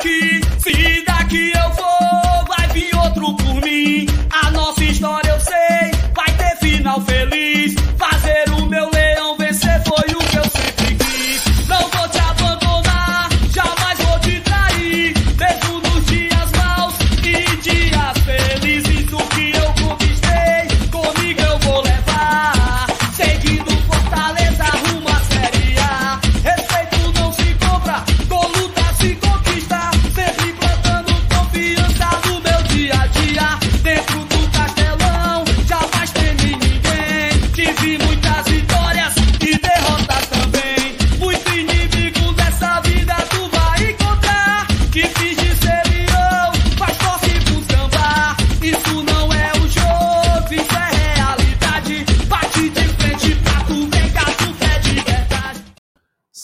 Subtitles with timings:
[0.00, 0.37] Se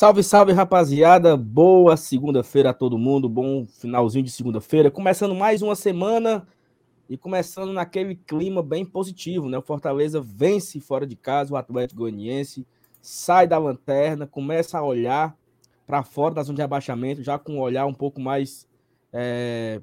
[0.05, 1.35] Salve, salve, rapaziada.
[1.35, 3.27] Boa segunda-feira a todo mundo.
[3.27, 4.91] Bom finalzinho de segunda-feira.
[4.91, 6.47] Começando mais uma semana
[7.09, 9.57] e começando naquele clima bem positivo, né?
[9.57, 12.67] O Fortaleza vence fora de casa o Atlético Goianiense,
[13.01, 15.35] sai da lanterna, começa a olhar
[15.87, 18.69] para fora da zona de abaixamento, já com um olhar um pouco mais
[19.11, 19.81] é,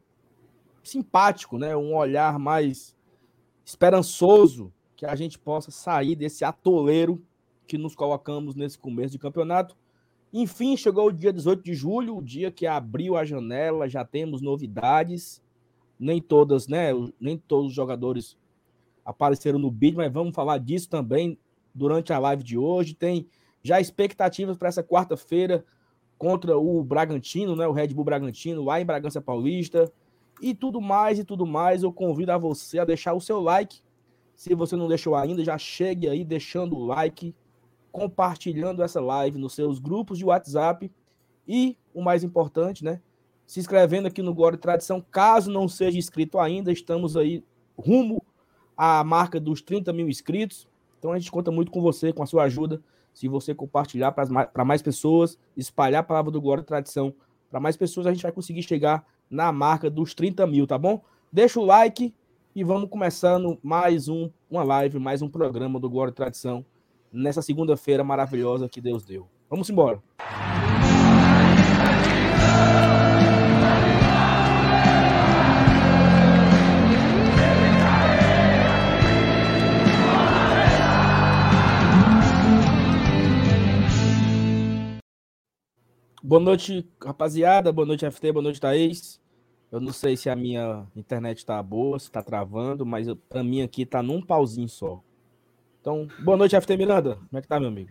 [0.83, 1.75] simpático, né?
[1.75, 2.95] Um olhar mais
[3.66, 7.19] esperançoso que a gente possa sair desse atoleiro
[7.66, 9.80] que nos colocamos nesse começo de campeonato.
[10.33, 14.41] Enfim, chegou o dia 18 de julho, o dia que abriu a janela, já temos
[14.41, 15.41] novidades.
[15.99, 16.91] Nem todas, né?
[17.19, 18.37] Nem todos os jogadores
[19.05, 21.37] apareceram no bid, mas vamos falar disso também
[21.75, 22.93] durante a live de hoje.
[22.93, 23.27] Tem
[23.61, 25.65] já expectativas para essa quarta-feira
[26.17, 27.67] contra o Bragantino, né?
[27.67, 29.91] O Red Bull Bragantino, lá em Bragança Paulista.
[30.41, 31.83] E tudo mais e tudo mais.
[31.83, 33.81] Eu convido a você a deixar o seu like.
[34.33, 37.35] Se você não deixou ainda, já chegue aí deixando o like
[37.92, 40.92] compartilhando essa live nos seus grupos de WhatsApp
[41.47, 43.02] e, o mais importante, né,
[43.45, 45.03] se inscrevendo aqui no Glória e Tradição.
[45.11, 47.44] Caso não seja inscrito ainda, estamos aí
[47.78, 48.23] rumo
[48.78, 50.67] à marca dos 30 mil inscritos.
[50.98, 52.82] Então a gente conta muito com você, com a sua ajuda.
[53.14, 57.14] Se você compartilhar para mais pessoas, espalhar a palavra do Glória e Tradição
[57.49, 61.02] para mais pessoas, a gente vai conseguir chegar na marca dos 30 mil, tá bom?
[61.32, 62.14] Deixa o like
[62.55, 66.65] e vamos começando mais um, uma live, mais um programa do Glória e Tradição
[67.11, 69.27] nessa segunda-feira maravilhosa que Deus deu.
[69.49, 70.02] Vamos embora.
[86.23, 87.73] Boa noite, rapaziada.
[87.73, 88.32] Boa noite, FT.
[88.32, 89.20] Boa noite, Thaís.
[89.70, 93.61] Eu não sei se a minha internet tá boa, se tá travando, mas para mim
[93.61, 95.04] aqui tá num pauzinho só.
[95.81, 97.15] Então, boa noite, FT Miranda.
[97.15, 97.89] Como é que tá, meu amigo?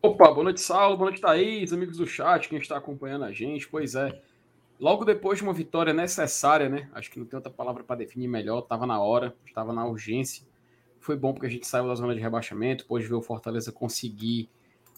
[0.00, 3.68] Opa, boa noite, Saulo, boa noite, Thaís, amigos do chat, quem está acompanhando a gente.
[3.68, 4.22] Pois é,
[4.80, 6.88] logo depois de uma vitória necessária, né?
[6.94, 10.46] Acho que não tem outra palavra para definir melhor, estava na hora, estava na urgência.
[10.98, 14.48] Foi bom porque a gente saiu da zona de rebaixamento, pôde ver o Fortaleza conseguir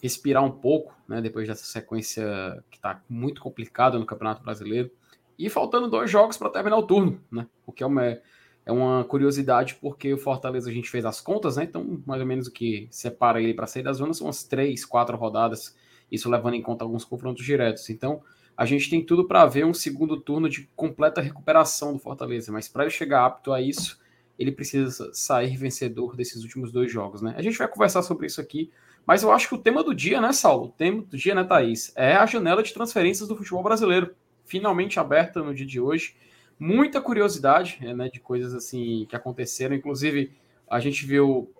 [0.01, 1.19] respirar um pouco, né?
[1.19, 2.23] Depois dessa sequência
[2.71, 4.89] que está muito complicada no Campeonato Brasileiro.
[5.37, 7.47] E faltando dois jogos para terminar o turno, né?
[7.65, 8.17] O que é uma,
[8.65, 11.63] é uma curiosidade porque o Fortaleza a gente fez as contas, né?
[11.63, 14.85] Então, mais ou menos o que separa ele para sair da zona são umas três,
[14.85, 15.75] quatro rodadas,
[16.11, 17.89] isso levando em conta alguns confrontos diretos.
[17.89, 18.21] Então,
[18.55, 22.67] a gente tem tudo para ver um segundo turno de completa recuperação do Fortaleza, mas
[22.67, 23.99] para ele chegar apto a isso,
[24.37, 27.33] ele precisa sair vencedor desses últimos dois jogos, né?
[27.37, 28.71] A gente vai conversar sobre isso aqui,
[29.05, 30.65] mas eu acho que o tema do dia, né, Saulo?
[30.65, 31.91] O tema do dia, né, Thaís?
[31.95, 34.13] É a janela de transferências do futebol brasileiro,
[34.45, 36.15] finalmente aberta no dia de hoje
[36.61, 39.75] muita curiosidade né, de coisas assim que aconteceram.
[39.75, 40.31] Inclusive,
[40.69, 41.51] a gente viu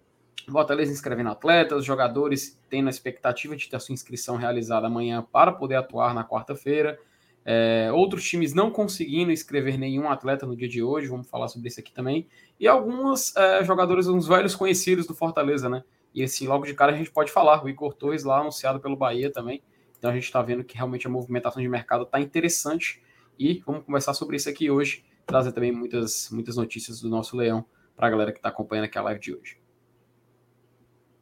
[0.47, 5.25] o Fortaleza inscrevendo atletas, jogadores tendo a expectativa de ter a sua inscrição realizada amanhã
[5.31, 6.99] para poder atuar na quarta-feira.
[7.43, 11.67] É, outros times não conseguindo inscrever nenhum atleta no dia de hoje, vamos falar sobre
[11.67, 12.27] isso aqui também.
[12.59, 15.83] E alguns é, jogadores, uns velhos conhecidos do Fortaleza, né?
[16.13, 18.95] E assim, logo de cara a gente pode falar, o Igor Torres lá anunciado pelo
[18.95, 19.63] Bahia também.
[19.97, 23.01] Então a gente está vendo que realmente a movimentação de mercado está interessante
[23.41, 27.65] e vamos conversar sobre isso aqui hoje, trazer também muitas, muitas notícias do nosso leão
[27.95, 29.57] para a galera que está acompanhando aqui a live de hoje.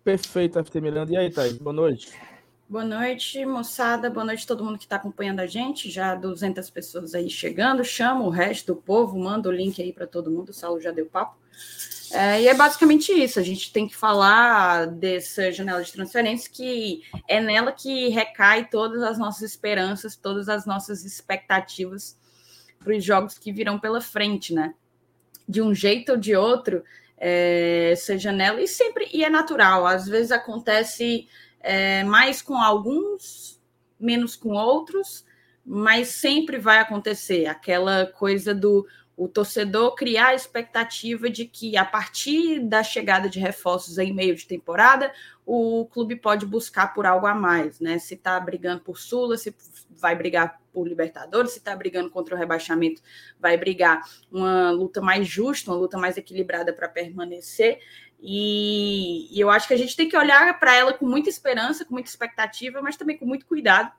[0.03, 1.13] Perfeito, FT Miranda.
[1.13, 1.57] E aí, Thaís?
[1.57, 2.11] Boa noite.
[2.69, 4.11] Boa noite, moçada.
[4.11, 5.89] Boa noite todo mundo que está acompanhando a gente.
[5.89, 7.83] Já 200 pessoas aí chegando.
[7.83, 10.49] Chama o resto do povo, manda o link aí para todo mundo.
[10.49, 11.35] O Saulo já deu papo.
[12.11, 13.39] É, e é basicamente isso.
[13.39, 19.01] A gente tem que falar dessa janela de transferência, que é nela que recai todas
[19.01, 22.19] as nossas esperanças, todas as nossas expectativas
[22.77, 24.75] para os jogos que virão pela frente, né?
[25.47, 26.83] De um jeito ou de outro,
[27.17, 31.27] é, essa janela, e sempre, e é natural, às vezes acontece
[31.59, 33.59] é, mais com alguns,
[33.99, 35.25] menos com outros,
[35.65, 38.87] mas sempre vai acontecer aquela coisa do
[39.19, 44.33] o torcedor criar a expectativa de que a partir da chegada de reforços em meio
[44.33, 45.11] de temporada,
[45.45, 47.99] o clube pode buscar por algo a mais, né?
[47.99, 49.53] Se está brigando por Sula, se
[49.89, 53.01] vai brigar por Libertadores, se está brigando contra o rebaixamento,
[53.37, 54.01] vai brigar
[54.31, 57.79] uma luta mais justa, uma luta mais equilibrada para permanecer.
[58.21, 61.85] E, e, eu acho que a gente tem que olhar para ela com muita esperança,
[61.85, 63.91] com muita expectativa, mas também com muito cuidado,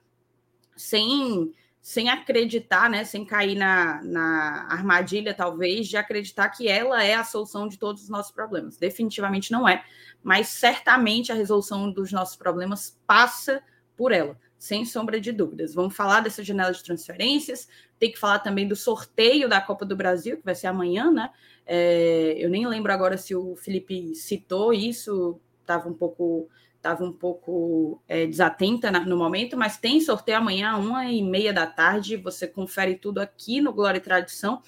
[0.75, 7.15] sem sem acreditar, né, sem cair na, na armadilha, talvez, de acreditar que ela é
[7.15, 8.77] a solução de todos os nossos problemas.
[8.77, 9.83] Definitivamente não é,
[10.21, 13.63] mas certamente a resolução dos nossos problemas passa
[13.97, 15.73] por ela, sem sombra de dúvidas.
[15.73, 17.67] Vamos falar dessa janela de transferências,
[17.97, 21.31] tem que falar também do sorteio da Copa do Brasil, que vai ser amanhã, né?
[21.65, 27.11] É, eu nem lembro agora se o Felipe citou isso, estava um pouco estava um
[27.11, 32.15] pouco é, desatenta no momento, mas tem sorteio amanhã, uma e meia da tarde.
[32.17, 34.61] Você confere tudo aqui no Glória e Tradição.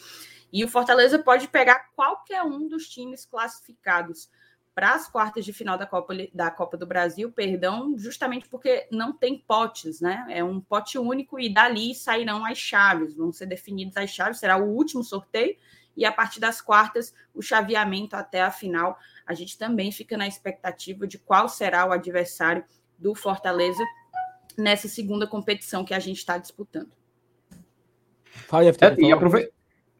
[0.51, 4.27] E o Fortaleza pode pegar qualquer um dos times classificados
[4.73, 9.13] para as quartas de final da Copa, da Copa do Brasil, perdão, justamente porque não
[9.13, 10.25] tem potes, né?
[10.29, 14.57] É um pote único e dali sairão as chaves, vão ser definidas as chaves, será
[14.57, 15.55] o último sorteio
[15.95, 18.97] e a partir das quartas, o chaveamento até a final.
[19.25, 22.63] A gente também fica na expectativa de qual será o adversário
[22.97, 23.83] do Fortaleza
[24.57, 26.91] nessa segunda competição que a gente está disputando.
[28.23, 29.11] Fala, é, e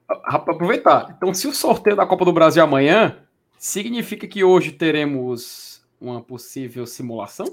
[0.08, 1.14] aproveitar.
[1.16, 3.23] Então, se o sorteio da Copa do Brasil é amanhã,
[3.64, 7.46] significa que hoje teremos uma possível simulação?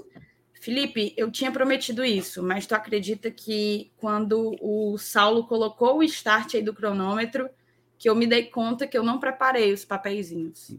[0.51, 6.55] Felipe, eu tinha prometido isso, mas tu acredita que quando o Saulo colocou o start
[6.55, 7.49] aí do cronômetro,
[7.97, 10.75] que eu me dei conta que eu não preparei os papeizinhos.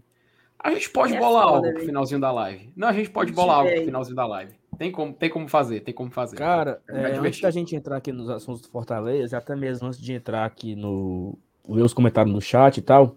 [0.58, 2.70] A gente pode é bolar foda, algo pro finalzinho da live.
[2.76, 4.52] Não, a gente pode bolar algo pro finalzinho da live.
[4.76, 6.36] Tem como, tem como fazer, tem como fazer.
[6.36, 10.12] Cara, é, antes da gente entrar aqui nos assuntos do Fortaleza, até mesmo antes de
[10.12, 11.38] entrar aqui no.
[11.66, 13.16] ver os comentários no chat e tal.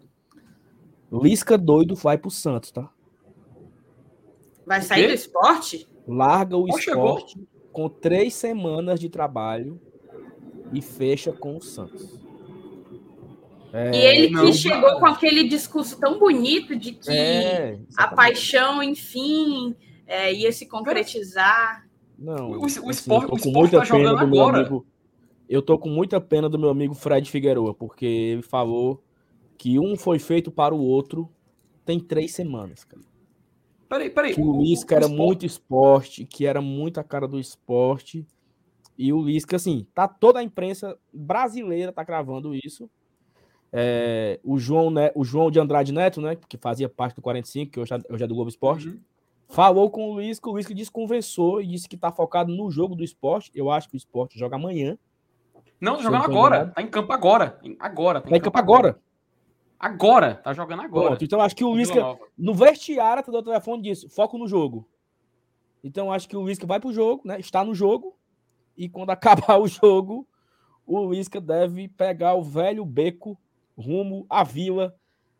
[1.21, 2.89] Lisca doido vai pro Santos, tá?
[4.65, 5.87] Vai sair do esporte?
[6.07, 7.47] Larga o esporte chegou.
[7.71, 9.79] com três semanas de trabalho
[10.73, 12.19] e fecha com o Santos.
[13.71, 18.81] É, e ele que chegou com aquele discurso tão bonito de que é, a paixão,
[18.81, 19.75] enfim,
[20.07, 21.85] é, ia se concretizar.
[22.17, 24.59] Não, o, o, assim, esporte, o esporte tá jogando agora.
[24.59, 24.85] Amigo,
[25.49, 29.03] eu tô com muita pena do meu amigo Fred Figueroa, porque ele falou
[29.57, 31.29] que um foi feito para o outro
[31.85, 33.03] tem três semanas, cara.
[33.87, 34.33] Peraí, peraí.
[34.33, 38.25] Que o Lisca era muito esporte, que era muito a cara do esporte.
[38.97, 42.89] E o Lisca, assim, tá toda a imprensa brasileira tá cravando isso.
[43.71, 47.71] É, o, João, né, o João de Andrade Neto, né, que fazia parte do 45,
[47.71, 48.99] que hoje, é, hoje é do Globo Esporte, uhum.
[49.49, 53.03] falou com o que o que desconversou e disse que tá focado no jogo do
[53.03, 53.51] esporte.
[53.53, 54.97] Eu acho que o esporte joga amanhã.
[55.79, 56.67] Não, jogando agora.
[56.67, 57.59] Tá em campo agora.
[57.79, 58.21] Agora.
[58.21, 58.89] Tá em, tá campo, campo agora.
[58.89, 59.04] agora.
[60.37, 61.07] Tá jogando agora.
[61.09, 61.89] Pronto, então acho que o Luiz,
[62.37, 64.87] no vestiário, tá do telefone disse, foco no jogo.
[65.83, 68.17] Então acho que o Luiz vai pro jogo, né, está no jogo,
[68.75, 70.27] e quando acabar o jogo,
[70.85, 73.37] o Luiz deve pegar o velho beco
[73.77, 74.95] rumo à vila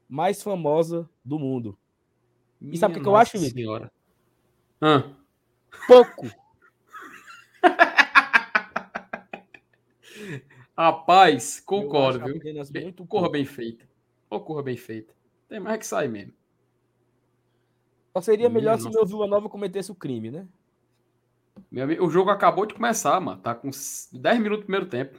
[0.08, 1.78] mais famosa do mundo.
[2.60, 3.90] Minha e sabe o que, eu acho, Vitor?
[4.82, 5.04] Ah.
[5.88, 6.28] Pouco.
[10.78, 12.40] Rapaz, concordo, viu?
[12.82, 13.88] Muito corra bem feita.
[14.30, 15.14] Ou corra bem feita.
[15.48, 16.34] Tem mais que sair mesmo.
[18.14, 20.48] Só seria melhor Minha se meu Vila Nova cometesse o crime, né?
[21.72, 23.42] Meu, o jogo acabou de começar, mano.
[23.42, 25.18] Tá com 10 minutos do primeiro tempo.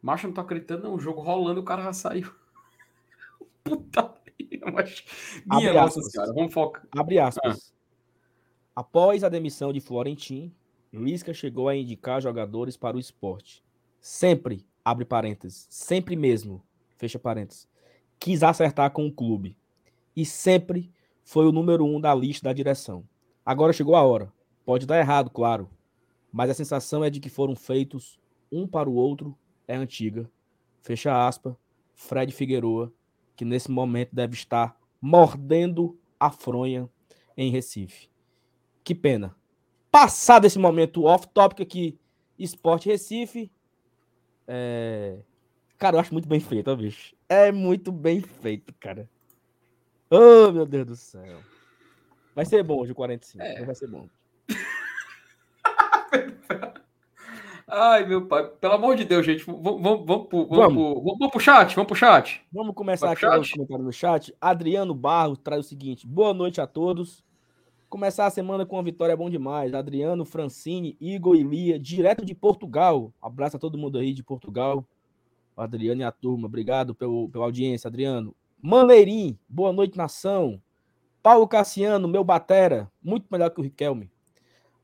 [0.00, 0.94] Macho, não tô acreditando, não.
[0.94, 2.32] O jogo rolando, o cara já saiu.
[3.64, 4.18] Puta
[4.72, 5.04] mas...
[5.46, 6.86] Minha Abre nossa senhora, vamos focar.
[6.96, 7.72] Abre aspas.
[7.72, 8.80] Ah.
[8.80, 10.54] Após a demissão de Florentin,
[10.92, 13.64] Lisca chegou a indicar jogadores para o esporte.
[14.00, 16.62] Sempre, abre parênteses, sempre mesmo,
[16.96, 17.68] fecha parênteses,
[18.18, 19.56] quis acertar com o clube.
[20.14, 20.92] E sempre
[21.24, 23.04] foi o número um da lista da direção.
[23.44, 24.32] Agora chegou a hora.
[24.64, 25.70] Pode dar errado, claro.
[26.32, 28.18] Mas a sensação é de que foram feitos
[28.50, 30.30] um para o outro é antiga.
[30.82, 31.54] Fecha aspas.
[31.94, 32.92] Fred Figueroa,
[33.34, 36.88] que nesse momento deve estar mordendo a fronha
[37.36, 38.08] em Recife.
[38.84, 39.36] Que pena.
[39.90, 41.98] Passado esse momento off-topic aqui,
[42.38, 43.50] Esporte Recife.
[44.46, 45.18] É...
[45.78, 47.14] Cara, eu acho muito bem feito, ó, bicho.
[47.28, 49.08] É muito bem feito, cara.
[50.10, 51.38] Oh, meu Deus do céu.
[52.34, 53.44] Vai ser bom hoje o 45.
[53.44, 53.64] É.
[53.64, 54.08] Vai ser bom.
[57.70, 59.44] Ai, meu pai, pelo amor de Deus, gente.
[59.44, 61.04] Vamos, vamos, vamos, vamos, vamos.
[61.04, 62.42] vamos pro chat, vamos pro chat.
[62.50, 64.34] Vamos começar aqui o comentário no chat.
[64.40, 67.22] Adriano Barros traz o seguinte: boa noite a todos.
[67.88, 69.74] Começar a semana com uma vitória é bom demais.
[69.74, 73.12] Adriano, Francine, Igor e Lia, direto de Portugal.
[73.20, 74.86] Abraço a todo mundo aí de Portugal.
[75.58, 78.32] O Adriano e a turma, obrigado pelo, pela audiência, Adriano.
[78.62, 80.62] Maneirim, boa noite, nação.
[81.20, 84.08] Paulo Cassiano, meu batera, muito melhor que o Riquelme.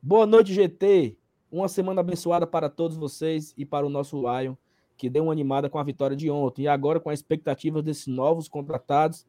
[0.01, 1.17] Boa noite, GT.
[1.49, 4.53] Uma semana abençoada para todos vocês e para o nosso Lion,
[4.97, 6.63] que deu uma animada com a vitória de ontem.
[6.63, 9.25] E agora, com a expectativa desses novos contratados,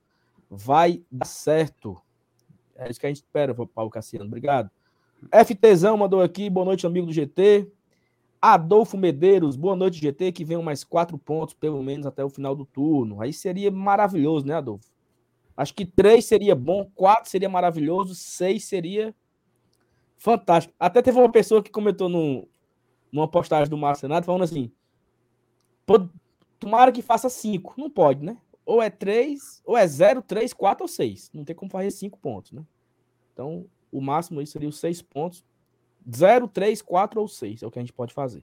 [0.50, 1.96] vai dar certo.
[2.74, 4.26] É isso que a gente espera, Paulo Cassiano.
[4.26, 4.68] Obrigado.
[5.30, 7.70] FTzão mandou aqui, boa noite, amigo do GT.
[8.54, 12.54] Adolfo Medeiros, boa noite, GT, que venham mais quatro pontos, pelo menos, até o final
[12.54, 13.20] do turno.
[13.20, 14.88] Aí seria maravilhoso, né, Adolfo?
[15.56, 19.14] Acho que três seria bom, quatro seria maravilhoso, seis seria
[20.16, 20.74] fantástico.
[20.78, 22.46] Até teve uma pessoa que comentou no,
[23.10, 24.70] numa postagem do Márcio Senado falando assim:
[26.58, 27.74] tomara que faça cinco.
[27.76, 28.36] Não pode, né?
[28.66, 31.30] ou é 3, ou é 0, 3, 4 ou 6.
[31.32, 32.66] Não tem como fazer 5 pontos, né?
[33.32, 35.44] Então, o máximo aí seria os 6 pontos.
[36.14, 38.42] 0, 3, 4 ou 6 é o que a gente pode fazer.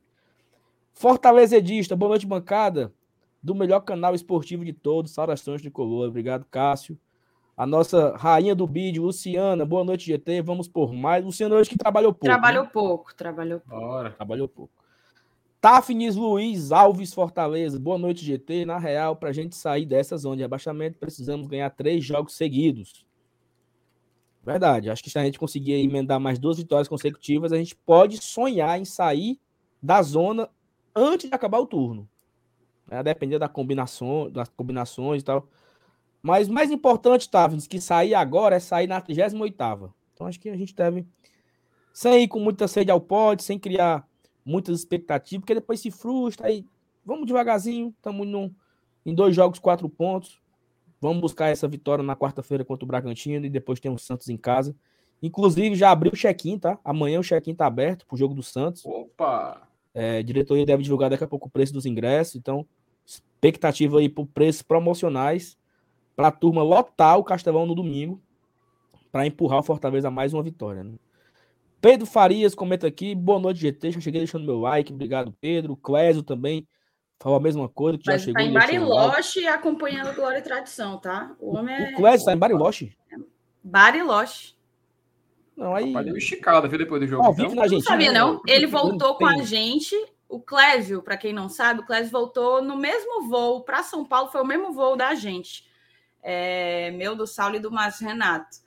[0.93, 2.93] Fortaleza Edista, boa noite, bancada
[3.41, 5.11] do melhor canal esportivo de todos.
[5.11, 6.07] Saudações de color.
[6.07, 6.97] Obrigado, Cássio.
[7.55, 9.65] A nossa rainha do vídeo, Luciana.
[9.65, 10.41] Boa noite, GT.
[10.41, 11.23] Vamos por mais.
[11.23, 12.25] Luciana hoje que trabalhou pouco.
[12.25, 12.69] Trabalhou né?
[12.71, 13.85] pouco, trabalhou pouco.
[13.85, 14.11] Bora.
[14.11, 14.73] Trabalhou pouco.
[15.61, 17.79] Tafnis Luiz Alves Fortaleza.
[17.79, 18.65] Boa noite, GT.
[18.65, 23.05] Na real, para a gente sair dessa zona de rebaixamento, precisamos ganhar três jogos seguidos.
[24.43, 24.89] Verdade.
[24.89, 28.79] Acho que se a gente conseguir emendar mais duas vitórias consecutivas, a gente pode sonhar
[28.79, 29.39] em sair
[29.81, 30.49] da zona
[30.93, 32.07] antes de acabar o turno.
[32.89, 35.47] É, depender da combinação, das combinações e tal.
[36.21, 40.57] Mas mais importante, Tavins, que sair agora é sair na 38 Então acho que a
[40.57, 41.07] gente deve,
[41.93, 44.07] sem ir com muita sede ao pódio, sem criar
[44.45, 46.47] muitas expectativas, porque depois se frustra.
[46.47, 46.65] Aí
[47.05, 48.27] vamos devagarzinho, estamos
[49.05, 50.42] em dois jogos, quatro pontos.
[51.03, 54.37] Vamos buscar essa vitória na quarta-feira contra o Bragantino e depois tem o Santos em
[54.37, 54.73] casa.
[55.21, 56.79] Inclusive, já abriu o check-in, tá?
[56.81, 58.85] Amanhã o check-in tá aberto pro jogo do Santos.
[58.85, 59.67] Opa!
[59.93, 62.37] É, a diretoria deve divulgar daqui a pouco o preço dos ingressos.
[62.37, 62.65] Então,
[63.05, 65.57] expectativa aí por preços promocionais
[66.15, 68.21] para a turma lotar o Castelão no domingo
[69.11, 70.85] para empurrar o Fortaleza a mais uma vitória.
[70.85, 70.93] Né?
[71.81, 73.91] Pedro Farias comenta aqui, boa noite, GT.
[73.91, 75.75] Já cheguei deixando meu like, obrigado, Pedro.
[75.75, 76.65] Clésio também
[77.23, 78.41] falou a mesma coisa, que Mas já chegou.
[78.41, 81.33] Tá em Bariloche acompanhando Glória e Tradição, tá?
[81.39, 81.93] O homem é.
[81.93, 82.97] O Clésio tá em Bariloche?
[83.63, 84.55] Bariloche.
[85.55, 85.93] Não, aí.
[86.03, 87.23] Deu esticada, viu, depois do jogo.
[87.25, 87.65] Oh, então.
[87.65, 88.41] Não sabia, não.
[88.45, 89.95] Ele voltou com a gente.
[90.27, 94.31] O Clésio, para quem não sabe, o Clésio voltou no mesmo voo para São Paulo,
[94.31, 95.63] foi o mesmo voo da gente.
[96.23, 98.57] É, meu, do Saulo e do Márcio Renato.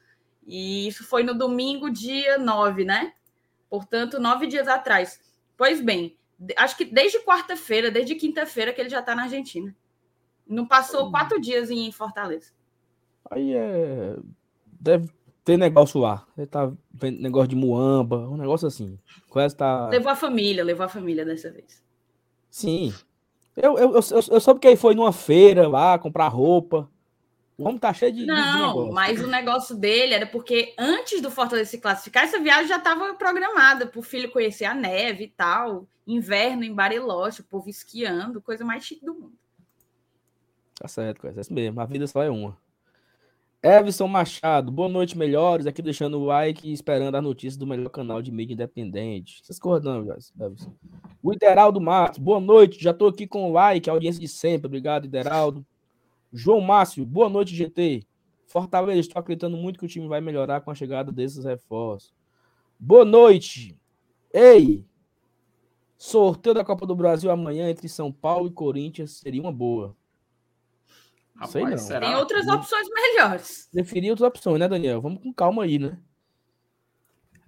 [0.46, 3.12] E isso foi no domingo, dia 9, né?
[3.68, 5.20] Portanto, nove dias atrás.
[5.56, 6.16] Pois bem,
[6.56, 9.74] acho que desde quarta-feira, desde quinta-feira, que ele já está na Argentina.
[10.46, 12.52] Não passou quatro dias em Fortaleza.
[13.30, 14.16] Aí é.
[14.78, 15.10] Deve
[15.44, 16.26] ter negócio lá.
[16.36, 18.98] Ele tá vendo negócio de muamba, um negócio assim.
[19.28, 19.88] Quase tá...
[19.88, 21.84] Levou a família, levou a família dessa vez.
[22.50, 22.92] Sim.
[23.56, 24.00] Eu, eu, eu,
[24.30, 26.90] eu soube que ele foi numa feira lá comprar roupa.
[27.58, 28.26] O homem tá cheio de.
[28.26, 32.68] Não, de mas o negócio dele era porque antes do Fortaleza se classificar, essa viagem
[32.68, 35.86] já estava programada para o filho conhecer a neve e tal.
[36.06, 39.32] Inverno em Bariloche, o povo esquiando, coisa mais chique do mundo.
[40.78, 41.40] Tá certo, coisa.
[41.40, 41.80] É isso mesmo.
[41.80, 42.56] A vida só é uma.
[43.62, 45.66] Everson Machado, boa noite, melhores.
[45.66, 49.40] Aqui deixando o like e esperando a notícia do melhor canal de mídia independente.
[49.42, 50.02] Vocês concordam,
[50.38, 50.76] Everson?
[51.22, 52.80] O Ideraldo Matos, boa noite.
[52.80, 54.66] Já tô aqui com o like, a audiência de sempre.
[54.66, 55.66] Obrigado, Ideraldo.
[56.36, 58.06] João Márcio, boa noite, GT.
[58.46, 62.12] Fortaleza, estou acreditando muito que o time vai melhorar com a chegada desses reforços.
[62.78, 63.74] Boa noite.
[64.30, 64.84] Ei,
[65.96, 69.96] sorteio da Copa do Brasil amanhã entre São Paulo e Corinthians seria uma boa.
[71.34, 71.78] Rapaz, Sei não.
[71.78, 72.06] Será?
[72.06, 73.68] Tem outras opções melhores.
[73.72, 75.00] Preferia outras opções, né, Daniel?
[75.00, 75.98] Vamos com calma aí, né?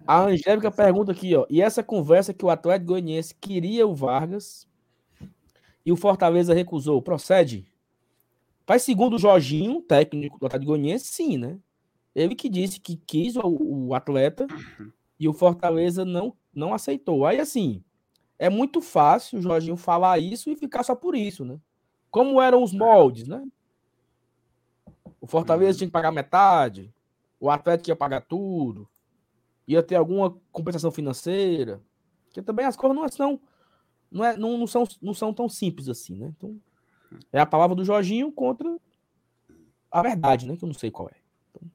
[0.07, 1.45] A Angélica pergunta aqui, ó.
[1.47, 4.67] E essa conversa que o Atlético Goianiense queria o Vargas
[5.85, 7.68] e o Fortaleza recusou, procede?
[8.69, 11.57] Mas segundo o Jorginho, técnico do Atlético Goianiense, sim, né?
[12.13, 13.41] Ele que disse que quis o,
[13.87, 14.45] o atleta
[15.19, 17.25] e o Fortaleza não, não aceitou.
[17.25, 17.83] Aí, assim,
[18.37, 21.59] é muito fácil o Jorginho falar isso e ficar só por isso, né?
[22.11, 23.43] Como eram os moldes, né?
[25.19, 26.93] O Fortaleza tinha que pagar metade,
[27.39, 28.87] o Atlético ia pagar tudo,
[29.67, 31.81] ia ter alguma compensação financeira,
[32.31, 33.41] que também as coisas não
[34.11, 36.31] não, é, não, não, são, não são tão simples assim, né?
[36.37, 36.59] Então,
[37.31, 38.77] é a palavra do Jorginho contra
[39.91, 40.55] a verdade, né?
[40.55, 41.17] Que eu não sei qual é.
[41.49, 41.69] Então,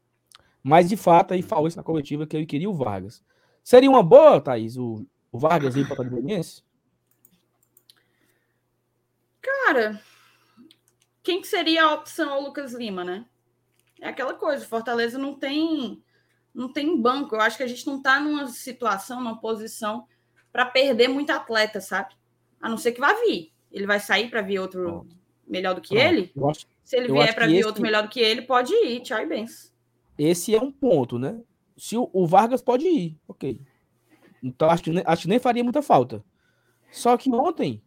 [0.63, 3.23] mas, de fato, aí falou isso na coletiva que eu queria o Vargas.
[3.63, 6.63] Seria uma boa, Thaís, o, o Vargas ir para o Goianiense?
[9.41, 10.01] Cara,
[11.23, 13.27] quem que seria a opção ao Lucas Lima, né?
[14.01, 16.03] É aquela coisa, Fortaleza não tem
[16.55, 17.35] Não tem banco.
[17.35, 20.07] Eu acho que a gente não está numa situação, numa posição
[20.53, 22.15] para perder muito atleta, sabe?
[22.61, 23.53] A não ser que vá vir.
[23.73, 25.24] Ele vai sair para vir outro Pronto.
[25.47, 26.07] Melhor do que Pronto.
[26.07, 26.33] ele?
[26.49, 27.67] Acho, Se ele vier para vir esse...
[27.67, 29.01] outro melhor do que ele, pode ir.
[29.01, 29.73] Tchau e bens.
[30.19, 31.41] Esse é um ponto, né?
[31.77, 33.61] Se o, o Vargas pode ir, ok.
[34.43, 36.25] Então acho que, acho que nem faria muita falta.
[36.91, 37.83] Só que ontem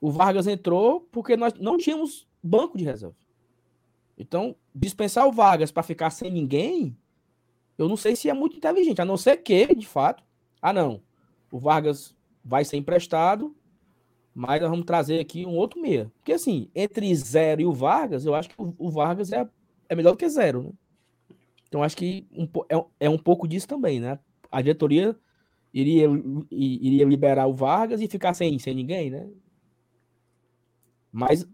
[0.00, 3.16] o Vargas entrou porque nós não tínhamos banco de reserva.
[4.18, 6.96] Então, dispensar o Vargas para ficar sem ninguém,
[7.78, 10.22] eu não sei se é muito inteligente, a não ser que, de fato,
[10.60, 11.02] ah não,
[11.50, 13.56] o Vargas vai ser emprestado,
[14.34, 16.10] mas nós vamos trazer aqui um outro meia.
[16.16, 19.48] Porque assim, entre zero e o Vargas, eu acho que o, Vargas é,
[19.88, 20.70] é melhor do que zero, né?
[21.68, 24.18] Então acho que um, é, é um pouco disso também, né?
[24.50, 25.16] A diretoria
[25.72, 26.08] iria,
[26.50, 29.28] iria liberar o Vargas e ficar sem, sem ninguém, né?
[31.12, 31.46] Mas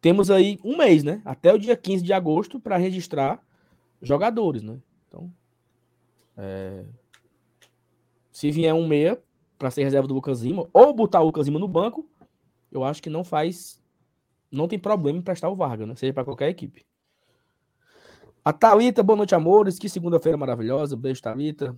[0.00, 1.20] temos aí um mês, né?
[1.24, 3.42] Até o dia 15 de agosto para registrar
[4.00, 4.78] jogadores, né?
[5.08, 5.32] Então,
[6.36, 6.84] é...
[8.30, 9.20] se vier um meia
[9.58, 12.08] para ser reserva do Lucas Lima, ou botar o Lucas Lima no banco,
[12.70, 13.80] eu acho que não faz.
[14.50, 15.94] Não tem problema em prestar o Vargas, né?
[15.94, 16.84] Seja para qualquer equipe.
[18.44, 19.78] A Thalita, boa noite, amores.
[19.78, 20.96] Que segunda-feira maravilhosa.
[20.96, 21.76] Beijo, Thalita.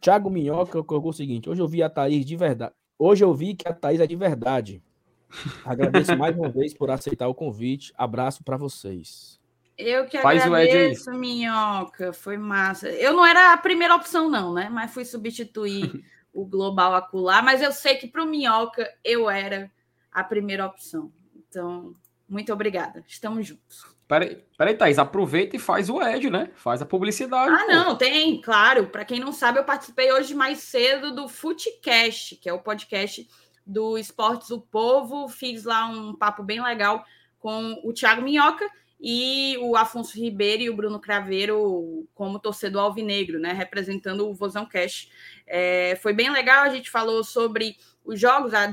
[0.00, 2.74] Thiago Minhoca colocou o seguinte: hoje eu vi a Thaís de verdade.
[2.98, 4.82] Hoje eu vi que a Thaís é de verdade.
[5.64, 7.92] Agradeço mais uma vez por aceitar o convite.
[7.96, 9.40] Abraço para vocês.
[9.76, 12.12] Eu que Faz agradeço, Minhoca.
[12.12, 12.88] Foi massa.
[12.90, 14.68] Eu não era a primeira opção, não, né?
[14.70, 17.42] Mas fui substituir o Global Acular.
[17.44, 19.70] Mas eu sei que para o Minhoca eu era
[20.14, 21.12] a primeira opção.
[21.48, 21.94] Então,
[22.28, 23.04] muito obrigada.
[23.06, 23.84] Estamos juntos.
[24.06, 26.50] Peraí, peraí, Thaís, aproveita e faz o Ed, né?
[26.54, 27.54] Faz a publicidade.
[27.54, 27.72] Ah, pô.
[27.72, 28.86] não, tem, claro.
[28.86, 33.28] Para quem não sabe, eu participei hoje mais cedo do Footcast, que é o podcast
[33.66, 35.26] do Esportes o Povo.
[35.28, 37.04] Fiz lá um papo bem legal
[37.38, 38.68] com o Thiago Minhoca
[39.00, 43.52] e o Afonso Ribeiro e o Bruno Craveiro como torcedor alvinegro, né?
[43.52, 45.08] Representando o Vozão Cash.
[45.46, 48.72] É, foi bem legal, a gente falou sobre os jogos, a,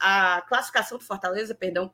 [0.00, 1.92] a classificação do Fortaleza, perdão,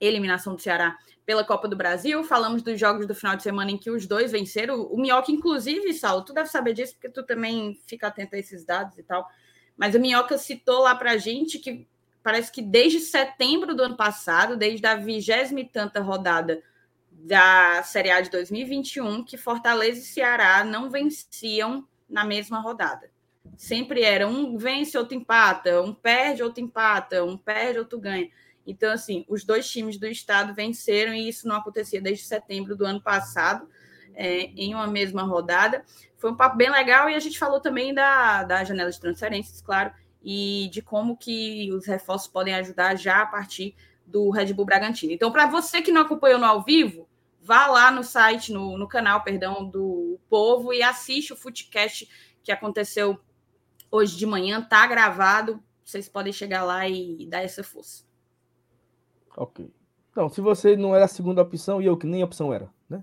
[0.00, 0.96] eliminação do Ceará
[1.26, 2.24] pela Copa do Brasil.
[2.24, 4.82] Falamos dos jogos do final de semana em que os dois venceram.
[4.82, 8.64] O Minhoca, inclusive, Saulo, tu deve saber disso, porque tu também fica atento a esses
[8.64, 9.28] dados e tal.
[9.76, 11.86] Mas o Minhoca citou lá para a gente que
[12.22, 16.62] parece que desde setembro do ano passado, desde a vigésima e tanta rodada
[17.10, 23.10] da Série A de 2021, que Fortaleza e Ceará não venciam na mesma rodada.
[23.58, 28.30] Sempre era um vence, outro empata, um perde, outro empata, um perde, outro ganha.
[28.64, 32.86] Então, assim, os dois times do estado venceram e isso não acontecia desde setembro do
[32.86, 33.68] ano passado,
[34.14, 35.84] é, em uma mesma rodada.
[36.18, 39.60] Foi um papo bem legal e a gente falou também da, da janela de transferências,
[39.60, 39.90] claro,
[40.22, 43.74] e de como que os reforços podem ajudar já a partir
[44.06, 45.12] do Red Bull Bragantino.
[45.12, 47.08] Então, para você que não acompanhou no ao vivo,
[47.42, 52.08] vá lá no site, no, no canal, perdão, do Povo e assiste o Footcast
[52.44, 53.18] que aconteceu
[53.90, 55.62] hoje de manhã, tá gravado.
[55.84, 58.04] Vocês podem chegar lá e dar essa força.
[59.36, 59.72] Ok.
[60.10, 63.02] Então, se você não era a segunda opção e eu que nem opção era, né?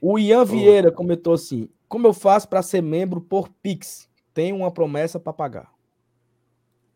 [0.00, 4.10] O Ian Vieira comentou assim: Como eu faço para ser membro por Pix?
[4.34, 5.72] Tenho uma promessa para pagar.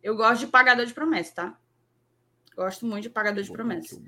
[0.03, 1.59] Eu gosto de pagador de promessa, tá?
[2.57, 4.00] Gosto muito de pagador de promessa.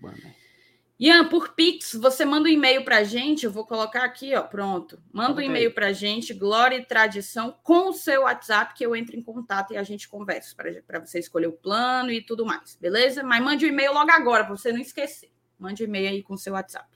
[1.01, 4.43] Ian, por Pix, você manda um e-mail para a gente, eu vou colocar aqui, ó,
[4.43, 5.03] pronto.
[5.13, 8.95] Manda um e-mail para a gente, Glória e Tradição, com o seu WhatsApp, que eu
[8.95, 10.55] entro em contato e a gente conversa,
[10.87, 13.25] para você escolher o plano e tudo mais, beleza?
[13.25, 15.33] Mas mande o um e-mail logo agora, para você não esquecer.
[15.59, 16.89] Mande o um e-mail aí com o seu WhatsApp.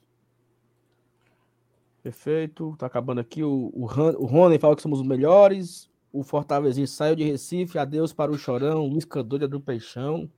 [2.07, 2.77] Perfeito.
[2.79, 3.43] Tá acabando aqui.
[3.43, 5.91] O, o, o Rony fala que somos os melhores.
[6.13, 7.81] O Fortalezinho saiu de Recife.
[7.81, 8.87] Adeus para o Chorão.
[8.87, 9.05] Luiz
[9.51, 10.31] do Peixão.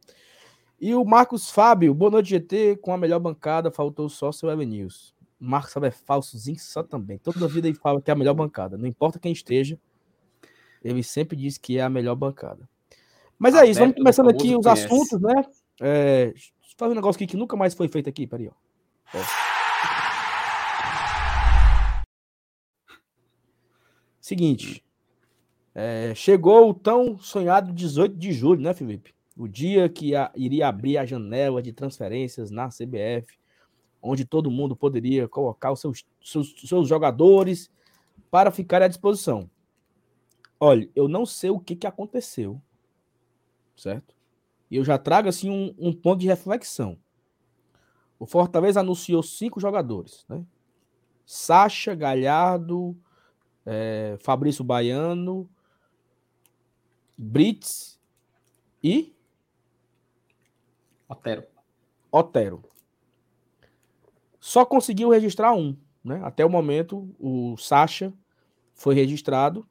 [0.81, 1.93] E o Marcos Fábio.
[1.93, 2.77] Boa noite, GT.
[2.77, 3.71] Com a melhor bancada.
[3.71, 5.13] Faltou só seu News.
[5.39, 7.19] Marcos Fábio é falsozinho só também.
[7.19, 8.79] Toda a vida ele fala que é a melhor bancada.
[8.79, 9.79] Não importa quem esteja.
[10.83, 12.69] Ele sempre diz que é a melhor bancada.
[13.37, 13.81] Mas é isso.
[13.81, 14.85] Vamos começando aqui os conhece.
[14.85, 15.45] assuntos, né?
[15.81, 18.25] É, deixa eu fazer um negócio aqui que nunca mais foi feito aqui.
[18.25, 18.53] Peraí, ó.
[19.15, 19.23] ó.
[24.21, 24.85] Seguinte.
[25.75, 29.18] É, chegou o tão sonhado 18 de julho, né, Felipe?
[29.39, 33.39] O dia que a, iria abrir a janela de transferências na CBF,
[34.03, 37.71] onde todo mundo poderia colocar os seus, seus, seus jogadores
[38.33, 39.49] para ficar à disposição.
[40.59, 42.61] Olha, eu não sei o que, que aconteceu,
[43.77, 44.13] certo?
[44.69, 46.99] E eu já trago assim um, um ponto de reflexão.
[48.19, 50.45] O Fortaleza anunciou cinco jogadores, né?
[51.25, 52.97] Sacha, Galhardo,
[53.65, 55.49] é, Fabrício Baiano,
[57.17, 58.01] Brits
[58.83, 59.15] e
[61.09, 61.45] Otero.
[62.11, 62.63] Otero.
[64.39, 65.77] Só conseguiu registrar um
[66.09, 66.21] né?
[66.25, 68.13] Até o momento, o Sacha
[68.75, 69.69] foi registrado.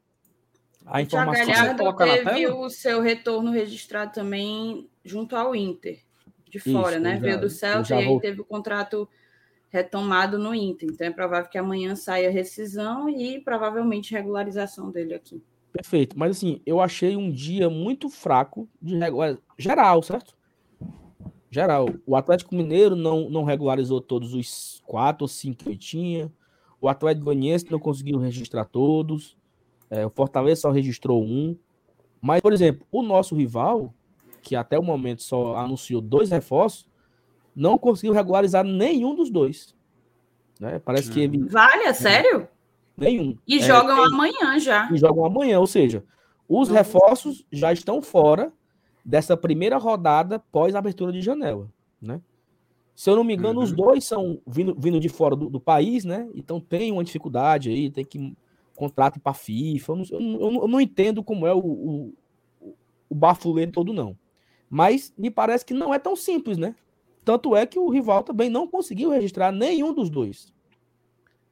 [0.86, 1.46] A informação.
[1.46, 6.00] Galhardo teve o seu retorno registrado também junto ao Inter,
[6.50, 7.16] de fora, Isso, né?
[7.16, 8.20] Já, Veio do Celta e aí vou...
[8.20, 9.10] teve o contrato
[9.70, 10.90] retomado no Inter.
[10.90, 15.44] Então é provável que amanhã saia rescisão e provavelmente regularização dele aqui.
[15.74, 16.18] Perfeito.
[16.18, 19.38] Mas assim, eu achei um dia muito fraco de regular...
[19.58, 20.37] geral, certo?
[21.58, 21.90] Geral.
[22.06, 26.32] O Atlético Mineiro não, não regularizou todos os quatro ou cinco que tinha.
[26.80, 29.36] O Atlético Goianiense não conseguiu registrar todos.
[29.90, 31.58] É, o Fortaleza só registrou um.
[32.22, 33.92] Mas, por exemplo, o nosso rival,
[34.44, 36.88] que até o momento só anunciou dois reforços,
[37.56, 39.76] não conseguiu regularizar nenhum dos dois.
[40.60, 40.78] Né?
[40.78, 41.40] Parece que ele.
[41.50, 42.48] Vale, é sério?
[42.96, 43.36] Nenhum.
[43.48, 44.92] E é, jogam amanhã já.
[44.92, 46.04] E jogam amanhã, ou seja,
[46.48, 48.54] os reforços já estão fora
[49.08, 52.22] dessa primeira rodada pós abertura de janela, né?
[52.94, 53.64] Se eu não me engano, uhum.
[53.64, 56.28] os dois são vindo, vindo de fora do, do, país, né?
[56.36, 58.36] Então tem uma dificuldade aí, tem que
[58.76, 59.94] contrato para FIFA.
[59.94, 60.06] Eu não,
[60.42, 62.14] eu, eu não, entendo como é o, o,
[63.10, 64.18] o todo, não.
[64.70, 66.76] Mas me parece que não é tão simples, né?
[67.24, 70.54] Tanto é que o rival também não conseguiu registrar nenhum dos dois.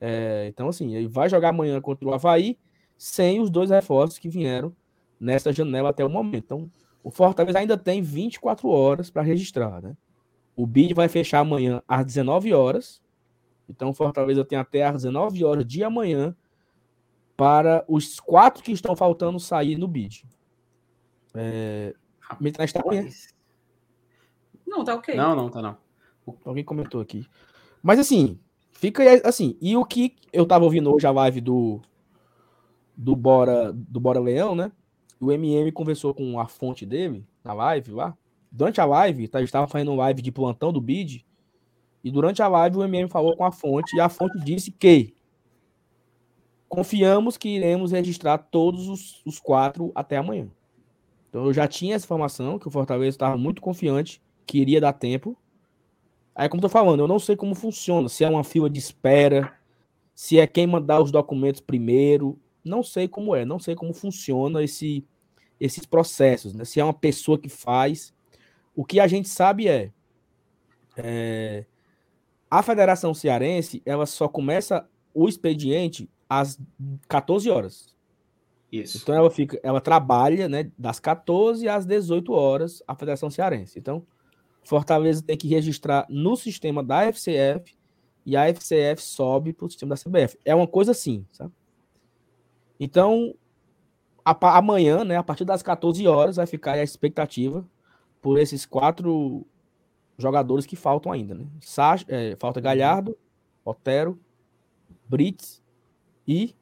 [0.02, 2.58] É, então, assim, ele vai jogar amanhã contra o Havaí
[2.98, 4.76] sem os dois reforços que vieram
[5.20, 6.44] nessa janela até o momento.
[6.44, 6.72] Então,
[7.06, 9.96] o Fortaleza ainda tem 24 horas para registrar, né?
[10.56, 13.02] O BID vai fechar amanhã às 19 horas.
[13.70, 16.36] Então, o Fortaleza tem até às 19 horas de amanhã
[17.38, 20.26] para os quatro que estão faltando sair no BID.
[21.36, 21.94] É...
[22.40, 23.10] Mitrás está bem.
[24.66, 25.14] Não, tá ok.
[25.16, 25.78] Não, não, tá não.
[26.44, 27.28] Alguém comentou aqui.
[27.84, 28.40] Mas assim,
[28.78, 31.82] Fica assim, e o que eu tava ouvindo hoje a live do
[32.96, 34.70] do Bora do Bora Leão, né?
[35.20, 38.18] O MM conversou com a fonte dele na live lá.
[38.52, 41.26] Durante a live, tá, estava fazendo live de plantão do BID.
[42.04, 45.16] E durante a live o MM falou com a fonte e a fonte disse que
[46.68, 50.50] confiamos que iremos registrar todos os, os quatro até amanhã.
[51.30, 54.94] Então eu já tinha essa informação que o Fortaleza estava muito confiante que iria dar
[54.94, 55.38] tempo.
[56.34, 59.54] Aí, como tô falando, eu não sei como funciona, se é uma fila de espera,
[60.14, 64.64] se é quem mandar os documentos primeiro, não sei como é, não sei como funciona
[64.64, 65.06] esse,
[65.60, 66.66] esses processos, né?
[66.66, 68.14] Se é uma pessoa que faz.
[68.76, 69.92] O que a gente sabe é,
[70.98, 71.66] é
[72.50, 76.60] a Federação Cearense, ela só começa o expediente às
[77.08, 77.96] 14 horas.
[78.72, 78.98] Isso.
[79.02, 83.80] Então ela fica, ela trabalha, né, das 14 às 18 horas a Federação Cearense.
[83.80, 84.06] Então,
[84.64, 87.76] Fortaleza tem que registrar no sistema da FCF
[88.26, 90.38] e a FCF sobe para o sistema da CBF.
[90.44, 91.54] É uma coisa assim, sabe?
[92.80, 93.34] Então,
[94.24, 97.66] a, amanhã, né, a partir das 14 horas, vai ficar a expectativa
[98.22, 99.46] por esses quatro
[100.18, 101.46] jogadores que faltam ainda, né?
[101.62, 103.18] Sa é, falta Galhardo,
[103.64, 104.20] Otero,
[105.08, 105.62] Brits
[106.28, 106.56] e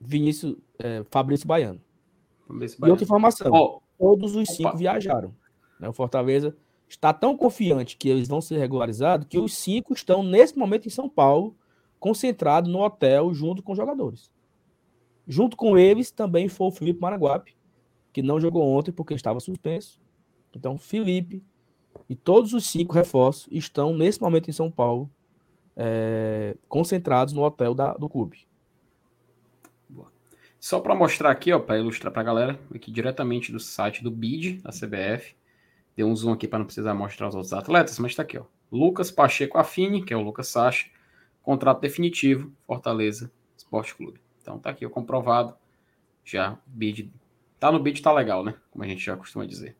[0.00, 1.80] Vinícius é, Fabrício Baiano.
[2.46, 2.90] Fabrício Baiano.
[2.90, 3.80] E outra informação: oh.
[3.98, 4.78] todos os cinco Opa.
[4.78, 5.34] viajaram.
[5.78, 5.88] Né?
[5.88, 6.56] O Fortaleza
[6.88, 10.90] está tão confiante que eles vão ser regularizados que os cinco estão, nesse momento, em
[10.90, 11.56] São Paulo,
[11.98, 14.30] concentrados no hotel junto com os jogadores.
[15.30, 17.56] Junto com eles também foi o Felipe Maraguape,
[18.12, 20.00] que não jogou ontem porque estava suspenso.
[20.54, 21.42] Então, Felipe
[22.08, 25.08] e todos os cinco reforços estão, nesse momento, em São Paulo,
[25.76, 28.48] é, concentrados no hotel da, do clube.
[30.58, 34.10] Só para mostrar aqui, ó, para ilustrar para a galera, aqui diretamente do site do
[34.10, 35.34] BID, da CBF,
[35.96, 38.44] Deu um zoom aqui para não precisar mostrar os outros atletas, mas está aqui, ó.
[38.72, 40.86] Lucas Pacheco Affini, que é o Lucas Sacha,
[41.42, 44.18] contrato definitivo, Fortaleza Esporte Clube.
[44.40, 45.56] Então tá aqui, o comprovado.
[46.24, 47.12] Já bid.
[47.58, 48.54] Tá no bid, tá legal, né?
[48.70, 49.76] Como a gente já costuma dizer.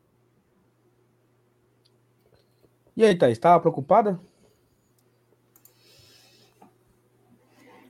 [2.95, 4.19] E aí, Thaís, estava preocupada?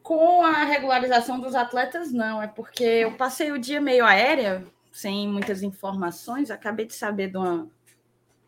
[0.03, 2.41] Com a regularização dos atletas, não.
[2.41, 6.51] É porque eu passei o dia meio aérea, sem muitas informações.
[6.51, 7.67] Acabei de saber de uma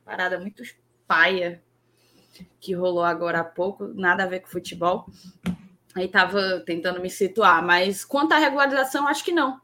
[0.05, 0.63] parada muito
[1.07, 1.61] paia
[2.59, 5.05] que rolou agora há pouco, nada a ver com futebol.
[5.95, 9.61] Aí tava tentando me situar, mas quanto à regularização, acho que não.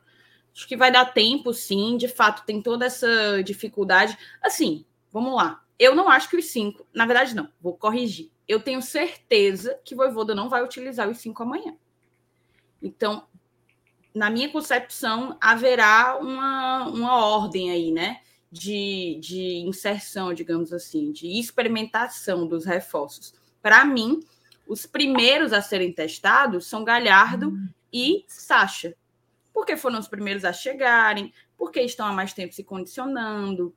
[0.53, 1.97] Acho que vai dar tempo, sim.
[1.97, 4.17] De fato, tem toda essa dificuldade.
[4.41, 5.63] Assim, vamos lá.
[5.77, 8.29] Eu não acho que os cinco, na verdade, não, vou corrigir.
[8.47, 11.75] Eu tenho certeza que Voivoda não vai utilizar os cinco amanhã.
[12.81, 13.27] Então,
[14.13, 18.21] na minha concepção, haverá uma, uma ordem aí, né?
[18.51, 23.33] de, de inserção, digamos assim, de experimentação dos reforços.
[23.61, 24.19] Para mim,
[24.69, 27.67] os primeiros a serem testados são Galhardo hum.
[27.91, 28.95] e Sacha.
[29.51, 33.75] Porque foram os primeiros a chegarem, porque estão há mais tempo se condicionando,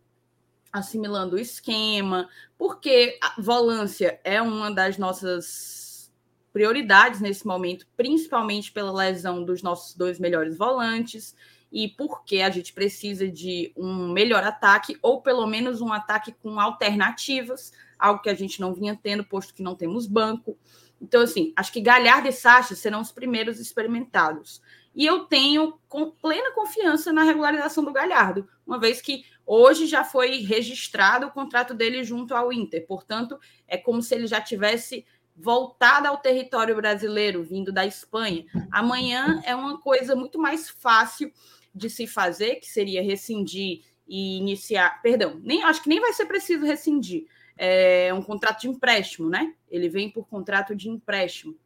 [0.71, 2.29] assimilando o esquema,
[2.59, 6.13] porque a volância é uma das nossas
[6.53, 11.35] prioridades nesse momento, principalmente pela lesão dos nossos dois melhores volantes
[11.73, 16.61] e porque a gente precisa de um melhor ataque ou pelo menos um ataque com
[16.61, 20.59] alternativas, algo que a gente não vinha tendo, posto que não temos banco.
[21.01, 24.61] Então, assim, acho que Galhardo e Sacha serão os primeiros experimentados.
[24.95, 30.05] E eu tenho com plena confiança na regularização do Galhardo, uma vez que hoje já
[30.05, 32.85] foi registrado o contrato dele junto ao Inter.
[32.87, 38.45] Portanto, é como se ele já tivesse voltado ao território brasileiro, vindo da Espanha.
[38.71, 41.33] Amanhã é uma coisa muito mais fácil
[41.75, 45.01] de se fazer, que seria rescindir e iniciar.
[45.01, 47.27] Perdão, nem acho que nem vai ser preciso rescindir.
[47.57, 49.55] É um contrato de empréstimo, né?
[49.71, 51.57] Ele vem por contrato de empréstimo.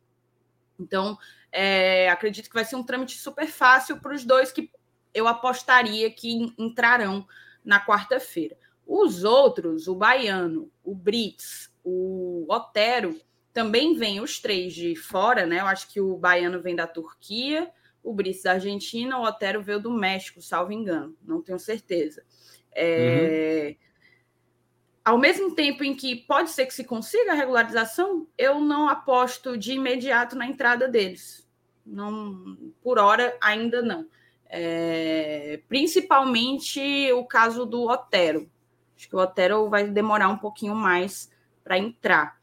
[0.79, 1.17] Então,
[1.51, 4.71] é, acredito que vai ser um trâmite super fácil para os dois que
[5.15, 7.27] eu apostaria que entrarão
[7.65, 8.57] na quarta-feira.
[8.87, 13.19] Os outros, o Baiano, o Brits, o Otero,
[13.53, 15.61] também vêm os três de fora, né?
[15.61, 17.71] Eu acho que o Baiano vem da Turquia,
[18.03, 22.23] o Brits da Argentina, o Otero veio do México, salvo engano, não tenho certeza.
[22.71, 23.69] É...
[23.71, 23.86] Uhum.
[25.07, 29.57] Ao mesmo tempo em que pode ser que se consiga a regularização, eu não aposto
[29.57, 31.47] de imediato na entrada deles
[31.87, 34.07] não, por hora ainda não.
[34.49, 38.51] É, principalmente o caso do Otero.
[38.97, 41.31] Acho que o Otero vai demorar um pouquinho mais
[41.63, 42.41] para entrar.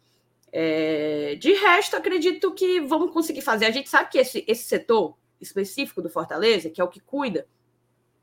[0.51, 3.65] É, de resto, acredito que vamos conseguir fazer.
[3.65, 7.47] A gente sabe que esse, esse setor específico do Fortaleza, que é o que cuida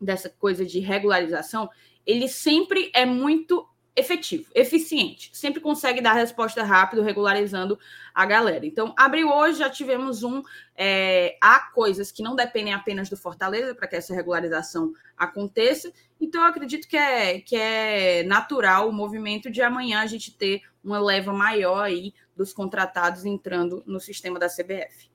[0.01, 1.69] dessa coisa de regularização,
[2.07, 7.79] ele sempre é muito efetivo, eficiente, sempre consegue dar resposta rápido, regularizando
[8.15, 8.65] a galera.
[8.65, 10.43] Então, abriu hoje, já tivemos um.
[10.77, 15.93] É, há coisas que não dependem apenas do Fortaleza para que essa regularização aconteça.
[16.21, 20.63] Então, eu acredito que é, que é natural o movimento de amanhã a gente ter
[20.83, 25.11] uma leva maior aí dos contratados entrando no sistema da CBF.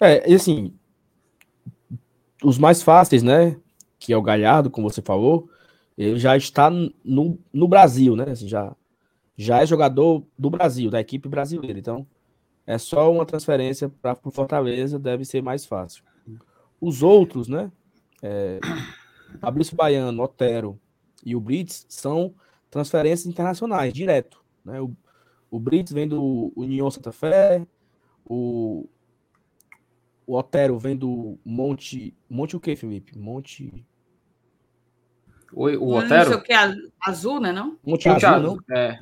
[0.00, 0.74] É, e assim,
[2.42, 3.56] os mais fáceis, né?
[3.98, 5.48] Que é o Galhardo, como você falou
[5.96, 8.30] ele já está no, no Brasil, né?
[8.30, 8.74] Assim, já,
[9.36, 11.78] já é jogador do Brasil, da equipe brasileira.
[11.78, 12.06] Então,
[12.66, 16.02] é só uma transferência para o Fortaleza, deve ser mais fácil.
[16.80, 17.70] Os outros, né?
[18.22, 18.58] É,
[19.40, 20.78] Fabrício Baiano, Otero
[21.24, 22.34] e o Brits são
[22.70, 24.42] transferências internacionais, direto.
[24.64, 24.80] Né?
[24.80, 24.94] O,
[25.50, 27.66] o Brits vem do União Santa Fé,
[28.24, 28.88] o,
[30.26, 32.14] o Otero vem do Monte.
[32.28, 33.18] Monte o que, Felipe?
[33.18, 33.84] Monte.
[35.54, 36.14] O, o Otero?
[36.16, 37.52] Não sei o que, é azul, né?
[37.52, 37.78] Não?
[37.84, 38.76] Monte, Monte Azul, azul, não?
[38.76, 38.98] É.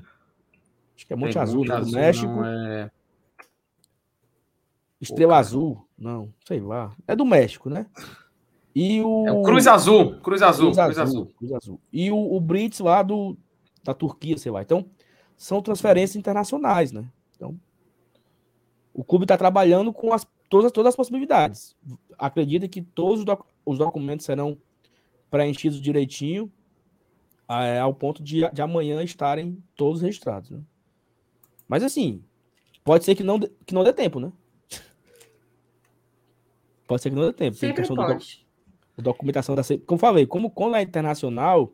[0.94, 1.74] Acho que é Monte é, Azul, Monte né?
[1.74, 2.32] do azul, México.
[2.32, 2.90] Não, é...
[5.00, 6.94] Estrela Pô, Azul, não, sei lá.
[7.08, 7.86] É do México, né?
[8.74, 9.26] E o...
[9.26, 11.34] É o Cruz Azul, Cruz Azul, Cruz, Cruz Azul, Azul.
[11.38, 11.80] Cruz Azul.
[11.92, 13.36] E o, o Brits lá do,
[13.82, 14.62] da Turquia, sei lá.
[14.62, 14.86] Então,
[15.36, 17.04] são transferências internacionais, né?
[17.34, 17.58] Então,
[18.94, 21.74] o clube está trabalhando com as, todas, todas as possibilidades.
[22.18, 24.58] Acredita que todos os, doc, os documentos serão
[25.32, 26.52] preenchidos direitinho,
[27.48, 30.50] é, ao ponto de, de amanhã estarem todos registrados.
[30.50, 30.60] Né?
[31.66, 32.22] Mas assim,
[32.84, 34.30] pode ser que não, que não dê tempo, né?
[36.86, 37.56] Pode ser que não dê tempo.
[37.56, 38.46] Sempre tem pode.
[38.94, 39.62] Do, documentação da.
[39.86, 41.72] Como falei, como quando é internacional,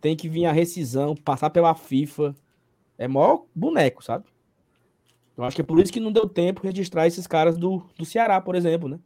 [0.00, 2.34] tem que vir a rescisão, passar pela FIFA.
[2.96, 4.24] É maior boneco, sabe?
[5.36, 8.06] Eu acho que é por isso que não deu tempo registrar esses caras do, do
[8.06, 8.98] Ceará, por exemplo, né?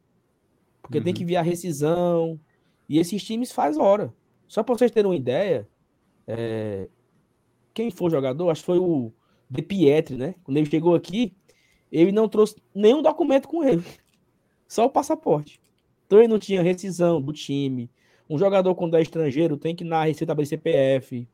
[0.80, 1.04] Porque uhum.
[1.04, 2.38] tem que vir a rescisão,
[2.88, 4.12] e esses times faz hora.
[4.46, 5.68] Só para vocês terem uma ideia,
[6.26, 6.88] é...
[7.72, 9.12] quem for jogador, acho que foi o
[9.48, 10.34] De Pietri, né?
[10.44, 11.34] Quando ele chegou aqui,
[11.90, 13.84] ele não trouxe nenhum documento com ele,
[14.66, 15.60] só o passaporte.
[16.06, 17.90] Então ele não tinha rescisão do time.
[18.28, 21.28] Um jogador quando é estrangeiro tem que ir na Receita abrir CPF.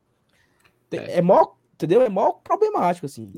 [0.89, 1.01] Tem...
[1.01, 1.19] é.
[1.19, 2.03] é mó, entendeu?
[2.03, 3.33] É mó problemático, assim.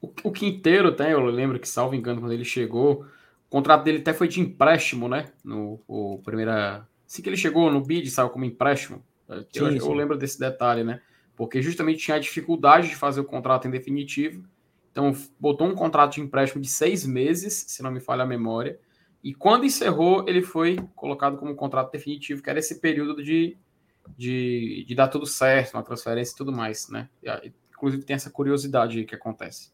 [0.00, 3.04] O, o Quinteiro tem, eu lembro que, salvo engano, quando ele chegou,
[3.46, 5.32] o contrato dele até foi de empréstimo, né?
[5.44, 9.04] No o primeira Assim que ele chegou no bid, saiu como empréstimo.
[9.28, 11.00] Eu, sim, eu lembro desse detalhe, né?
[11.34, 14.44] Porque justamente tinha a dificuldade de fazer o contrato em definitivo.
[14.90, 18.78] Então, botou um contrato de empréstimo de seis meses, se não me falha a memória.
[19.22, 23.56] E quando encerrou, ele foi colocado como contrato definitivo, que era esse período de,
[24.16, 27.10] de, de dar tudo certo, uma transferência e tudo mais, né?
[27.70, 29.70] Inclusive tem essa curiosidade aí que acontece.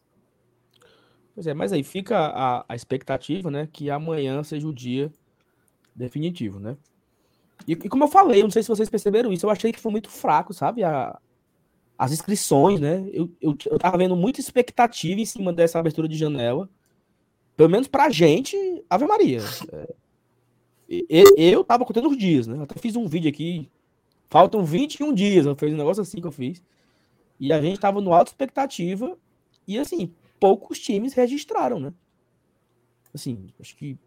[1.33, 3.67] Pois é, mas aí fica a, a expectativa, né?
[3.71, 5.11] Que amanhã seja o dia
[5.95, 6.75] definitivo, né?
[7.67, 9.79] E, e, como eu falei, eu não sei se vocês perceberam isso, eu achei que
[9.79, 10.83] foi muito fraco, sabe?
[10.83, 11.19] A,
[11.97, 13.07] as inscrições, né?
[13.11, 16.69] Eu, eu, eu tava vendo muita expectativa em cima dessa abertura de janela.
[17.55, 18.57] Pelo menos pra gente,
[18.89, 19.39] Ave Maria.
[20.89, 22.57] É, eu, tava contando os dias, né?
[22.57, 23.69] Eu até fiz um vídeo aqui.
[24.29, 25.45] Faltam 21 dias.
[25.45, 26.61] Eu fiz um negócio assim que eu fiz.
[27.39, 29.17] E a gente tava no alta expectativa.
[29.67, 31.93] E assim, poucos times registraram, né?
[33.13, 33.97] assim, acho que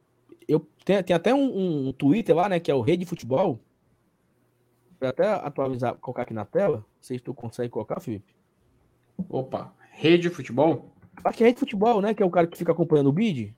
[0.49, 3.61] eu tem, tem até um, um Twitter lá, né, que é o Rede Futebol.
[5.01, 6.79] Vou até atualizar, colocar aqui na tela.
[6.79, 8.35] Não sei se tu consegue colocar, Felipe.
[9.29, 10.93] Opa, Rede Futebol?
[11.25, 13.55] Acho que é Rede Futebol, né, que é o cara que fica acompanhando o bid.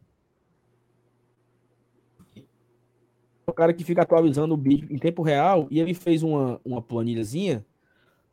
[3.47, 6.83] O cara que fica atualizando o bid em tempo real e ele fez uma, uma
[6.83, 7.65] planilhazinha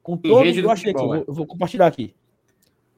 [0.04, 0.58] com todos.
[0.58, 2.14] Eu achei aqui, eu vou, eu vou compartilhar aqui.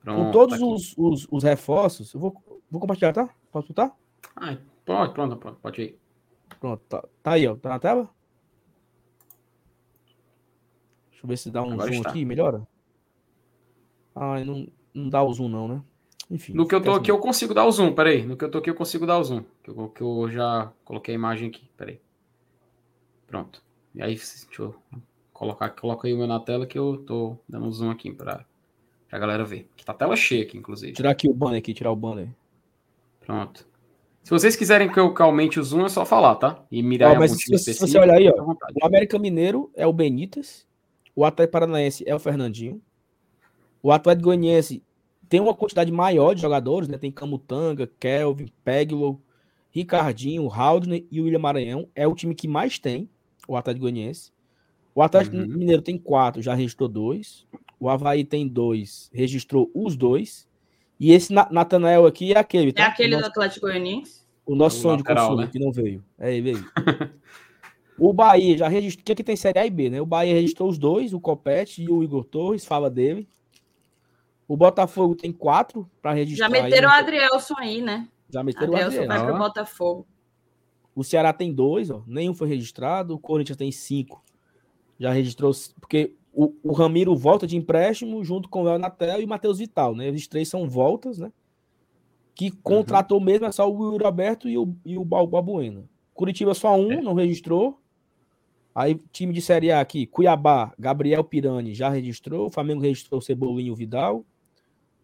[0.02, 2.14] Pronto, com todos tá os, os, os, reforços.
[2.14, 3.30] Eu vou, vou compartilhar, tá?
[3.52, 3.74] Posso?
[4.36, 4.58] Ah,
[4.88, 6.00] pode, pronto, pronto, pode ir.
[6.60, 7.56] Pronto, tá, tá aí, ó.
[7.56, 8.10] Tá na tela?
[11.12, 12.10] Deixa eu ver se dá um Agora zoom está.
[12.10, 12.68] aqui, melhora.
[14.16, 15.84] Ah, não, não dá o zoom, não, né?
[16.32, 16.54] Enfim.
[16.54, 18.26] No que eu tô aqui, eu consigo dar o zoom, peraí.
[18.26, 19.44] No que eu tô aqui, eu consigo dar o zoom.
[19.64, 22.02] Que eu, que eu já coloquei a imagem aqui, peraí.
[23.28, 23.64] Pronto.
[23.94, 24.76] E aí, deixa eu
[25.34, 28.46] colocar, coloca aí o meu na tela que eu tô dando um zoom aqui para
[29.12, 29.70] a galera ver.
[29.76, 30.94] Que tá a tela cheia aqui, inclusive.
[30.94, 32.30] Tirar aqui o banner aqui, tirar o banner.
[33.20, 33.67] Pronto.
[34.28, 36.62] Se vocês quiserem que eu aumente o zoom, é só falar, tá?
[36.70, 39.94] E mirar ó, mas se, se, você olhar aí, ó, o América Mineiro é o
[39.94, 40.68] Benítez,
[41.16, 42.82] o Atlético Paranaense é o Fernandinho,
[43.82, 44.84] o Atlético Goianiense
[45.30, 46.98] tem uma quantidade maior de jogadores, né?
[46.98, 49.22] Tem Camutanga, Kelvin, Peglo,
[49.72, 51.88] Ricardinho, Haldner e o William Maranhão.
[51.96, 53.10] É o time que mais tem,
[53.48, 54.34] o Atlético Goianiense.
[54.94, 55.48] O Atlético uhum.
[55.48, 57.48] Mineiro tem quatro, já registrou dois.
[57.80, 60.46] O Havaí tem dois, registrou os dois.
[61.00, 62.74] E esse Natanael aqui é aquele.
[62.74, 62.84] Tá?
[62.84, 64.22] É aquele nosso, do Atlético Goianiense?
[64.46, 65.50] O nosso é o sonho lateral, de consumo, né?
[65.52, 66.04] que não veio.
[66.18, 67.10] É ele aí.
[67.98, 69.06] o Bahia já registrou.
[69.06, 70.02] Que aqui tem Série A e B, né?
[70.02, 73.28] O Bahia registrou os dois, o Copete e o Igor Torres, fala dele.
[74.48, 76.48] O Botafogo tem quatro para registrar.
[76.48, 78.08] Já meteram aí, o Adrielson aí, né?
[78.30, 79.26] Já meteram Adrielson o Adrielson.
[79.26, 80.08] vai pro Botafogo.
[80.96, 82.02] O Ceará tem dois, ó.
[82.08, 83.14] Nenhum foi registrado.
[83.14, 84.24] O Corinthians tem cinco
[85.00, 89.26] já registrou, porque o, o Ramiro volta de empréstimo junto com o El Natel e
[89.26, 90.08] o Matheus Vital, né?
[90.08, 91.32] Eles três são voltas, né?
[92.36, 93.24] Que contratou uhum.
[93.24, 95.84] mesmo é só o Will Roberto e o, e o Balbuena.
[96.14, 97.02] Curitiba só um, é.
[97.02, 97.82] não registrou.
[98.76, 102.46] Aí, time de Série A aqui, Cuiabá, Gabriel Pirani já registrou.
[102.46, 104.24] O Flamengo registrou o Cebolinho e o Vidal.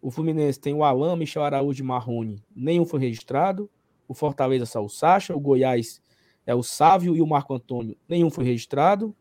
[0.00, 2.40] O Fluminense tem o Alain, Michel Araújo e Marrone.
[2.54, 3.68] Nenhum foi registrado.
[4.06, 5.34] O Fortaleza só o Sacha.
[5.34, 6.00] O Goiás
[6.46, 7.96] é o Sávio e o Marco Antônio.
[8.08, 9.12] Nenhum foi registrado.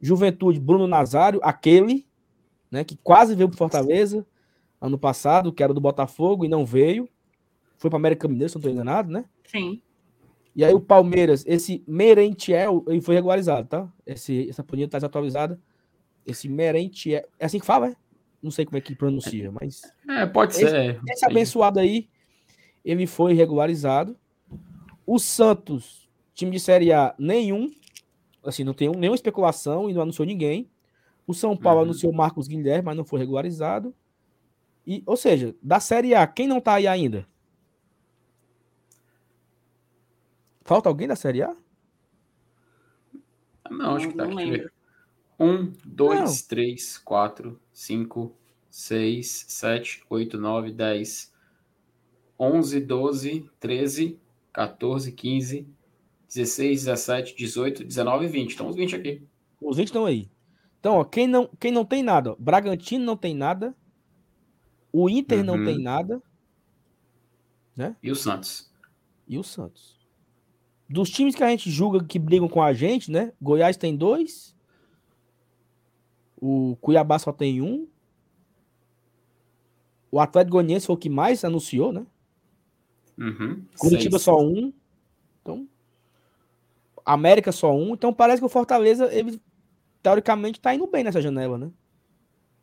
[0.00, 2.06] Juventude, Bruno Nazário, aquele,
[2.70, 4.26] né, que quase veio para Fortaleza
[4.80, 7.08] ano passado, que era do Botafogo e não veio.
[7.76, 9.24] Foi para América Mineiro, se não estou enganado, né?
[9.44, 9.80] Sim.
[10.54, 13.92] E aí o Palmeiras, esse Merentiel, ele foi regularizado, tá?
[14.06, 15.60] Esse, essa planilha está desatualizada.
[16.26, 17.96] Esse Merentiel, é assim que fala, é?
[18.42, 19.82] Não sei como é que pronuncia, mas...
[20.08, 21.00] É, pode esse, ser.
[21.08, 22.08] Esse abençoado aí,
[22.84, 24.16] ele foi regularizado.
[25.06, 27.70] O Santos, time de Série A, nenhum
[28.44, 30.70] assim, não tem nenhuma especulação e não anunciou ninguém.
[31.26, 31.84] O São Paulo uhum.
[31.84, 33.94] anunciou Marcos Guilherme, mas não foi regularizado.
[34.86, 37.26] E, ou seja, da Série A, quem não tá aí ainda?
[40.62, 41.54] Falta alguém da Série A?
[43.70, 44.66] Não, acho que tá aqui.
[45.38, 46.48] Um, dois, não.
[46.48, 48.36] três, quatro, cinco,
[48.68, 51.32] seis, sete, oito, nove, dez,
[52.38, 54.18] onze, doze, treze,
[54.52, 55.66] 14, 15,
[56.32, 58.54] 16, 17, 18, 19 e 20.
[58.54, 59.22] Então os 20 aqui.
[59.60, 60.30] Os 20 estão aí.
[60.78, 63.76] Então, ó, quem não, quem não tem nada, ó, Bragantino não tem nada,
[64.92, 65.44] o Inter uhum.
[65.44, 66.22] não tem nada,
[67.76, 67.96] né?
[68.02, 68.72] E o Santos.
[69.28, 69.98] E o Santos.
[70.88, 73.32] Dos times que a gente julga que brigam com a gente, né?
[73.40, 74.56] Goiás tem dois.
[76.36, 77.86] O Cuiabá só tem um.
[80.10, 82.06] O Atlético Goianiense foi o que mais anunciou, né?
[83.18, 83.62] Uhum.
[83.78, 84.22] Curitiba Seis.
[84.22, 84.72] só um.
[85.42, 85.68] Então,
[87.04, 87.94] América só um.
[87.94, 89.40] Então parece que o Fortaleza, ele
[90.02, 91.70] teoricamente está indo bem nessa janela, né?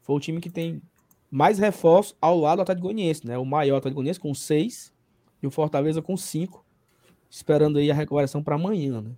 [0.02, 0.82] Foi o time que tem
[1.30, 3.38] mais reforço ao lado do Atlético Goianiense, né?
[3.38, 4.94] O maior Atlético Goianiense com seis
[5.42, 6.66] e o Fortaleza com cinco,
[7.30, 9.12] esperando aí a recuperação para amanhã, né?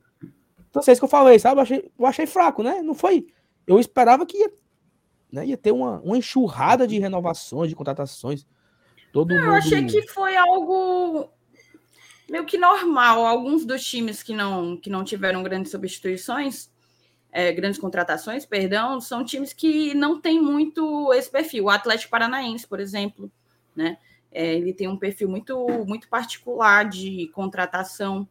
[0.69, 1.59] Então, é isso que eu falei, sabe?
[1.59, 2.81] Eu achei, eu achei fraco, né?
[2.81, 3.27] Não foi.
[3.65, 4.51] Eu esperava que ia,
[5.31, 5.45] né?
[5.45, 8.45] ia ter uma, uma enxurrada de renovações, de contratações.
[9.11, 9.55] Todo eu mundo...
[9.55, 11.29] achei que foi algo
[12.31, 13.25] meio que normal.
[13.25, 16.69] Alguns dos times que não, que não tiveram grandes substituições,
[17.31, 21.65] é, grandes contratações, perdão, são times que não têm muito esse perfil.
[21.65, 23.31] O Atlético Paranaense, por exemplo,
[23.75, 23.97] né?
[24.31, 28.27] É, ele tem um perfil muito, muito particular de contratação.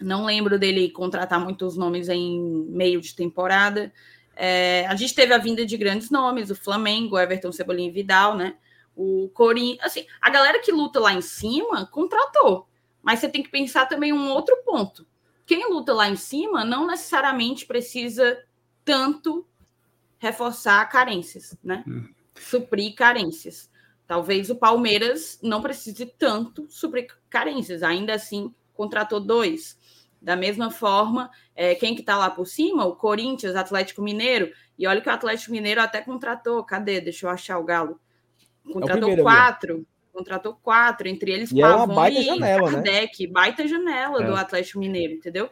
[0.00, 3.92] Não lembro dele contratar muitos nomes em meio de temporada.
[4.36, 8.36] É, a gente teve a vinda de grandes nomes, o Flamengo, Everton Cebolinha e Vidal,
[8.36, 8.54] né?
[8.96, 12.69] O Corinthians, assim, a galera que luta lá em cima contratou.
[13.02, 15.06] Mas você tem que pensar também um outro ponto.
[15.46, 18.38] Quem luta lá em cima não necessariamente precisa
[18.84, 19.46] tanto
[20.18, 21.82] reforçar carências, né?
[21.88, 22.08] Hum.
[22.34, 23.70] Suprir carências.
[24.06, 29.78] Talvez o Palmeiras não precise tanto suprir carências, ainda assim contratou dois.
[30.20, 32.84] Da mesma forma, é, quem que está lá por cima?
[32.84, 34.52] O Corinthians, Atlético Mineiro.
[34.78, 36.62] E olha que o Atlético Mineiro até contratou.
[36.62, 37.00] Cadê?
[37.00, 37.98] Deixa eu achar o Galo.
[38.68, 39.86] É contratou é o quatro.
[40.12, 42.72] Contratou quatro, entre eles e Pavão é uma baita janela, né?
[42.72, 43.26] Kardec.
[43.26, 43.32] Né?
[43.32, 44.26] Baita janela é.
[44.26, 45.48] do Atlético Mineiro, entendeu?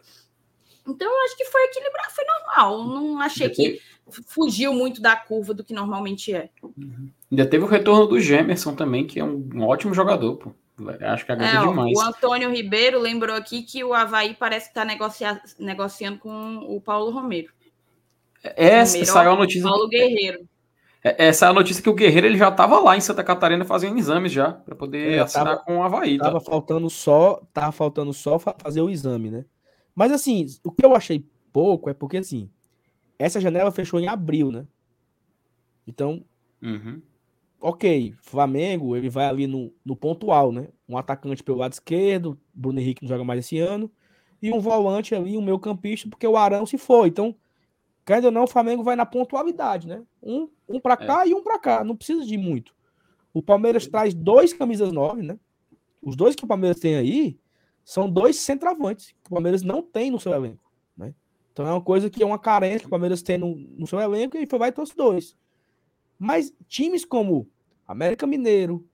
[0.87, 2.85] Então, eu acho que foi equilibrado, foi normal.
[2.85, 3.81] Não achei que
[4.27, 6.49] fugiu muito da curva do que normalmente é.
[6.63, 7.11] Uhum.
[7.31, 10.55] Ainda teve o retorno do Gemerson também, que é um, um ótimo jogador, pô.
[11.01, 11.93] Acho que agrega é, demais.
[11.97, 16.81] O Antônio Ribeiro lembrou aqui que o Havaí parece estar tá negocia negociando com o
[16.81, 17.53] Paulo Romero.
[18.43, 19.63] Essa Romero, saiu a notícia.
[19.63, 20.48] Paulo Guerreiro.
[21.03, 23.65] É, essa é a notícia que o Guerreiro ele já estava lá em Santa Catarina
[23.65, 26.19] fazendo exames já para poder é, assinar tava, com o Havaí.
[26.19, 26.25] Tá?
[26.25, 29.45] Tava faltando só, tava faltando só fazer o exame, né?
[29.95, 32.51] Mas assim, o que eu achei pouco é porque assim,
[33.19, 34.67] essa janela fechou em abril, né?
[35.87, 36.25] Então,
[36.63, 37.01] uhum
[37.61, 40.69] ok, Flamengo, ele vai ali no, no pontual, né?
[40.89, 43.91] Um atacante pelo lado esquerdo, Bruno Henrique não joga mais esse ano,
[44.41, 47.09] e um volante ali, um meio campista, porque o Arão se foi.
[47.09, 47.35] Então,
[48.09, 50.03] querendo ou não, o Flamengo vai na pontualidade, né?
[50.23, 51.29] Um, um para cá é.
[51.29, 52.75] e um para cá, não precisa de muito.
[53.35, 55.39] O Palmeiras traz dois camisas nove, né?
[56.01, 57.39] Os dois que o Palmeiras tem aí
[57.85, 61.15] são dois centroavantes que o Palmeiras não tem no seu elenco, né?
[61.53, 64.01] Então é uma coisa que é uma carência que o Palmeiras tem no, no seu
[64.01, 65.37] elenco e foi vai trouxe dois.
[66.19, 67.47] Mas times como
[67.87, 68.89] América Mineiro,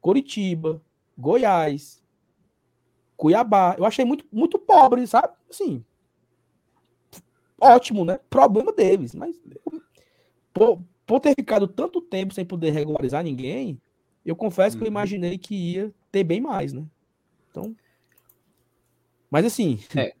[0.00, 0.80] Coritiba,
[1.18, 2.00] Goiás,
[3.16, 5.34] Cuiabá, eu achei muito, muito pobre, sabe?
[5.50, 5.84] Assim,
[7.60, 8.18] ótimo, né?
[8.30, 9.36] Problema deles, mas
[10.52, 13.80] por, por ter ficado tanto tempo sem poder regularizar ninguém,
[14.24, 14.92] eu confesso que eu uhum.
[14.92, 16.84] imaginei que ia ter bem mais, né?
[17.50, 17.74] Então,
[19.30, 20.14] mas assim, é.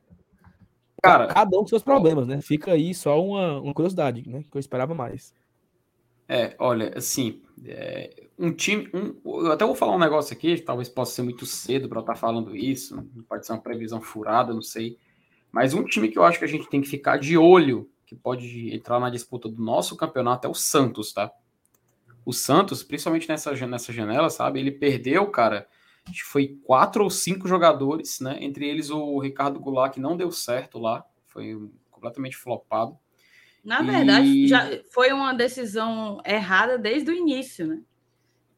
[1.02, 2.40] Cara, cada um com seus problemas, né?
[2.40, 4.44] Fica aí só uma, uma curiosidade, né?
[4.50, 5.32] Que eu esperava mais.
[6.28, 8.90] É, olha, assim, é, um time.
[8.92, 12.00] Um, eu até vou falar um negócio aqui, talvez possa ser muito cedo para eu
[12.00, 14.98] estar tá falando isso, pode ser uma previsão furada, não sei.
[15.50, 18.14] Mas um time que eu acho que a gente tem que ficar de olho, que
[18.14, 21.30] pode entrar na disputa do nosso campeonato, é o Santos, tá?
[22.24, 24.60] O Santos, principalmente nessa, nessa janela, sabe?
[24.60, 25.66] Ele perdeu, cara.
[26.06, 28.38] Acho que foi quatro ou cinco jogadores, né?
[28.40, 32.98] Entre eles o Ricardo Goulart, que não deu certo lá, foi completamente flopado.
[33.64, 34.48] Na verdade, e...
[34.48, 37.80] já foi uma decisão errada desde o início, né?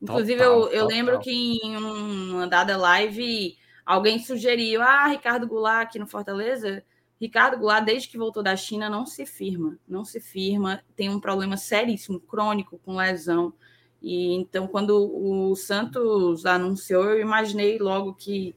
[0.00, 3.56] Inclusive, total, eu, eu lembro que em uma dada live
[3.90, 6.82] alguém sugeriu: ah, Ricardo Goulart aqui no Fortaleza.
[7.20, 11.20] Ricardo Goulart, desde que voltou da China, não se firma, não se firma, tem um
[11.20, 13.52] problema seríssimo, crônico, com lesão.
[14.00, 18.54] E então, quando o Santos anunciou, eu imaginei logo que,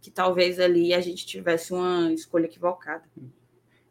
[0.00, 3.04] que talvez ali a gente tivesse uma escolha equivocada.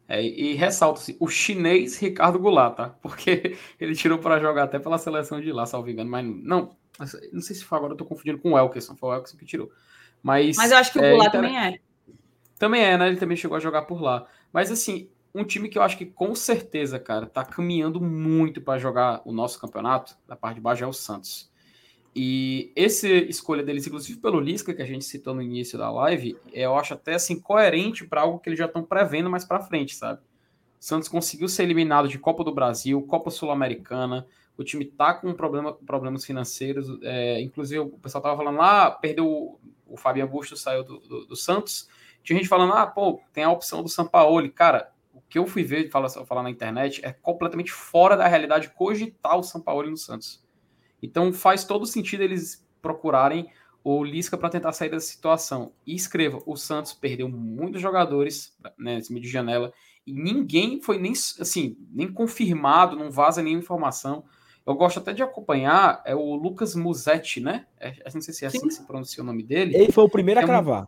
[0.06, 2.88] É, e ressalto-se, o chinês Ricardo Goulart, tá?
[3.00, 6.76] Porque ele tirou para jogar até pela seleção de lá, salvo engano, mas não,
[7.32, 9.46] não sei se foi agora, eu tô confundindo com o Elkerson, foi o Elkerson que
[9.46, 9.72] tirou.
[10.22, 11.78] Mas, mas eu acho que o é, Goulart também é.
[12.58, 13.08] Também é, né?
[13.08, 14.26] Ele também chegou a jogar por lá.
[14.52, 18.78] Mas assim, um time que eu acho que com certeza, cara, tá caminhando muito para
[18.78, 21.50] jogar o nosso campeonato, da parte de baixo é o Santos.
[22.14, 26.36] E essa escolha deles, inclusive pelo Lisca, que a gente citou no início da live,
[26.52, 29.94] eu acho até assim coerente para algo que eles já estão prevendo mais para frente,
[29.94, 30.20] sabe?
[30.78, 34.26] Santos conseguiu ser eliminado de Copa do Brasil, Copa Sul-Americana,
[34.62, 38.90] o time tá com problema, problemas financeiros, é, inclusive o pessoal tava falando lá, ah,
[38.90, 41.88] perdeu o, o Fabian Busto saiu do, do, do, Santos,
[42.22, 45.62] tinha gente falando, ah, pô, tem a opção do Sampaoli, cara, o que eu fui
[45.62, 50.42] ver falar, falar na internet é completamente fora da realidade cogitar o Sampaoli no Santos.
[51.02, 53.50] Então faz todo sentido eles procurarem
[53.84, 55.72] o Lisca para tentar sair dessa situação.
[55.86, 59.72] E escreva, o Santos perdeu muitos jogadores né, nesse meio de janela
[60.06, 64.24] e ninguém foi nem assim, nem confirmado, não vaza nenhuma informação.
[64.66, 67.66] Eu gosto até de acompanhar é o Lucas Musetti, né?
[67.80, 68.68] É, não sei se é assim Sim.
[68.68, 69.76] que se pronuncia o nome dele.
[69.76, 70.84] Ele foi o primeiro a é cravar.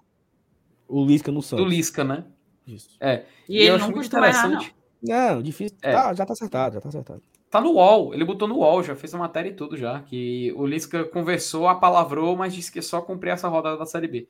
[0.89, 1.01] Um...
[1.01, 1.65] O Lisca no Santos.
[1.65, 2.25] Do Lisca, né?
[2.67, 2.97] Isso.
[3.01, 3.25] É.
[3.49, 4.75] E, e ele eu acho muito interessante.
[5.03, 5.35] Errar, não.
[5.35, 5.77] não, difícil.
[5.83, 5.93] É.
[5.93, 7.23] Tá, já tá acertado, já tá acertado.
[7.51, 10.53] Tá no UOL, ele botou no UOL, já fez a matéria e tudo já, que
[10.57, 14.29] o Lisca conversou, apalavrou, mas disse que é só cumprir essa rodada da Série B.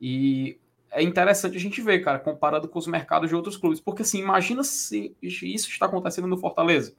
[0.00, 0.60] E
[0.92, 4.20] é interessante a gente ver, cara, comparado com os mercados de outros clubes, porque assim,
[4.20, 6.94] imagina se isso está acontecendo no Fortaleza.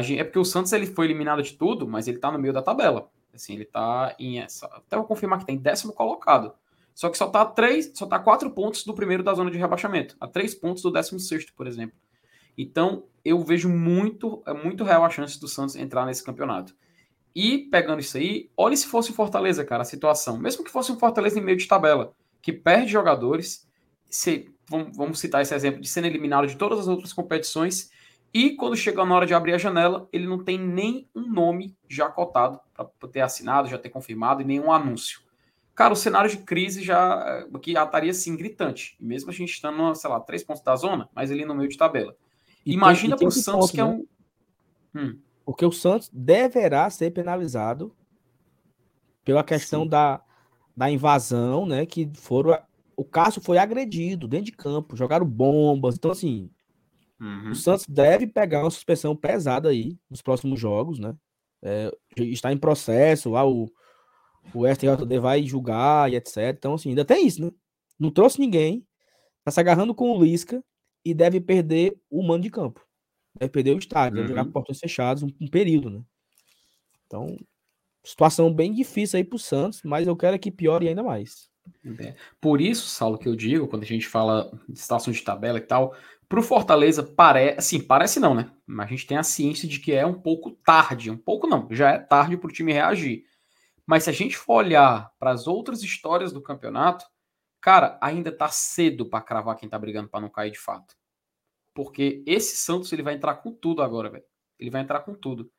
[0.00, 2.52] Gente, é porque o Santos ele foi eliminado de tudo, mas ele tá no meio
[2.52, 3.10] da tabela.
[3.34, 6.52] Assim, ele tá em essa, até vou confirmar que tem décimo colocado.
[6.94, 10.16] Só que só tá três, só tá quatro pontos do primeiro da zona de rebaixamento,
[10.20, 11.96] a três pontos do décimo sexto, por exemplo.
[12.56, 16.74] Então, eu vejo muito, é muito real a chance do Santos entrar nesse campeonato.
[17.34, 20.36] E pegando isso aí, olha se fosse o Fortaleza, cara, a situação.
[20.36, 22.12] Mesmo que fosse um Fortaleza em meio de tabela,
[22.42, 23.68] que perde jogadores,
[24.10, 27.90] se, vamos, vamos citar esse exemplo de sendo eliminado de todas as outras competições
[28.32, 31.76] E quando chega na hora de abrir a janela, ele não tem nem um nome
[31.88, 35.20] já cotado para ter assinado, já ter confirmado e nenhum anúncio.
[35.74, 38.96] Cara, o cenário de crise já que já estaria assim gritante.
[39.00, 41.76] Mesmo a gente estando, sei lá, três pontos da zona, mas ali no meio de
[41.76, 42.16] tabela.
[42.66, 43.90] E Imagina para o Santos ponto, que é né?
[43.90, 45.00] um.
[45.00, 45.18] Hum.
[45.44, 47.94] Porque o Santos deverá ser penalizado
[49.24, 50.20] pela questão da,
[50.76, 51.86] da invasão, né?
[51.86, 52.58] Que foram.
[52.96, 55.94] O Cássio foi agredido dentro de campo, jogaram bombas.
[55.94, 56.50] Então, assim,
[57.20, 57.50] uhum.
[57.50, 61.14] o Santos deve pegar uma suspensão pesada aí nos próximos jogos, né?
[61.62, 63.68] É, está em processo, lá o,
[64.54, 66.54] o STJD vai julgar e etc.
[66.56, 67.50] Então, assim, ainda tem isso, né?
[67.98, 68.86] Não trouxe ninguém,
[69.44, 70.62] tá se agarrando com o Lisca
[71.04, 72.84] e deve perder o mando de campo.
[73.38, 74.22] Deve perder o estádio, uhum.
[74.22, 76.02] deve jogar com portões fechados um, um, período, né?
[77.06, 77.36] Então,
[78.04, 81.48] situação bem difícil aí pro Santos, mas eu quero que piore ainda mais.
[82.00, 82.14] É.
[82.40, 85.62] Por isso, Saulo, que eu digo, quando a gente fala de situação de tabela e
[85.62, 85.94] tal,
[86.28, 88.50] pro Fortaleza parece, assim, parece não, né?
[88.66, 91.66] Mas a gente tem a ciência de que é um pouco tarde, um pouco não,
[91.70, 93.24] já é tarde pro time reagir.
[93.86, 97.06] Mas se a gente for olhar para as outras histórias do campeonato,
[97.60, 100.94] cara, ainda tá cedo para cravar quem tá brigando para não cair de fato.
[101.72, 104.24] Porque esse Santos ele vai entrar com tudo agora, velho.
[104.58, 105.50] Ele vai entrar com tudo.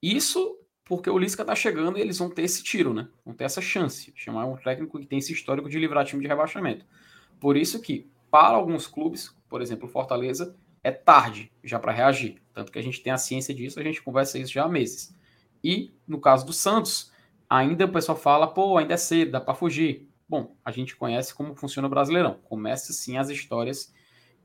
[0.00, 3.08] Isso porque o Lisca tá chegando e eles vão ter esse tiro, né?
[3.24, 4.12] Vão ter essa chance.
[4.14, 6.86] Chamar um técnico que tem esse histórico de livrar time de rebaixamento.
[7.40, 12.42] Por isso que, para alguns clubes, por exemplo, Fortaleza, é tarde já para reagir.
[12.52, 15.14] Tanto que a gente tem a ciência disso, a gente conversa isso já há meses.
[15.62, 17.14] E, no caso do Santos,
[17.48, 20.08] Ainda o pessoal fala, pô, ainda é cedo, dá para fugir.
[20.28, 22.38] Bom, a gente conhece como funciona o Brasileirão.
[22.44, 23.94] Começa sim as histórias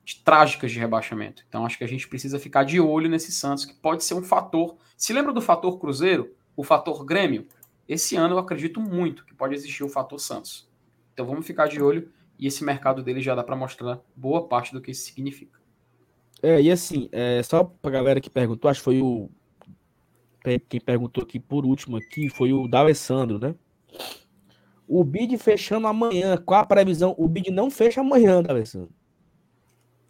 [0.03, 1.43] de, trágicas de rebaixamento.
[1.47, 4.21] Então acho que a gente precisa ficar de olho nesse Santos, que pode ser um
[4.21, 4.77] fator.
[4.97, 7.47] Se lembra do fator Cruzeiro, o fator Grêmio?
[7.87, 10.69] Esse ano eu acredito muito que pode existir o fator Santos.
[11.13, 14.73] Então vamos ficar de olho e esse mercado dele já dá para mostrar boa parte
[14.73, 15.59] do que isso significa.
[16.41, 19.29] É, e assim, é, só pra galera que perguntou, acho que foi o
[20.69, 23.53] quem perguntou aqui por último aqui foi o D'Alessandro, né?
[24.87, 26.37] O bid fechando amanhã.
[26.37, 27.13] Qual a previsão?
[27.17, 28.89] O bid não fecha amanhã, D'Alessandro.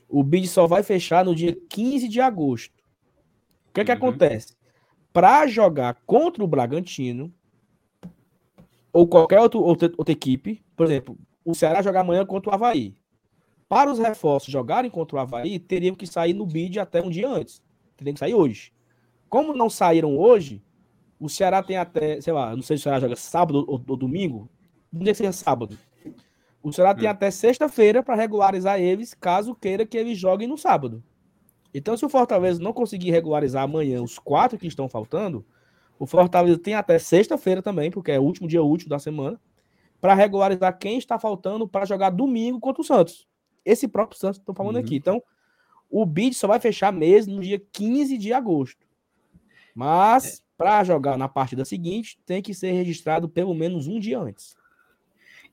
[0.08, 2.80] O bid só vai fechar no dia 15 de agosto.
[3.70, 3.98] O que é que uhum.
[3.98, 4.56] acontece?
[5.12, 7.34] Para jogar contra o Bragantino
[8.94, 11.18] ou qualquer outro, outra, outra equipe, por exemplo,
[11.50, 12.96] o Ceará jogar amanhã contra o Havaí.
[13.68, 17.28] Para os reforços jogarem contra o Havaí, teriam que sair no bid até um dia
[17.28, 17.62] antes.
[17.98, 18.72] Teriam que sair hoje.
[19.28, 20.62] Como não saíram hoje,
[21.20, 23.98] o Ceará tem até, sei lá, não sei se o Ceará joga sábado ou, ou
[23.98, 24.48] domingo,
[24.92, 25.76] não sei se é sábado.
[26.62, 26.96] O Ceará hum.
[27.00, 31.04] tem até sexta-feira para regularizar eles, caso queira que eles joguem no sábado.
[31.74, 35.46] Então, se o Fortaleza não conseguir regularizar amanhã os quatro que estão faltando,
[35.98, 39.40] o Fortaleza tem até sexta-feira também, porque é o último dia útil da semana,
[40.02, 43.28] para regularizar quem está faltando para jogar domingo contra o Santos.
[43.66, 44.82] Esse próprio Santos estão falando uhum.
[44.82, 44.96] aqui.
[44.96, 45.22] Então,
[45.90, 48.86] o bid só vai fechar mesmo no dia 15 de agosto.
[49.76, 50.42] Mas, é.
[50.58, 54.58] para jogar na partida seguinte, tem que ser registrado pelo menos um dia antes.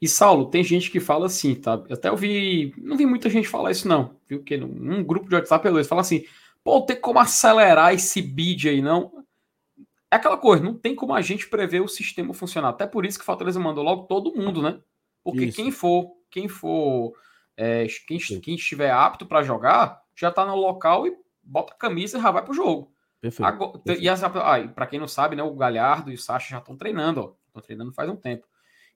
[0.01, 1.83] E Saulo, tem gente que fala assim, tá?
[1.89, 4.43] Eu até ouvi, não vi muita gente falar isso não, viu?
[4.43, 6.25] Que num grupo de WhatsApp eles fala assim,
[6.63, 9.25] pô, tem como acelerar esse bid aí não?
[10.11, 12.69] É aquela coisa, não tem como a gente prever o sistema funcionar.
[12.69, 14.81] Até por isso que o Fortaleza mandou logo todo mundo, né?
[15.23, 15.57] Porque isso.
[15.57, 17.13] quem for, quem for,
[17.57, 22.19] é, quem, quem estiver apto para jogar, já tá no local e bota a camisa
[22.19, 22.93] e já vai pro jogo.
[23.21, 23.47] Perfeito.
[23.47, 24.65] Agora, perfeito.
[24.65, 27.61] E para quem não sabe, né, o Galhardo e o Sacha já estão treinando, estão
[27.61, 28.47] treinando faz um tempo.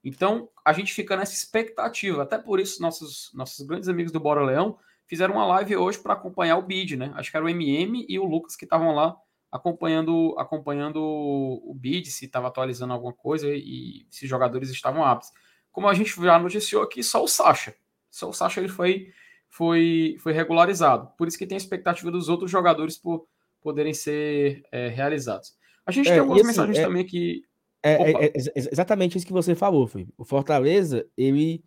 [0.02, 2.22] Então, a gente fica nessa expectativa.
[2.22, 6.14] Até por isso, nossos, nossos grandes amigos do Bora Leão fizeram uma live hoje para
[6.14, 7.12] acompanhar o bid, né?
[7.16, 9.16] Acho que era o MM e o Lucas que estavam lá
[9.50, 15.30] acompanhando acompanhando o bid, se estava atualizando alguma coisa e se os jogadores estavam aptos.
[15.72, 17.74] Como a gente já noticiou aqui, só o Sacha.
[18.10, 19.12] Só o Sacha ele foi,
[19.48, 21.10] foi, foi regularizado.
[21.16, 23.26] Por isso que tem a expectativa dos outros jogadores por
[23.60, 25.54] poderem ser é, realizados.
[25.86, 27.42] A gente é, tem algumas assim, mensagens é, também que.
[27.82, 30.12] É, é, é exatamente isso que você falou, Felipe.
[30.18, 31.64] O Fortaleza, ele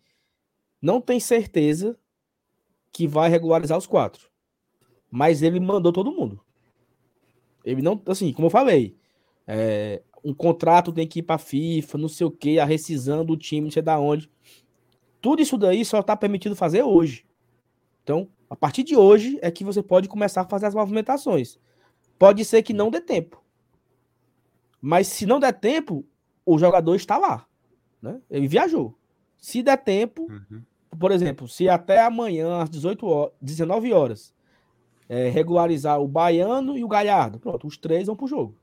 [0.80, 1.98] não tem certeza
[2.92, 4.28] que vai regularizar os quatro.
[5.10, 6.43] Mas ele mandou todo mundo.
[7.64, 8.96] Ele não, assim, como eu falei,
[9.46, 13.24] é, um contrato tem que ir para a FIFA, não sei o que, a rescisão
[13.24, 14.30] do time, não sei da onde.
[15.20, 17.24] Tudo isso daí só está permitido fazer hoje.
[18.02, 21.58] Então, a partir de hoje é que você pode começar a fazer as movimentações.
[22.18, 23.42] Pode ser que não dê tempo.
[24.80, 26.04] Mas se não der tempo,
[26.44, 27.46] o jogador está lá.
[28.00, 28.20] Né?
[28.30, 28.98] Ele viajou.
[29.38, 30.62] Se der tempo, uhum.
[30.98, 34.34] por exemplo, se até amanhã, às 18 horas, 19 horas,
[35.08, 38.54] é, regularizar o Baiano e o Galhardo, pronto, os três vão para o jogo.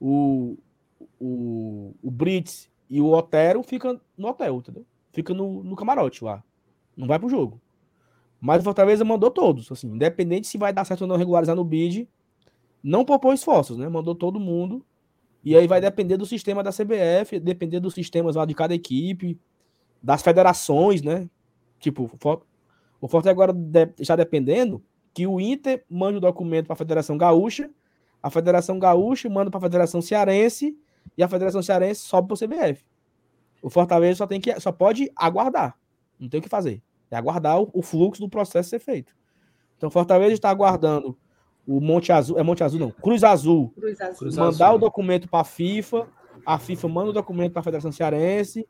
[0.00, 0.56] O,
[1.20, 4.84] o, o Brits e o Otero ficam no hotel, entendeu?
[5.12, 6.42] Fica no, no camarote lá.
[6.96, 7.60] Não vai para o jogo.
[8.40, 11.64] Mas o Fortaleza mandou todos, assim, independente se vai dar certo ou não regularizar no
[11.64, 12.08] bid,
[12.82, 13.88] não propôs esforços, né?
[13.88, 14.84] Mandou todo mundo.
[15.42, 19.38] E aí vai depender do sistema da CBF, depender dos sistemas lá de cada equipe,
[20.02, 21.28] das federações, né?
[21.80, 22.10] Tipo,
[23.00, 23.54] o Forte agora
[23.98, 24.82] está dependendo
[25.14, 27.70] que o Inter mande o documento para a Federação Gaúcha,
[28.20, 30.76] a Federação Gaúcha manda para a Federação Cearense
[31.16, 32.84] e a Federação Cearense sobe para o CBF.
[33.62, 35.78] O Fortaleza só tem que só pode aguardar,
[36.18, 36.82] não tem o que fazer.
[37.10, 39.14] É aguardar o, o fluxo do processo ser feito.
[39.76, 41.16] Então, Fortaleza está aguardando
[41.66, 44.30] o Monte Azul, é Monte Azul não, Cruz Azul, Cruz Azul.
[44.30, 44.76] mandar Azul.
[44.76, 46.08] o documento para a FIFA,
[46.44, 48.66] a FIFA manda o documento para a Federação Cearense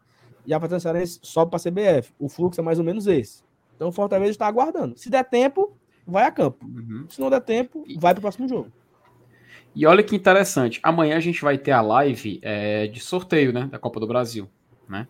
[0.47, 2.12] e a Federação Cearense sobe para a CBF.
[2.18, 3.42] O fluxo é mais ou menos esse.
[3.74, 4.97] Então, o Fortaleza está aguardando.
[4.99, 5.76] Se der tempo,
[6.07, 6.64] vai a campo.
[6.64, 7.07] Uhum.
[7.09, 8.70] Se não der tempo, vai para o próximo jogo.
[9.74, 13.66] E olha que interessante, amanhã a gente vai ter a live é, de sorteio, né,
[13.66, 14.48] da Copa do Brasil,
[14.88, 15.09] né?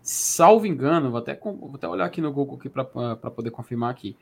[0.00, 4.16] Salvo engano, vou até, vou até olhar aqui no Google aqui para poder confirmar aqui.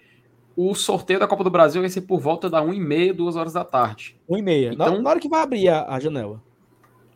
[0.57, 3.65] O sorteio da Copa do Brasil vai ser por volta da 1h30, 2 horas da
[3.65, 4.19] tarde.
[4.31, 4.73] 1h30.
[4.73, 6.43] Então, na hora que vai abrir a, a janela.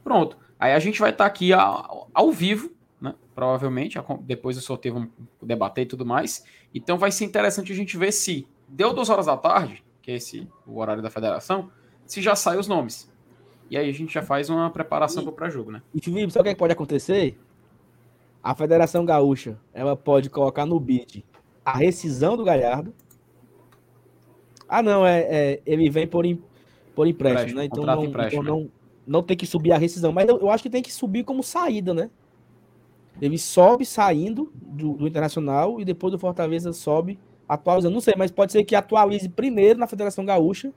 [0.04, 0.36] Pronto.
[0.60, 2.70] Aí a gente vai estar tá aqui ao, ao vivo,
[3.00, 3.14] né?
[3.34, 6.44] Provavelmente, depois do sorteio vamos debater e tudo mais.
[6.74, 10.14] Então vai ser interessante a gente ver se deu 2 horas da tarde, que é
[10.14, 11.70] esse o horário da federação,
[12.06, 13.10] se já saem os nomes.
[13.70, 15.82] E aí a gente já faz uma preparação para o pré-jogo, né?
[15.94, 17.38] E Felipe, sabe o que, é que pode acontecer?
[18.42, 21.24] A Federação Gaúcha, ela pode colocar no bid
[21.64, 22.94] a rescisão do Galhardo.
[24.66, 26.42] Ah, não, é, é ele vem por, in,
[26.94, 27.64] por empréstimo, empréstimo, né?
[27.66, 28.68] Então, não, então não, né?
[29.06, 30.12] não tem que subir a rescisão.
[30.12, 32.10] Mas eu, eu, acho que tem que subir como saída, né?
[33.20, 37.94] Ele sobe saindo do, do Internacional e depois do Fortaleza sobe atualizando.
[37.94, 40.72] Não sei, mas pode ser que atualize primeiro na Federação Gaúcha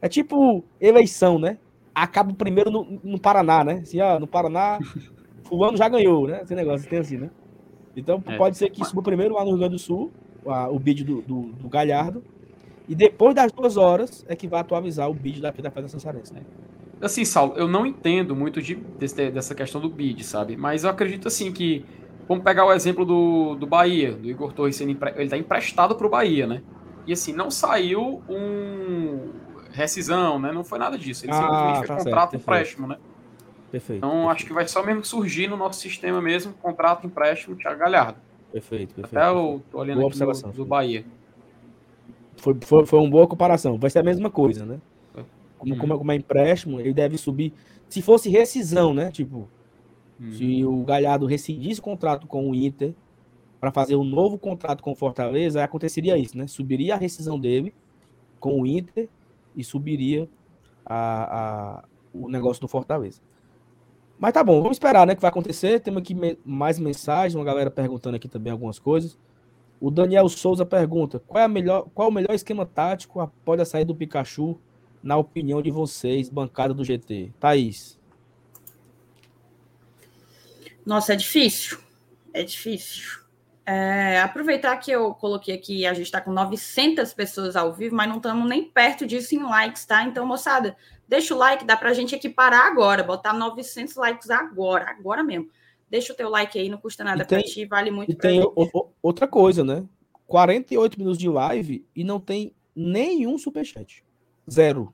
[0.00, 1.58] é tipo eleição, né?
[1.94, 3.80] Acaba primeiro no, no Paraná, né?
[3.82, 4.78] Assim, ó, no Paraná,
[5.44, 6.40] fulano já ganhou, né?
[6.42, 7.30] Esse negócio tem assim, né?
[7.96, 8.36] Então é.
[8.36, 10.10] pode ser que suba primeiro lá no Rio Grande do Sul,
[10.46, 12.22] a, o bid do, do, do, Galhardo,
[12.88, 16.32] e depois das duas horas é que vai atualizar o bid da, da Federação Cearense,
[16.32, 16.40] né?
[17.00, 20.56] Assim, Saulo, eu não entendo muito de, desse, dessa questão do bid, sabe?
[20.56, 21.84] Mas eu acredito assim que.
[22.28, 26.10] Vamos pegar o exemplo do, do Bahia, do Igor Torres, ele está emprestado para o
[26.10, 26.62] Bahia, né?
[27.06, 29.32] E assim, não saiu um,
[29.72, 30.52] rescisão, né?
[30.52, 31.24] Não foi nada disso.
[31.24, 32.96] Ele ah, simplesmente foi tá contrato certo, empréstimo, né?
[33.70, 33.98] Perfeito.
[33.98, 34.30] Então perfeito.
[34.30, 38.18] acho que vai só mesmo surgir no nosso sistema mesmo, contrato empréstimo Thiago Galhardo.
[38.52, 39.16] Perfeito, perfeito.
[39.16, 41.04] Até eu tô olhando boa aqui no, do Bahia.
[42.36, 43.78] Foi, foi, foi uma boa comparação.
[43.78, 44.78] Vai ser a mesma coisa, né?
[45.58, 45.78] Como, hum.
[45.78, 47.52] como, como é empréstimo, ele deve subir.
[47.88, 49.10] Se fosse rescisão, né?
[49.10, 49.48] Tipo,
[50.30, 52.94] se o Galhardo rescindisse o contrato com o Inter
[53.60, 56.46] para fazer um novo contrato com o Fortaleza, aí aconteceria isso, né?
[56.46, 57.74] Subiria a rescisão dele
[58.38, 59.08] com o Inter
[59.56, 60.28] e subiria
[60.84, 63.20] a, a, o negócio do Fortaleza.
[64.18, 65.12] Mas tá bom, vamos esperar, né?
[65.12, 65.80] O que vai acontecer.
[65.80, 69.18] Temos aqui me, mais mensagens, uma galera perguntando aqui também algumas coisas.
[69.80, 73.60] O Daniel Souza pergunta: qual é, a melhor, qual é o melhor esquema tático após
[73.60, 74.56] a saída do Pikachu,
[75.02, 77.32] na opinião de vocês, bancada do GT?
[77.40, 77.98] Thaís.
[80.84, 81.78] Nossa, é difícil.
[82.32, 83.22] É difícil.
[83.64, 88.08] É, aproveitar que eu coloquei aqui, a gente está com 900 pessoas ao vivo, mas
[88.08, 90.02] não estamos nem perto disso em likes, tá?
[90.02, 90.76] Então, moçada,
[91.06, 95.22] deixa o like, dá para a gente aqui parar agora, botar 900 likes agora, agora
[95.22, 95.48] mesmo.
[95.88, 98.90] Deixa o teu like aí, não custa nada para ti, vale muito E tem o,
[99.00, 99.84] outra coisa, né?
[100.26, 104.02] 48 minutos de live e não tem nenhum superchat.
[104.50, 104.92] Zero.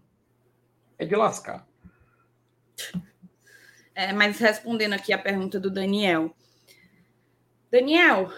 [0.98, 1.66] É de lascar.
[3.98, 6.32] É, mas respondendo aqui a pergunta do Daniel.
[7.68, 8.32] Daniel,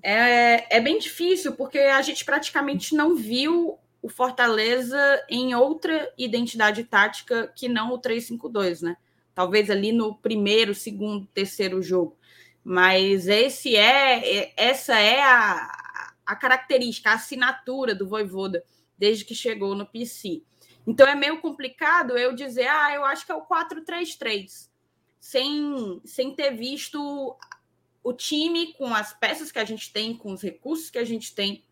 [0.00, 4.96] é, é bem difícil, porque a gente praticamente não viu o Fortaleza
[5.28, 8.96] em outra identidade tática que não o 3-5-2, né?
[9.34, 12.16] Talvez ali no primeiro, segundo, terceiro jogo.
[12.62, 18.62] Mas esse é, é essa é a, a característica, a assinatura do Voivoda
[18.96, 20.44] desde que chegou no PC.
[20.86, 24.70] Então é meio complicado eu dizer, ah, eu acho que é o 4-3-3,
[25.22, 27.38] sem, sem ter visto
[28.02, 31.32] o time, com as peças que a gente tem, com os recursos que a gente
[31.32, 31.64] tem,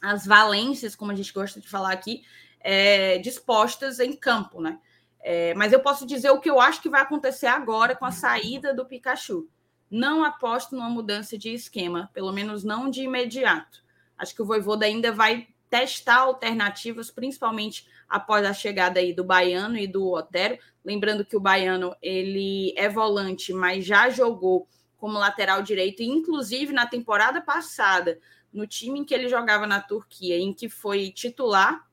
[0.00, 2.24] as valências, como a gente gosta de falar aqui,
[2.60, 4.80] é, dispostas em campo, né?
[5.20, 8.10] É, mas eu posso dizer o que eu acho que vai acontecer agora com a
[8.10, 9.46] saída do Pikachu.
[9.90, 13.84] Não aposto numa mudança de esquema, pelo menos não de imediato.
[14.16, 19.76] Acho que o Voivoda ainda vai testar alternativas, principalmente após a chegada aí do Baiano
[19.76, 20.58] e do Otero.
[20.84, 26.86] Lembrando que o Baiano ele é volante, mas já jogou como lateral direito, inclusive na
[26.86, 28.18] temporada passada,
[28.52, 31.86] no time em que ele jogava na Turquia, em que foi titular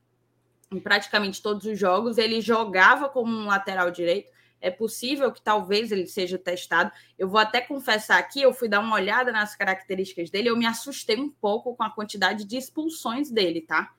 [0.72, 4.34] em praticamente todos os jogos, ele jogava como um lateral direito.
[4.58, 6.90] é possível que talvez ele seja testado.
[7.18, 10.66] Eu vou até confessar aqui, eu fui dar uma olhada nas características dele, eu me
[10.66, 13.92] assustei um pouco com a quantidade de expulsões dele, tá?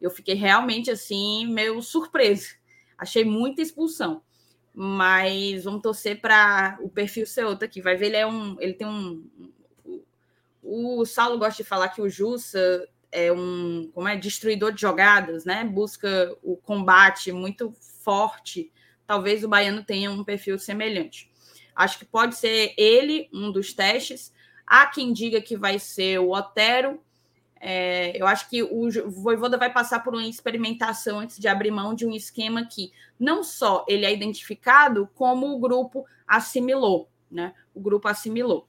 [0.00, 2.48] Eu fiquei realmente assim, meio surpresa.
[2.96, 4.22] Achei muita expulsão.
[4.74, 7.80] Mas vamos torcer para o perfil ser outro aqui.
[7.80, 8.56] Vai ver, ele é um.
[8.60, 9.28] Ele tem um.
[10.62, 15.44] O Saulo gosta de falar que o Jussa é um como é destruidor de jogadas,
[15.44, 15.64] né?
[15.64, 17.72] Busca o combate muito
[18.02, 18.72] forte.
[19.06, 21.30] Talvez o baiano tenha um perfil semelhante.
[21.74, 24.32] Acho que pode ser ele um dos testes.
[24.66, 27.02] Há quem diga que vai ser o Otero.
[27.62, 31.94] É, eu acho que o Voivoda vai passar por uma experimentação antes de abrir mão
[31.94, 37.52] de um esquema que não só ele é identificado, como o grupo assimilou, né?
[37.74, 38.66] O grupo assimilou.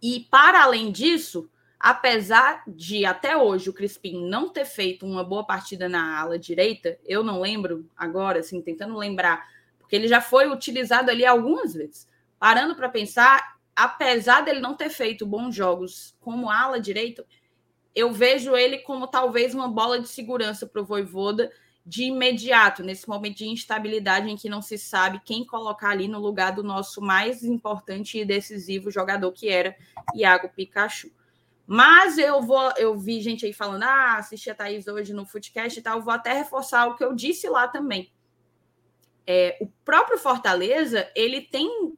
[0.00, 1.50] E para além disso,
[1.80, 6.96] apesar de até hoje o Crispim não ter feito uma boa partida na ala direita,
[7.04, 9.48] eu não lembro agora, assim, tentando lembrar,
[9.80, 12.08] porque ele já foi utilizado ali algumas vezes.
[12.38, 17.24] Parando para pensar, apesar dele não ter feito bons jogos como ala direito,
[17.96, 21.50] eu vejo ele como talvez uma bola de segurança para o Voivoda
[21.84, 26.20] de imediato, nesse momento de instabilidade em que não se sabe quem colocar ali no
[26.20, 29.74] lugar do nosso mais importante e decisivo jogador, que era
[30.14, 31.10] Iago Pikachu.
[31.66, 35.78] Mas eu vou, eu vi gente aí falando, ah, assisti a Thaís hoje no Footcast
[35.78, 38.12] e tal, vou até reforçar o que eu disse lá também.
[39.26, 41.96] É, o próprio Fortaleza, ele tem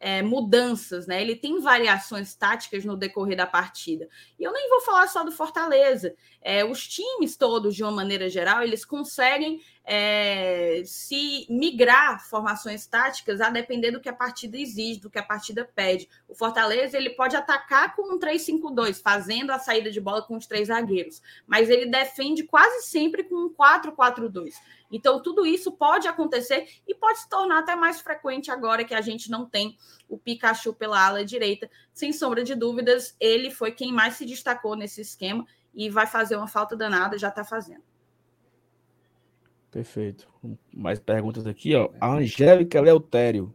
[0.00, 1.20] é, mudanças, né?
[1.20, 4.08] Ele tem variações táticas no decorrer da partida.
[4.38, 6.14] E eu nem vou falar só do Fortaleza.
[6.40, 13.40] É, os times todos, de uma maneira geral, eles conseguem é, se migrar formações táticas
[13.40, 16.08] a depender do que a partida exige, do que a partida pede.
[16.28, 20.46] O Fortaleza ele pode atacar com um 3-5-2, fazendo a saída de bola com os
[20.46, 24.54] três zagueiros, mas ele defende quase sempre com um 4-4-2.
[24.92, 29.00] Então, tudo isso pode acontecer e pode se tornar até mais frequente agora que a
[29.00, 29.78] gente não tem
[30.08, 31.70] o Pikachu pela ala direita.
[31.94, 36.36] Sem sombra de dúvidas, ele foi quem mais se destacou nesse esquema e vai fazer
[36.36, 37.89] uma falta danada, já está fazendo.
[39.70, 40.26] Perfeito.
[40.74, 41.90] Mais perguntas aqui, ó.
[42.00, 43.54] A Angélica Leutério.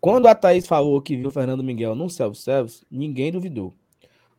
[0.00, 3.74] Quando a Thaís falou que viu o Fernando Miguel no self-service, ninguém duvidou.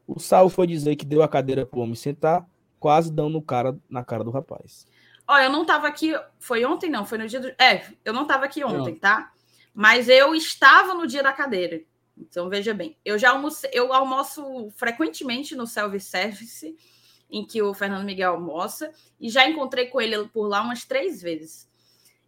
[0.05, 2.45] O Sal foi dizer que deu a cadeira para o homem sentar,
[2.79, 4.85] quase dando cara, na cara do rapaz.
[5.27, 6.13] Ó, eu não estava aqui.
[6.37, 7.05] Foi ontem, não?
[7.05, 7.47] Foi no dia do.
[7.61, 8.99] É, eu não estava aqui ontem, não.
[8.99, 9.31] tá?
[9.73, 11.81] Mas eu estava no dia da cadeira.
[12.17, 12.97] Então, veja bem.
[13.05, 16.75] Eu já almoço, eu almoço frequentemente no self-service
[17.33, 21.19] em que o Fernando Miguel almoça, e já encontrei com ele por lá umas três
[21.19, 21.67] vezes.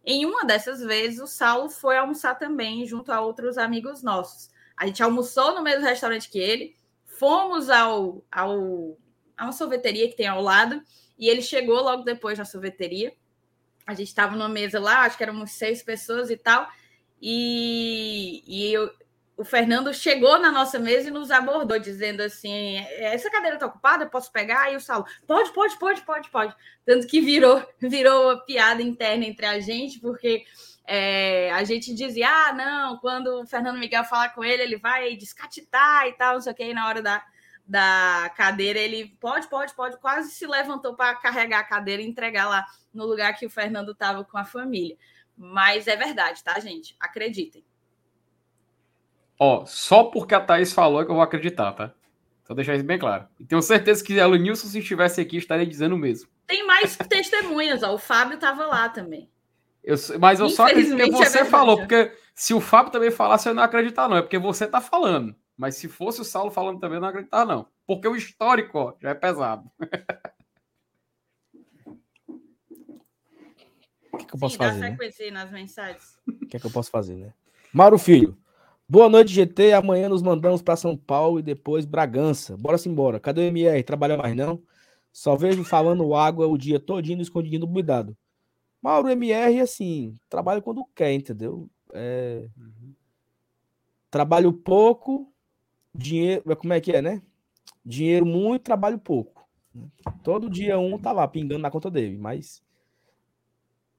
[0.04, 4.50] Em uma dessas vezes, o Saulo foi almoçar também, junto a outros amigos nossos.
[4.76, 8.98] A gente almoçou no mesmo restaurante que ele, fomos ao, ao,
[9.36, 10.82] a uma sorveteria que tem ao lado,
[11.16, 13.14] e ele chegou logo depois na sorveteria.
[13.86, 16.68] A gente estava numa mesa lá, acho que éramos seis pessoas e tal,
[17.22, 18.90] e, e eu,
[19.36, 24.06] o Fernando chegou na nossa mesa e nos abordou, dizendo assim: essa cadeira está ocupada,
[24.06, 24.72] posso pegar?
[24.72, 26.54] E o Saulo, pode, pode, pode, pode, pode.
[26.84, 30.44] Tanto que virou, virou uma piada interna entre a gente, porque
[30.86, 35.14] é, a gente dizia: ah, não, quando o Fernando Miguel falar com ele, ele vai
[35.16, 37.22] descatitar e tal, não sei o que, e na hora da,
[37.66, 42.48] da cadeira, ele pode, pode, pode, quase se levantou para carregar a cadeira e entregar
[42.48, 44.96] lá no lugar que o Fernando estava com a família.
[45.36, 46.96] Mas é verdade, tá, gente?
[46.98, 47.62] Acreditem.
[49.38, 51.92] Ó, só porque a Thaís falou que eu vou acreditar, tá?
[52.44, 53.26] Só deixar isso bem claro.
[53.40, 56.28] E tenho certeza que o Nilson, se estivesse aqui, estaria dizendo o mesmo.
[56.46, 57.92] Tem mais testemunhas, ó.
[57.94, 59.28] O Fábio estava lá também.
[59.82, 63.48] Eu, mas eu só acredito que você é falou, porque se o Fábio também falasse,
[63.48, 64.16] eu não acreditar, não.
[64.16, 65.34] É porque você tá falando.
[65.56, 67.66] Mas se fosse o Saulo falando também, eu não acreditar, não.
[67.86, 69.70] Porque o histórico, ó, já é pesado.
[74.12, 74.80] O que, que eu posso Sim, fazer?
[74.80, 75.30] Né?
[75.30, 76.18] nas mensagens.
[76.26, 77.34] O que, é que eu posso fazer, né?
[77.70, 78.34] Mauro Filho.
[78.88, 79.72] Boa noite, GT.
[79.72, 82.56] Amanhã nos mandamos para São Paulo e depois Bragança.
[82.56, 83.18] Bora-se embora.
[83.18, 83.82] Cadê o MR?
[83.82, 84.62] Trabalha mais não?
[85.12, 88.16] Só vejo falando água o dia todinho escondidinho cuidado.
[88.80, 91.68] Mauro MR, assim, trabalha quando quer, entendeu?
[91.92, 92.48] É...
[92.56, 92.94] Uhum.
[94.08, 95.32] Trabalho pouco,
[95.92, 96.44] dinheiro.
[96.56, 97.20] Como é que é, né?
[97.84, 99.48] Dinheiro muito, trabalho pouco.
[100.22, 102.62] Todo dia um tá lá pingando na conta dele, mas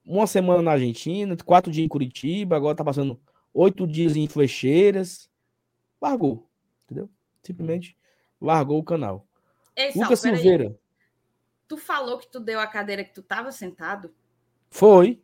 [0.06, 3.20] uma semana na Argentina, quatro dias em Curitiba, agora tá passando
[3.58, 5.30] oito dias em flecheiras,
[6.00, 6.48] largou,
[6.86, 7.10] entendeu?
[7.42, 7.98] Simplesmente
[8.40, 9.28] largou o canal.
[9.76, 10.68] Ei, Sal, Lucas Silveira.
[10.68, 10.76] Aí.
[11.68, 14.14] Tu falou que tu deu a cadeira que tu tava sentado?
[14.70, 15.22] Foi.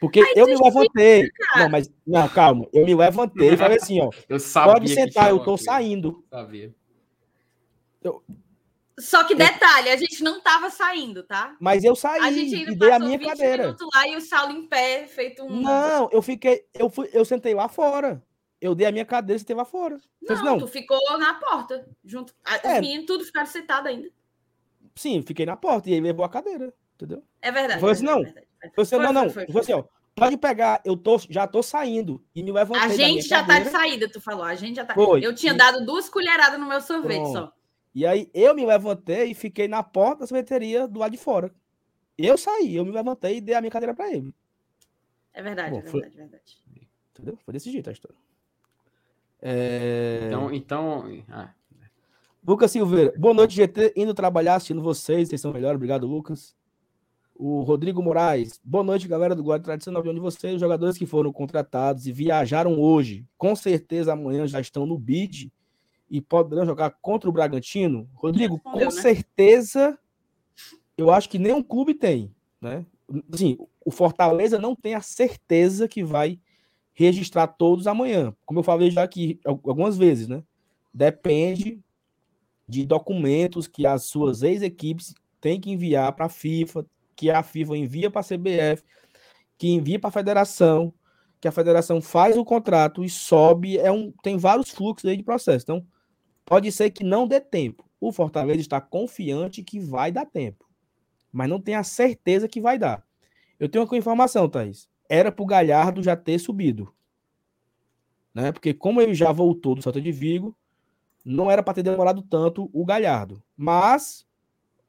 [0.00, 1.28] Porque Ai, eu me levantei.
[1.30, 1.64] Cara.
[1.64, 2.66] Não, mas não, calma.
[2.72, 4.10] Eu me levantei e falei assim, ó.
[4.28, 5.64] eu sabia pode sentar, eu tô aqui.
[5.64, 6.24] saindo.
[6.30, 6.74] Sabia.
[8.02, 8.22] Eu,
[8.98, 11.56] Só que detalhe, a gente não tava saindo, tá?
[11.60, 13.62] Mas eu saí A gente ainda e dei a minha 20 cadeira.
[13.64, 15.60] minutos lá e o Saulo em pé, feito um.
[15.60, 18.22] Não, eu fiquei, eu fui, eu sentei lá fora.
[18.60, 19.98] Eu dei a minha cadeira e sentei lá fora.
[20.20, 22.34] Não, Fez, não, tu ficou na porta, junto.
[22.44, 22.80] a- Os É.
[22.80, 24.08] meninos tudo ficaram sentados ainda.
[24.96, 27.22] sim, fiquei na porta e aí levou a cadeira, entendeu?
[27.40, 27.78] É verdade.
[27.80, 28.40] Foi é assim, verdade, não.
[28.40, 28.70] é é.
[28.74, 29.30] Foi assim, não, não.
[29.30, 29.84] foi, Foi, assim, ó,
[30.16, 33.64] pode pegar, eu tô, já tô saindo e me levantei A gente já tá cadeira.
[33.66, 34.42] de saída, tu falou.
[34.42, 34.94] A gente já tá.
[34.94, 35.24] Foi.
[35.24, 37.32] Eu tinha dado duas colheradas no meu sorvete Pronto.
[37.32, 37.52] só.
[37.98, 41.52] E aí eu me levantei e fiquei na porta da sorveteria do lado de fora.
[42.16, 44.32] Eu saí, eu me levantei e dei a minha cadeira para ele.
[45.32, 46.58] É verdade, Bom, é foi- verdade, é verdade.
[47.10, 47.36] Entendeu?
[47.44, 48.16] Foi desse jeito a história.
[49.42, 50.28] É...
[50.28, 51.52] Então, então ah,
[52.46, 53.94] Lucas Silveira, boa noite, GT.
[53.96, 55.74] Indo trabalhar, assistindo vocês, vocês são melhores.
[55.74, 56.54] Obrigado, Lucas.
[57.34, 61.04] O Rodrigo Moraes, boa noite, galera do Guarda Tradicional de onde vocês, os jogadores que
[61.04, 65.52] foram contratados e viajaram hoje, com certeza amanhã já estão no bid
[66.10, 68.08] e poderão jogar contra o Bragantino.
[68.14, 68.90] Rodrigo, com né?
[68.90, 69.98] certeza,
[70.96, 72.84] eu acho que nenhum clube tem, né?
[73.32, 76.38] Assim, o Fortaleza não tem a certeza que vai
[76.92, 78.34] registrar todos amanhã.
[78.44, 80.42] Como eu falei já aqui al- algumas vezes, né?
[80.92, 81.80] Depende
[82.68, 86.84] de documentos que as suas ex-equipes têm que enviar para a FIFA,
[87.16, 88.82] que a FIFA envia para a CBF,
[89.56, 90.92] que envia para a federação,
[91.40, 93.78] que a federação faz o contrato e sobe.
[93.78, 95.64] É um, tem vários fluxos aí de processo.
[95.64, 95.86] Então,
[96.48, 97.84] pode ser que não dê tempo.
[98.00, 100.64] O Fortaleza está confiante que vai dar tempo,
[101.30, 103.04] mas não tem a certeza que vai dar.
[103.60, 104.88] Eu tenho uma informação, Thaís.
[105.08, 106.92] Era para o Galhardo já ter subido.
[108.32, 108.52] Né?
[108.52, 110.56] Porque como ele já voltou do Salto de Vigo,
[111.24, 113.42] não era para ter demorado tanto o Galhardo.
[113.56, 114.26] Mas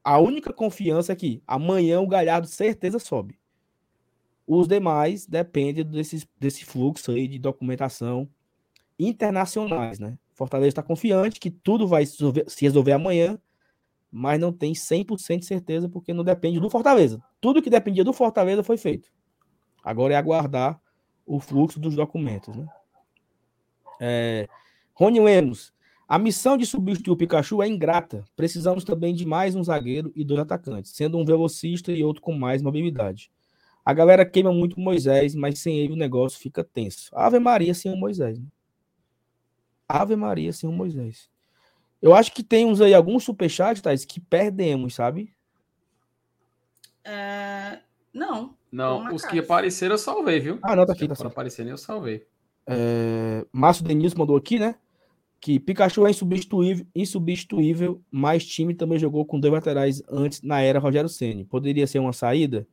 [0.02, 3.38] a única confiança é que amanhã o Galhardo certeza sobe.
[4.46, 8.28] Os demais dependem desse, desse fluxo aí de documentação
[8.98, 10.18] internacionais, né?
[10.40, 13.38] Fortaleza está confiante que tudo vai se resolver, se resolver amanhã,
[14.10, 17.22] mas não tem 100% de certeza porque não depende do Fortaleza.
[17.42, 19.10] Tudo que dependia do Fortaleza foi feito.
[19.84, 20.80] Agora é aguardar
[21.26, 22.66] o fluxo dos documentos, né?
[24.00, 24.48] É,
[24.94, 25.74] Rony Lemos,
[26.08, 28.24] a missão de substituir o Pikachu é ingrata.
[28.34, 32.32] Precisamos também de mais um zagueiro e dois atacantes, sendo um velocista e outro com
[32.32, 33.30] mais mobilidade.
[33.84, 37.10] A galera queima muito Moisés, mas sem ele o negócio fica tenso.
[37.12, 38.38] Ave Maria sem o Moisés.
[38.38, 38.46] Né?
[39.90, 41.28] Ave Maria sem o Moisés.
[42.00, 45.34] Eu acho que tem uns aí, alguns superchats, Thais, que perdemos, sabe?
[47.04, 47.80] É,
[48.12, 48.54] Não.
[48.70, 49.42] não, os que casa.
[49.42, 50.58] apareceram eu salvei, viu?
[50.62, 52.26] Ah, não, tá Os que aqui, tá aparecendo eu salvei.
[52.66, 54.76] É, Márcio Denilson mandou aqui, né?
[55.40, 60.78] Que Pikachu é insubstituível, insubstituível, mas time também jogou com dois laterais antes na era
[60.78, 61.44] Rogério Ceni.
[61.44, 62.66] Poderia ser uma saída?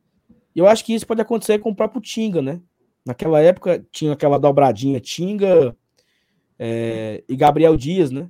[0.54, 2.60] Eu acho que isso pode acontecer com o próprio Tinga, né?
[3.04, 5.74] Naquela época tinha aquela dobradinha Tinga
[6.58, 8.28] é, e Gabriel Dias, né?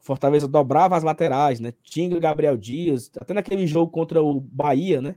[0.00, 1.72] Fortaleza dobrava as laterais, né?
[1.82, 5.14] Tinga Gabriel Dias, até naquele jogo contra o Bahia, né?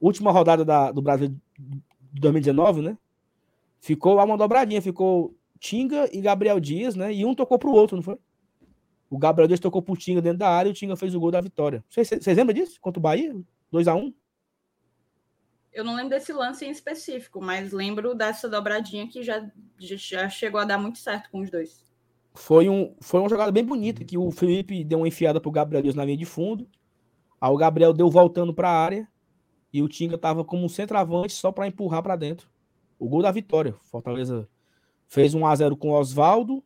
[0.00, 1.28] Última rodada da- do Brasil
[1.58, 2.96] de 2019, né?
[3.80, 7.12] Ficou lá uma dobradinha, ficou Tinga e Gabriel Dias, né?
[7.12, 8.16] E um tocou pro outro, não foi?
[9.08, 11.30] O Gabriel Dias tocou pro Tinga dentro da área e o Tinga fez o gol
[11.30, 11.84] da vitória.
[11.88, 12.80] Vocês, lembram disso?
[12.80, 13.34] Contra o Bahia?
[13.72, 14.12] 2x1?
[15.76, 19.46] Eu não lembro desse lance em específico, mas lembro dessa dobradinha que já,
[19.78, 21.84] já chegou a dar muito certo com os dois.
[22.34, 25.82] Foi, um, foi uma jogada bem bonita, que o Felipe deu uma enfiada pro Gabriel
[25.82, 26.66] Dias na linha de fundo.
[27.38, 29.06] Aí o Gabriel deu voltando pra área
[29.70, 32.48] e o Tinga tava como um centroavante só para empurrar para dentro.
[32.98, 33.74] O gol da vitória.
[33.82, 34.48] Fortaleza
[35.06, 36.64] fez 1 a 0 com o Oswaldo.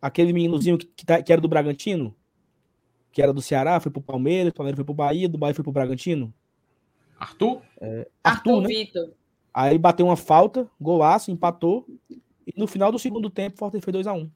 [0.00, 2.14] Aquele meninozinho que, que, tá- que era do Bragantino,
[3.10, 5.64] que era do Ceará, foi pro Palmeiras, o Palmeiras foi pro Bahia, do Bahia foi
[5.64, 6.32] pro Bragantino.
[7.18, 7.62] Arthur?
[8.22, 8.68] Arthur, né?
[8.68, 9.10] Vitor.
[9.52, 11.86] Aí bateu uma falta, golaço, empatou.
[12.10, 14.30] E no final do segundo tempo, o Fortaleza fez 2x1.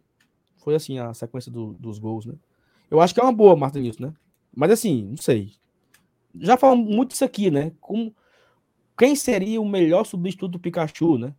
[0.58, 2.34] Foi assim a sequência do- dos gols, né?
[2.90, 4.14] Eu acho que é uma boa, Marta Nilson, né?
[4.54, 5.52] Mas assim, não sei.
[6.40, 7.72] Já falamos muito disso aqui, né?
[7.80, 8.14] Como,
[8.98, 11.34] quem seria o melhor substituto do Pikachu, né?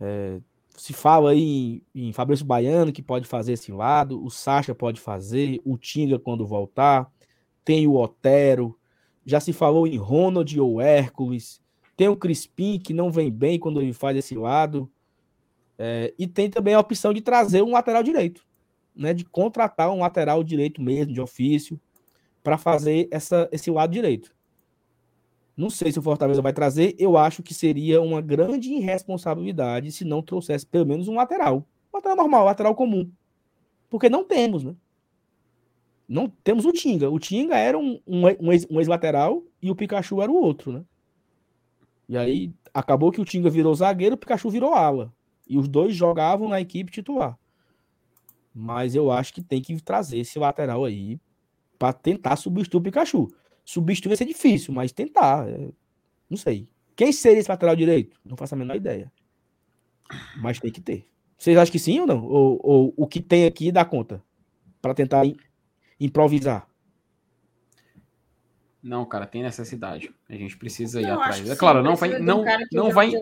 [0.00, 0.40] É,
[0.76, 5.00] se fala aí em, em Fabrício Baiano, que pode fazer esse lado, o Sacha pode
[5.00, 7.10] fazer, o Tinga quando voltar,
[7.64, 8.76] tem o Otero,
[9.24, 11.60] já se falou em Ronald ou Hércules,
[11.96, 14.90] tem o Crispim, que não vem bem quando ele faz esse lado.
[15.78, 18.44] É, e tem também a opção de trazer um lateral direito,
[18.94, 19.12] né?
[19.12, 21.80] De contratar um lateral direito mesmo, de ofício,
[22.42, 24.34] para fazer essa, esse lado direito.
[25.56, 30.04] Não sei se o Fortaleza vai trazer, eu acho que seria uma grande irresponsabilidade se
[30.04, 31.66] não trouxesse pelo menos um lateral.
[31.92, 33.10] Lateral normal, lateral comum.
[33.88, 34.74] Porque não temos, né?
[36.08, 37.10] Não temos o Tinga.
[37.10, 40.84] O Tinga era um, um, um ex- ex-lateral e o Pikachu era o outro, né?
[42.08, 45.12] E aí acabou que o Tinga virou zagueiro, o Pikachu virou ala.
[45.48, 47.38] E os dois jogavam na equipe titular.
[48.54, 51.18] Mas eu acho que tem que trazer esse lateral aí
[51.78, 53.28] para tentar substituir o Pikachu.
[53.64, 55.48] Substituir vai ser difícil, mas tentar.
[55.48, 55.70] É...
[56.28, 56.68] Não sei.
[56.94, 58.18] Quem seria esse lateral direito?
[58.24, 59.10] Não faço a menor ideia.
[60.36, 61.06] Mas tem que ter.
[61.36, 62.24] Vocês acham que sim ou não?
[62.24, 64.22] Ou, ou o que tem aqui dá conta?
[64.80, 65.24] Para tentar
[66.00, 66.66] improvisar?
[68.82, 70.14] Não, cara, tem necessidade.
[70.28, 71.48] A gente precisa ir atrás.
[71.48, 73.12] É claro, não vai, não, não vai,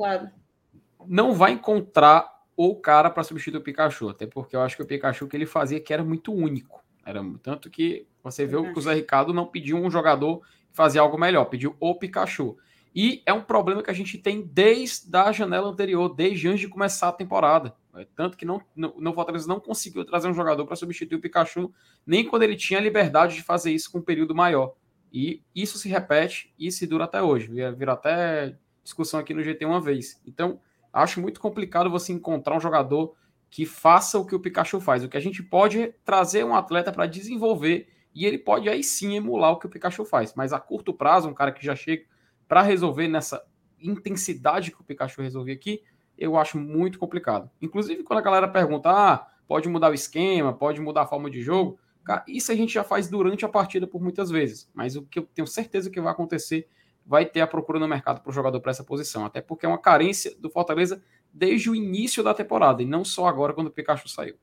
[1.07, 4.87] não vai encontrar o cara para substituir o Pikachu, até porque eu acho que o
[4.87, 6.83] Pikachu que ele fazia que era muito único.
[7.05, 11.01] Era tanto que você viu que o Zé Ricardo não pediu um jogador que fazia
[11.01, 12.57] algo melhor, pediu o Pikachu.
[12.95, 16.69] E é um problema que a gente tem desde a janela anterior, desde antes de
[16.69, 17.75] começar a temporada.
[18.15, 21.73] Tanto que não, no Fortaleza não conseguiu trazer um jogador para substituir o Pikachu,
[22.07, 24.75] nem quando ele tinha a liberdade de fazer isso com um período maior.
[25.13, 27.49] E isso se repete e se dura até hoje.
[27.77, 30.21] Vira até discussão aqui no GT uma vez.
[30.27, 30.61] Então,
[30.93, 33.15] acho muito complicado você encontrar um jogador
[33.51, 35.05] que faça o que o Pikachu faz.
[35.05, 38.83] O que a gente pode é trazer um atleta para desenvolver e ele pode aí
[38.83, 40.35] sim emular o que o Pikachu faz.
[40.35, 42.05] Mas a curto prazo, um cara que já chega
[42.53, 43.43] para resolver nessa
[43.81, 45.83] intensidade que o Pikachu resolvia aqui,
[46.19, 47.51] eu acho muito complicado.
[47.63, 51.41] Inclusive, quando a galera pergunta, ah, pode mudar o esquema, pode mudar a forma de
[51.41, 54.71] jogo, cara, isso a gente já faz durante a partida por muitas vezes.
[54.75, 56.69] Mas o que eu tenho certeza que vai acontecer,
[57.07, 59.25] vai ter a procura no mercado para o jogador para essa posição.
[59.25, 63.29] Até porque é uma carência do Fortaleza desde o início da temporada, e não só
[63.29, 64.37] agora quando o Pikachu saiu.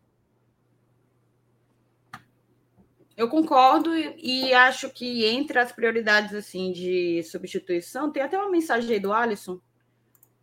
[3.20, 8.94] Eu concordo e acho que entre as prioridades assim de substituição, tem até uma mensagem
[8.94, 9.60] aí do Alisson.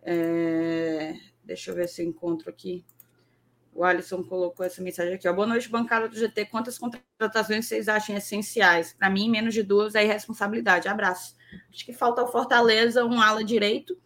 [0.03, 1.15] É...
[1.43, 2.85] Deixa eu ver se eu encontro aqui.
[3.73, 5.27] O Alisson colocou essa mensagem aqui.
[5.27, 5.33] Ó.
[5.33, 6.45] Boa noite, bancada do GT.
[6.45, 8.93] Quantas contratações vocês acham essenciais?
[8.93, 10.87] Para mim, menos de duas é irresponsabilidade.
[10.87, 11.35] Abraço.
[11.73, 13.97] Acho que falta ao Fortaleza um ala direito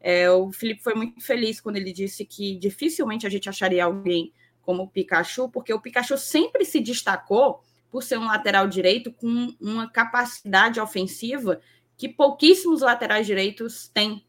[0.00, 4.32] é, o Felipe foi muito feliz quando ele disse que dificilmente a gente acharia alguém
[4.62, 9.54] como o Pikachu, porque o Pikachu sempre se destacou por ser um lateral direito com
[9.60, 11.60] uma capacidade ofensiva
[11.96, 14.24] que pouquíssimos laterais direitos têm.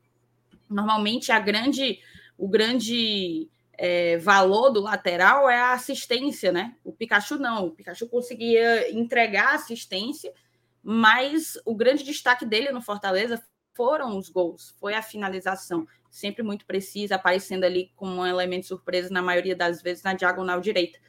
[0.70, 2.00] Normalmente a grande,
[2.38, 6.76] o grande é, valor do lateral é a assistência, né?
[6.84, 10.34] O Pikachu não, o Pikachu conseguia entregar assistência,
[10.84, 13.42] mas o grande destaque dele no Fortaleza
[13.74, 19.10] foram os gols, foi a finalização, sempre muito precisa, aparecendo ali como um elemento surpresa
[19.10, 21.00] na maioria das vezes na diagonal direita.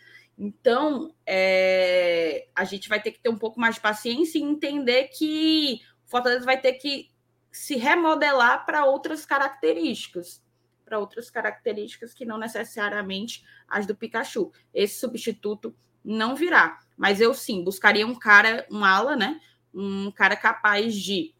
[0.42, 5.08] Então, é, a gente vai ter que ter um pouco mais de paciência e entender
[5.08, 7.10] que o Fortaleza vai ter que
[7.52, 10.42] se remodelar para outras características,
[10.82, 14.50] para outras características que não necessariamente as do Pikachu.
[14.72, 19.38] Esse substituto não virá, mas eu sim buscaria um cara, um ala, né?
[19.74, 21.34] Um cara capaz de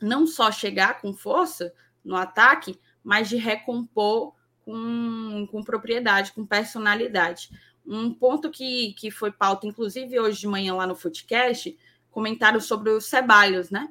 [0.00, 1.74] não só chegar com força
[2.04, 4.32] no ataque, mas de recompor
[4.68, 7.48] com, com propriedade, com personalidade.
[7.88, 11.74] Um ponto que, que foi pauta, inclusive hoje de manhã lá no Footcast,
[12.10, 13.88] comentaram sobre o Ceballos, né?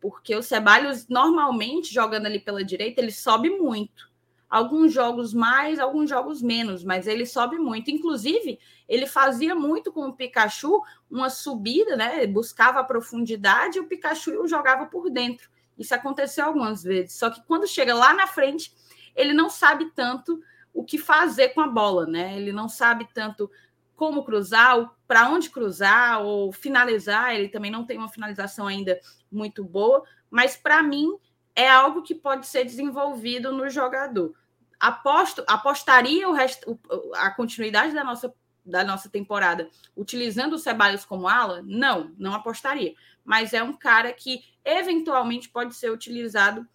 [0.00, 4.10] Porque o Ceballos, normalmente, jogando ali pela direita, ele sobe muito.
[4.48, 7.88] Alguns jogos mais, alguns jogos menos, mas ele sobe muito.
[7.88, 8.58] Inclusive,
[8.88, 12.26] ele fazia muito com o Pikachu uma subida, né?
[12.26, 15.48] Buscava a profundidade e o Pikachu jogava por dentro.
[15.78, 17.16] Isso aconteceu algumas vezes.
[17.16, 18.74] Só que quando chega lá na frente,
[19.14, 20.42] ele não sabe tanto
[20.72, 22.36] o que fazer com a bola, né?
[22.36, 23.50] Ele não sabe tanto
[23.96, 27.34] como cruzar, para onde cruzar ou finalizar.
[27.34, 28.98] Ele também não tem uma finalização ainda
[29.30, 31.18] muito boa, mas para mim
[31.54, 34.34] é algo que pode ser desenvolvido no jogador
[34.80, 36.80] aposto, apostaria o resto,
[37.16, 41.62] a continuidade da nossa, da nossa temporada utilizando o Ceballos como ala?
[41.62, 42.94] Não, não apostaria.
[43.22, 46.66] Mas é um cara que eventualmente pode ser utilizado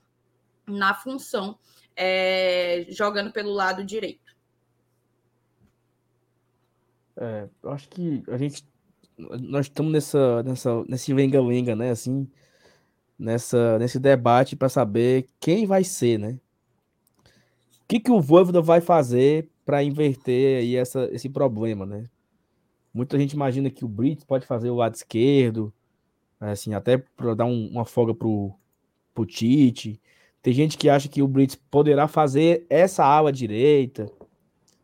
[0.68, 1.58] na função
[1.96, 4.36] é, jogando pelo lado direito.
[7.18, 8.66] É, eu acho que a gente
[9.18, 12.30] nós estamos nessa nessa nesse venga-venga, né, assim,
[13.18, 16.40] nessa nesse debate para saber quem vai ser, né?
[17.84, 22.10] O que, que o Voivoda vai fazer para inverter aí essa, esse problema, né?
[22.94, 25.74] Muita gente imagina que o Brits pode fazer o lado esquerdo,
[26.40, 28.54] assim, até para dar um, uma folga pro,
[29.14, 30.02] pro Tite.
[30.46, 34.06] Tem gente que acha que o Brits poderá fazer essa ala direita,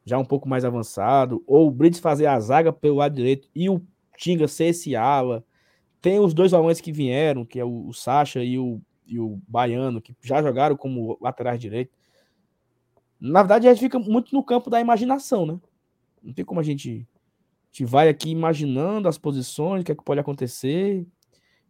[0.03, 3.69] já um pouco mais avançado, ou o Brits fazer a zaga pelo lado direito e
[3.69, 3.79] o
[4.17, 5.45] Tinga ser esse ala.
[6.01, 9.39] Tem os dois volantes que vieram, que é o, o Sacha e o, e o
[9.47, 11.95] Baiano, que já jogaram como laterais direito.
[13.19, 15.59] Na verdade, a gente fica muito no campo da imaginação, né?
[16.23, 17.07] Não tem como a gente,
[17.65, 21.05] a gente vai aqui imaginando as posições, o que é que pode acontecer,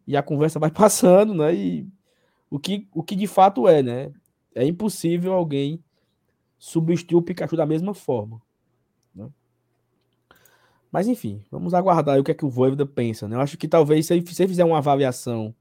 [0.07, 1.53] e a conversa vai passando, né?
[1.53, 2.00] E
[2.51, 4.11] o que, o que de fato é, né?
[4.53, 5.81] É impossível alguém
[6.59, 8.41] substituir o Pikachu da mesma forma.
[9.15, 9.29] Né?
[10.91, 13.25] Mas enfim, vamos aguardar o que é que o Voivoda pensa.
[13.27, 13.37] Né?
[13.37, 15.55] Eu acho que talvez se ele, fizer uma avaliação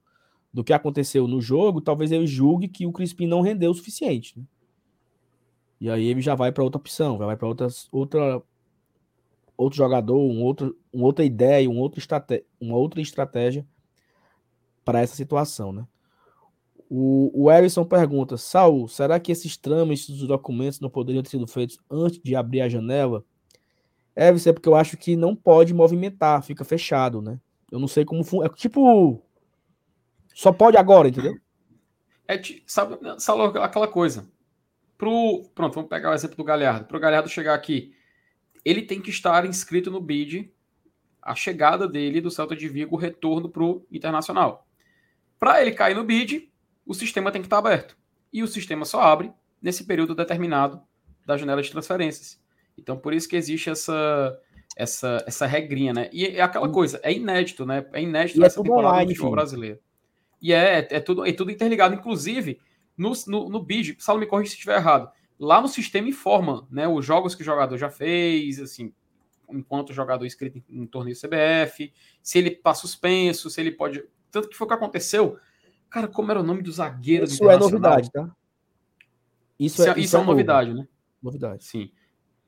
[0.53, 4.37] do que aconteceu no jogo, talvez ele julgue que o Crispim não rendeu o suficiente.
[4.37, 4.45] Né?
[5.81, 8.43] E aí ele já vai para outra opção, vai para outras outra
[9.57, 13.65] outro jogador, um outro, uma outra ideia, um outro estrate, uma outra estratégia
[14.85, 15.87] para essa situação, né?
[16.93, 21.79] O, o pergunta: Saul, será que esses trâmites dos documentos não poderiam ter sido feitos
[21.89, 23.25] antes de abrir a janela?
[24.17, 27.39] É, é porque eu acho que não pode movimentar, fica fechado, né?
[27.71, 28.25] Eu não sei como.
[28.45, 29.23] É tipo.
[30.35, 31.35] Só pode agora, entendeu?
[32.27, 34.29] É, sabe, sabe aquela coisa.
[34.99, 36.87] Pro, pronto, vamos pegar o exemplo do Galhardo.
[36.87, 37.95] Para o Galhardo chegar aqui,
[38.65, 40.53] ele tem que estar inscrito no BID
[41.23, 44.67] a chegada dele do Celta de Vigo, o retorno para o Internacional.
[45.39, 46.50] Para ele cair no BID,
[46.87, 47.97] o sistema tem que estar aberto.
[48.33, 50.81] E o sistema só abre nesse período determinado
[51.27, 52.41] da janela de transferências.
[52.77, 54.39] Então, por isso que existe essa
[54.77, 56.09] essa, essa regrinha, né?
[56.13, 57.85] E é aquela coisa, é inédito, né?
[57.93, 59.79] É inédito e nessa é temporada online, do futebol brasileiro.
[60.41, 61.95] E é, é, tudo, é tudo interligado.
[61.95, 62.59] Inclusive,
[62.97, 66.89] no, no, no BID, Saulo me corrige se estiver errado, lá no sistema informa, né?
[66.89, 68.93] Os jogos que o jogador já fez, assim,
[69.51, 74.03] enquanto o jogador inscrito em, em torneio CBF, se ele está suspenso, se ele pode.
[74.31, 75.37] Tanto que foi o que aconteceu
[75.91, 78.31] Cara, como era o nome do zagueiro Isso do é novidade, tá?
[79.59, 80.87] Isso, é, isso, isso é, é novidade, né?
[81.23, 81.65] Novidade.
[81.65, 81.91] Sim.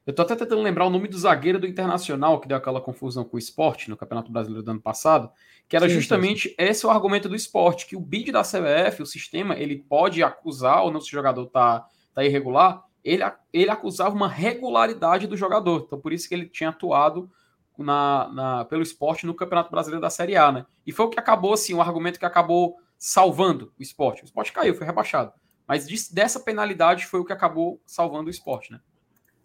[0.07, 3.25] Eu tô até tentando lembrar o nome do zagueiro do Internacional, que deu aquela confusão
[3.25, 5.31] com o esporte no Campeonato Brasileiro do ano passado,
[5.69, 6.55] que era sim, justamente sim.
[6.59, 10.23] esse é o argumento do esporte, que o bid da CBF, o sistema, ele pode
[10.23, 13.23] acusar, ou não se o jogador tá, tá irregular, ele,
[13.53, 15.85] ele acusava uma regularidade do jogador.
[15.87, 17.31] Então, por isso que ele tinha atuado
[17.79, 20.67] na, na, pelo esporte no Campeonato Brasileiro da Série A, né?
[20.85, 24.23] E foi o que acabou, assim, um argumento que acabou salvando o esporte.
[24.23, 25.33] O esporte caiu, foi rebaixado.
[25.67, 28.81] Mas dessa penalidade foi o que acabou salvando o esporte, né?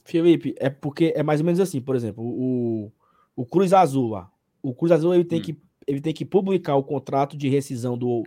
[0.05, 2.91] Felipe, é porque é mais ou menos assim, por exemplo, o,
[3.36, 4.32] o Cruz Azul lá.
[4.62, 5.41] O Cruz Azul ele tem, hum.
[5.41, 8.22] que, ele tem que publicar o contrato de rescisão do,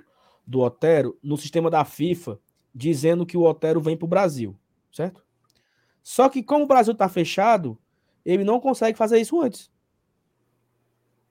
[0.44, 2.36] do Otero no sistema da FIFA,
[2.74, 4.58] dizendo que o Otero vem para o Brasil,
[4.90, 5.24] certo?
[6.02, 7.78] Só que como o Brasil está fechado,
[8.24, 9.69] ele não consegue fazer isso antes.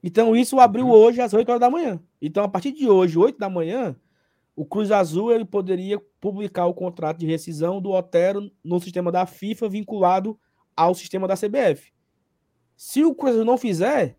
[0.04, 0.92] Então isso abriu uhum.
[0.92, 2.00] hoje às 8 horas da manhã.
[2.22, 3.96] Então, a partir de hoje, 8 da manhã,
[4.56, 9.26] o Cruz Azul ele poderia publicar o contrato de rescisão do Otero no sistema da
[9.26, 10.40] FIFA vinculado
[10.76, 11.94] ao sistema da CBF.
[12.76, 14.18] Se o Cruz Azul não fizer,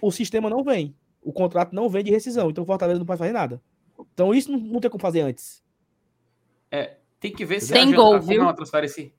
[0.00, 0.96] o sistema não vem.
[1.22, 2.50] O contrato não vem de rescisão.
[2.50, 3.62] Então o Fortaleza não pode fazer nada.
[4.12, 5.62] Então isso não, não tem como fazer antes.
[6.70, 8.40] É, tem que ver se tem gol, viu?
[8.40, 9.12] Como transferência,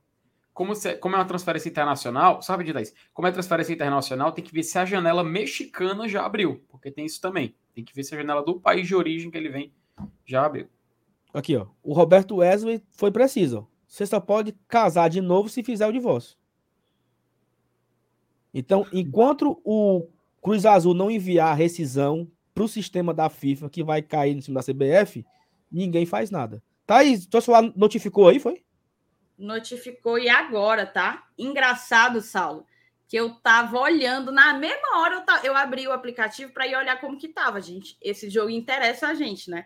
[0.61, 2.93] como, se, como é uma transferência internacional, sabe de isso?
[3.15, 7.03] Como é transferência internacional, tem que ver se a janela mexicana já abriu, porque tem
[7.03, 7.55] isso também.
[7.73, 9.73] Tem que ver se a janela do país de origem que ele vem
[10.23, 10.67] já abriu.
[11.33, 11.65] Aqui, ó.
[11.81, 13.67] O Roberto Wesley foi preciso.
[13.87, 16.37] Você só pode casar de novo se fizer o divórcio.
[18.53, 20.05] Então, enquanto o
[20.43, 24.43] Cruz Azul não enviar a rescisão para o sistema da FIFA, que vai cair no
[24.43, 25.25] cima da CBF,
[25.71, 26.61] ninguém faz nada.
[26.85, 28.63] Thaís, tua celular notificou aí, foi?
[29.37, 31.27] Notificou e agora, tá?
[31.37, 32.65] Engraçado, Saulo
[33.11, 36.77] que eu tava olhando na mesma hora eu, ta, eu abri o aplicativo para ir
[36.77, 37.97] olhar como que tava, gente.
[38.01, 39.65] Esse jogo interessa a gente, né?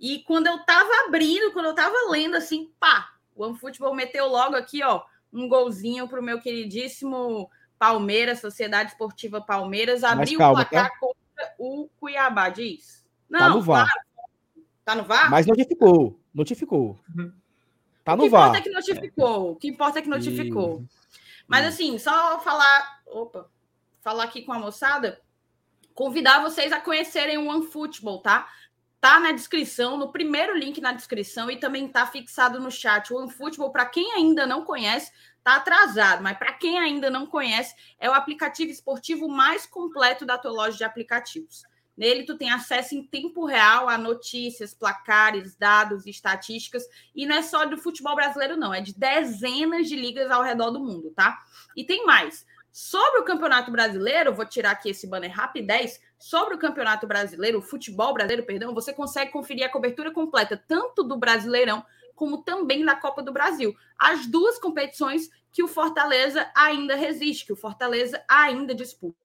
[0.00, 4.56] E quando eu tava abrindo, quando eu tava lendo assim, pá, o OneFootball meteu logo
[4.56, 10.96] aqui, ó, um golzinho pro meu queridíssimo Palmeiras, Sociedade Esportiva Palmeiras, abriu o placar tá?
[10.98, 13.04] contra o Cuiabá, diz.
[13.28, 13.88] Não, tá no VAR.
[14.82, 15.30] Tá no VAR?
[15.30, 16.98] Mas notificou, notificou.
[17.14, 17.34] Uhum.
[18.04, 18.50] Tá no VAR.
[18.50, 19.50] O que importa é que notificou.
[19.50, 20.82] O que importa é que notificou.
[20.82, 21.02] E...
[21.46, 23.48] Mas assim, só falar, opa,
[24.00, 25.20] falar aqui com a moçada,
[25.94, 28.48] convidar vocês a conhecerem o OneFootball, tá?
[29.00, 33.12] Tá na descrição, no primeiro link na descrição e também tá fixado no chat.
[33.12, 37.74] O OneFootball, para quem ainda não conhece, tá atrasado, mas para quem ainda não conhece,
[37.98, 41.64] é o aplicativo esportivo mais completo da tua loja de aplicativos.
[41.96, 47.42] Nele tu tem acesso em tempo real a notícias, placares, dados, estatísticas, e não é
[47.42, 51.42] só do futebol brasileiro não, é de dezenas de ligas ao redor do mundo, tá?
[51.76, 52.46] E tem mais.
[52.72, 56.00] Sobre o Campeonato Brasileiro, vou tirar aqui esse banner rapidez.
[56.18, 61.04] Sobre o Campeonato Brasileiro, o futebol brasileiro, perdão, você consegue conferir a cobertura completa tanto
[61.04, 63.74] do Brasileirão como também da Copa do Brasil.
[63.98, 69.21] As duas competições que o Fortaleza ainda resiste, que o Fortaleza ainda disputa.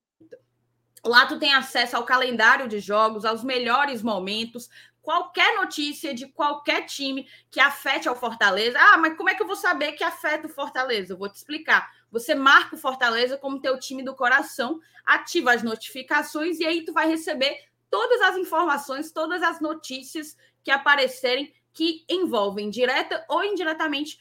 [1.07, 4.69] Lá tu tem acesso ao calendário de jogos, aos melhores momentos,
[5.01, 8.77] qualquer notícia de qualquer time que afete ao Fortaleza.
[8.77, 11.13] Ah, mas como é que eu vou saber que afeta o Fortaleza?
[11.13, 11.89] Eu vou te explicar.
[12.11, 16.91] Você marca o Fortaleza como teu time do coração, ativa as notificações e aí tu
[16.91, 17.57] vai receber
[17.89, 24.19] todas as informações, todas as notícias que aparecerem que envolvem direta ou indiretamente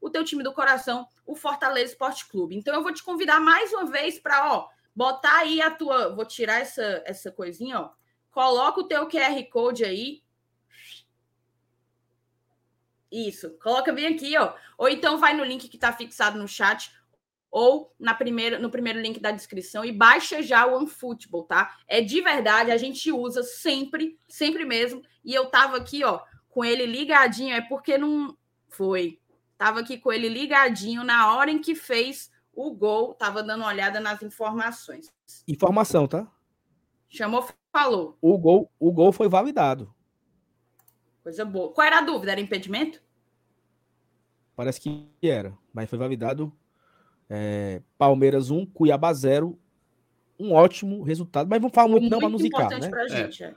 [0.00, 2.56] o teu time do coração, o Fortaleza Esporte Clube.
[2.56, 6.14] Então eu vou te convidar mais uma vez para, ó, botar aí a tua.
[6.14, 7.90] Vou tirar essa, essa coisinha, ó.
[8.30, 10.22] Coloca o teu QR Code aí.
[13.10, 14.54] Isso, coloca bem aqui, ó.
[14.78, 16.90] Ou então vai no link que está fixado no chat
[17.50, 21.76] ou na primeira, no primeiro link da descrição e baixa já o OneFootball, tá?
[21.86, 25.02] É de verdade, a gente usa sempre, sempre mesmo.
[25.22, 28.34] E eu tava aqui, ó, com ele ligadinho, é porque não
[28.70, 29.20] foi.
[29.58, 33.68] Tava aqui com ele ligadinho na hora em que fez o gol, tava dando uma
[33.68, 35.12] olhada nas informações.
[35.48, 36.26] Informação, tá?
[37.08, 38.16] Chamou, falou.
[38.20, 39.92] O gol, o gol foi validado.
[41.22, 41.72] Coisa boa.
[41.72, 42.32] Qual era a dúvida?
[42.32, 43.02] Era impedimento?
[44.56, 46.52] Parece que era, mas foi validado
[47.34, 49.58] é, Palmeiras 1, Cuiabá 0.
[50.38, 52.88] Um ótimo resultado, mas vamos falar muito, muito não para nos zicar, né?
[52.88, 53.46] Pra gente, é.
[53.48, 53.54] É.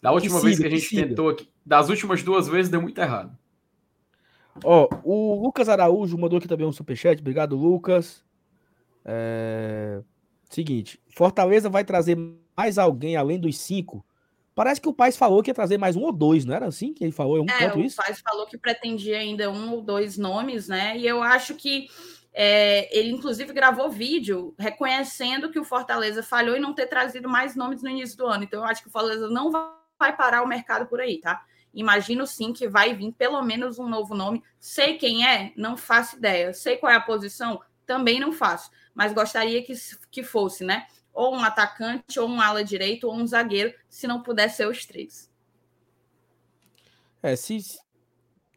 [0.00, 3.36] Da última vez que a gente tentou aqui, das últimas duas vezes deu muito errado.
[4.62, 7.20] Ó, o Lucas Araújo mandou aqui também um superchat.
[7.20, 8.23] Obrigado, Lucas.
[9.04, 10.02] É...
[10.48, 12.16] Seguinte, Fortaleza vai trazer
[12.56, 14.04] mais alguém além dos cinco?
[14.54, 16.94] Parece que o Paz falou que ia trazer mais um ou dois, não era assim
[16.94, 17.42] que ele falou?
[17.42, 17.96] Um é, o isso?
[17.96, 20.96] Paz falou que pretendia ainda um ou dois nomes, né?
[20.96, 21.88] E eu acho que
[22.32, 27.54] é, ele, inclusive, gravou vídeo reconhecendo que o Fortaleza falhou em não ter trazido mais
[27.54, 28.42] nomes no início do ano.
[28.44, 31.42] Então, eu acho que o Fortaleza não vai parar o mercado por aí, tá?
[31.72, 34.42] Imagino sim que vai vir pelo menos um novo nome.
[34.58, 35.52] Sei quem é?
[35.56, 36.52] Não faço ideia.
[36.52, 37.60] Sei qual é a posição?
[37.86, 38.70] Também não faço.
[38.94, 39.74] Mas gostaria que,
[40.10, 40.86] que fosse, né?
[41.12, 44.84] Ou um atacante, ou um ala direito, ou um zagueiro, se não puder ser os
[44.84, 45.30] três.
[47.22, 47.58] É, se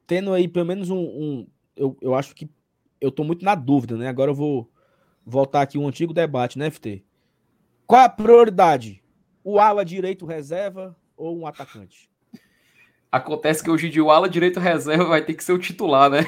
[0.06, 0.98] tendo aí pelo menos um.
[0.98, 2.50] um eu, eu acho que
[3.00, 4.08] eu tô muito na dúvida, né?
[4.08, 4.72] Agora eu vou
[5.26, 7.04] voltar aqui um antigo debate, né, FT?
[7.86, 9.04] Qual a prioridade?
[9.44, 12.10] O ala direito reserva ou um atacante?
[13.12, 16.10] Acontece que hoje em dia o ala direito reserva vai ter que ser o titular,
[16.10, 16.26] né?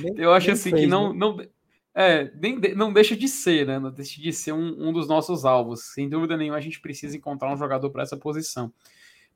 [0.00, 1.18] Nem, eu acho assim fez, que não, né?
[1.18, 1.36] não,
[1.94, 3.78] é, nem, não deixa de ser, né?
[3.78, 5.84] Não deixa de ser um, um dos nossos alvos.
[5.92, 8.72] Sem dúvida nenhuma, a gente precisa encontrar um jogador para essa posição.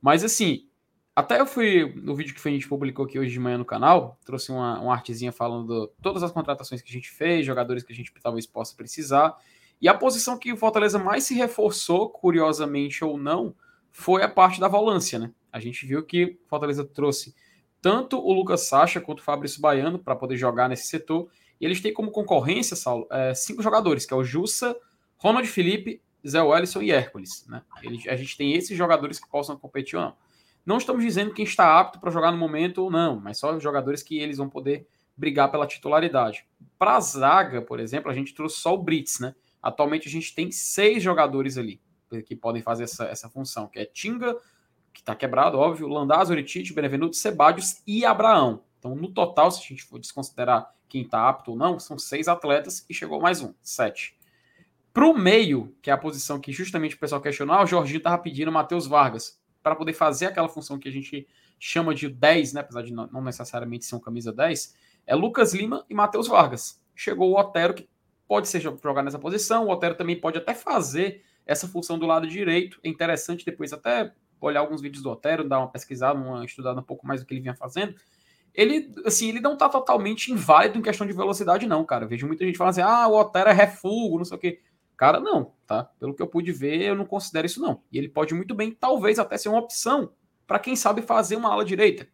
[0.01, 0.66] Mas assim,
[1.15, 4.19] até eu fui no vídeo que a gente publicou aqui hoje de manhã no canal,
[4.24, 7.93] trouxe uma, uma artezinha falando de todas as contratações que a gente fez, jogadores que
[7.93, 9.35] a gente talvez possa precisar.
[9.81, 13.55] E a posição que o Fortaleza mais se reforçou, curiosamente ou não,
[13.90, 15.32] foi a parte da volância, né?
[15.51, 17.35] A gente viu que o Fortaleza trouxe
[17.87, 21.31] tanto o Lucas Sacha quanto o Fabrício Baiano para poder jogar nesse setor.
[21.61, 24.77] E eles têm como concorrência, Saulo, é, cinco jogadores, que é o Jussa,
[25.17, 27.47] Ronald Felipe, Zé Wellison e Hércules.
[27.47, 27.63] Né?
[27.85, 30.17] Eles, a gente tem esses jogadores que possam competir ou não.
[30.67, 34.03] Não estamos dizendo quem está apto para jogar no momento ou não, mas só jogadores
[34.03, 36.45] que eles vão poder brigar pela titularidade.
[36.77, 39.33] Para a zaga, por exemplo, a gente trouxe só o Brits, né?
[39.63, 41.81] Atualmente a gente tem seis jogadores ali
[42.27, 44.37] que podem fazer essa, essa função, que é Tinga,
[44.97, 48.62] que está quebrado, óbvio, Landaz, Oritite, Benevenuto, Sebadios e Abraão.
[48.78, 52.28] Então, no total, se a gente for desconsiderar quem está apto ou não, são seis
[52.28, 54.16] atletas e chegou mais um, sete.
[54.94, 57.98] Para o meio, que é a posição que justamente o pessoal questionou, ah, o Jorginho
[57.98, 61.28] estava pedindo Matheus Vargas para poder fazer aquela função que a gente
[61.59, 64.74] chama de 10, né, apesar de não necessariamente ser um camisa 10,
[65.06, 66.82] é Lucas Lima e Matheus Vargas.
[66.94, 67.86] Chegou o Otero, que
[68.27, 72.27] pode ser jogar nessa posição, o Otero também pode até fazer essa função do lado
[72.27, 72.81] direito.
[72.82, 74.10] É interessante depois até
[74.41, 77.35] olhar alguns vídeos do Otero, dar uma pesquisada, uma estudada um pouco mais do que
[77.35, 77.95] ele vinha fazendo.
[78.55, 82.05] Ele, assim, ele não tá totalmente inválido em questão de velocidade, não, cara.
[82.05, 84.61] Eu vejo muita gente falando assim, ah, o Otero é refugo, não sei o quê.
[84.97, 85.85] Cara, não, tá?
[86.01, 87.83] Pelo que eu pude ver, eu não considero isso não.
[87.93, 90.13] E ele pode muito bem, talvez até ser uma opção
[90.47, 92.09] para quem sabe fazer uma ala direita.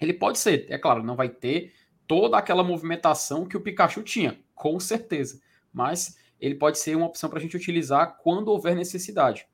[0.00, 1.74] Ele pode ser, é claro, não vai ter
[2.06, 5.40] toda aquela movimentação que o Pikachu tinha, com certeza.
[5.72, 9.46] Mas ele pode ser uma opção para a gente utilizar quando houver necessidade.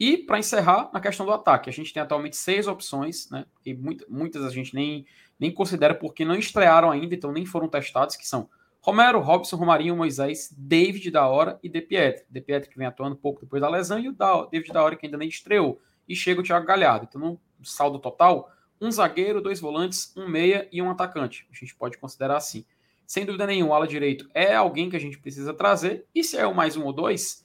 [0.00, 3.44] E para encerrar, na questão do ataque, a gente tem atualmente seis opções, né?
[3.66, 5.04] E muitas, muitas a gente nem,
[5.38, 8.48] nem considera porque não estrearam ainda, então nem foram testados, que são
[8.80, 12.24] Romero, Robson, Romarinho, Moisés, David da hora e De Pietri.
[12.30, 14.16] De Pietri que vem atuando pouco depois da lesão e o
[14.50, 15.78] David da hora que ainda nem estreou.
[16.08, 17.06] E chega o Thiago Galhardo.
[17.06, 18.50] Então, no saldo total,
[18.80, 21.46] um zagueiro, dois volantes, um meia e um atacante.
[21.52, 22.64] A gente pode considerar assim.
[23.06, 26.06] Sem dúvida nenhuma, o ala direito é alguém que a gente precisa trazer.
[26.14, 27.44] E se é o mais um ou dois,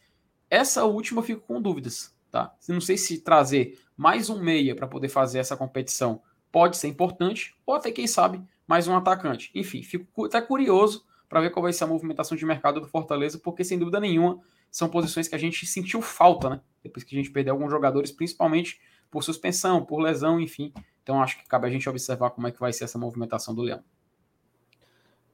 [0.50, 2.15] essa última eu fico com dúvidas.
[2.36, 2.54] Tá?
[2.68, 6.22] Não sei se trazer mais um meia para poder fazer essa competição
[6.52, 9.50] pode ser importante, ou até, quem sabe, mais um atacante.
[9.56, 13.40] Enfim, fico até curioso para ver qual vai ser a movimentação de mercado do Fortaleza,
[13.40, 16.62] porque sem dúvida nenhuma são posições que a gente sentiu falta, né?
[16.84, 20.74] Depois que a gente perdeu alguns jogadores, principalmente por suspensão, por lesão, enfim.
[21.04, 23.62] Então acho que cabe a gente observar como é que vai ser essa movimentação do
[23.62, 23.82] Leão.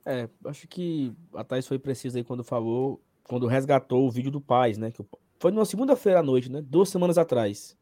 [0.06, 4.40] É, acho que a Thais foi precisa aí quando falou, quando resgatou o vídeo do
[4.40, 4.92] Paz, né?
[4.92, 5.04] Que
[5.42, 6.62] foi numa segunda-feira à noite, né?
[6.62, 7.76] Duas semanas atrás.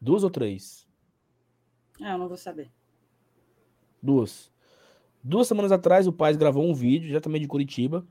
[0.00, 0.88] Duas ou três?
[2.00, 2.70] Ah, eu não vou saber.
[4.02, 4.50] Duas.
[5.22, 8.02] Duas semanas atrás, o Paz gravou um vídeo, já também de Curitiba,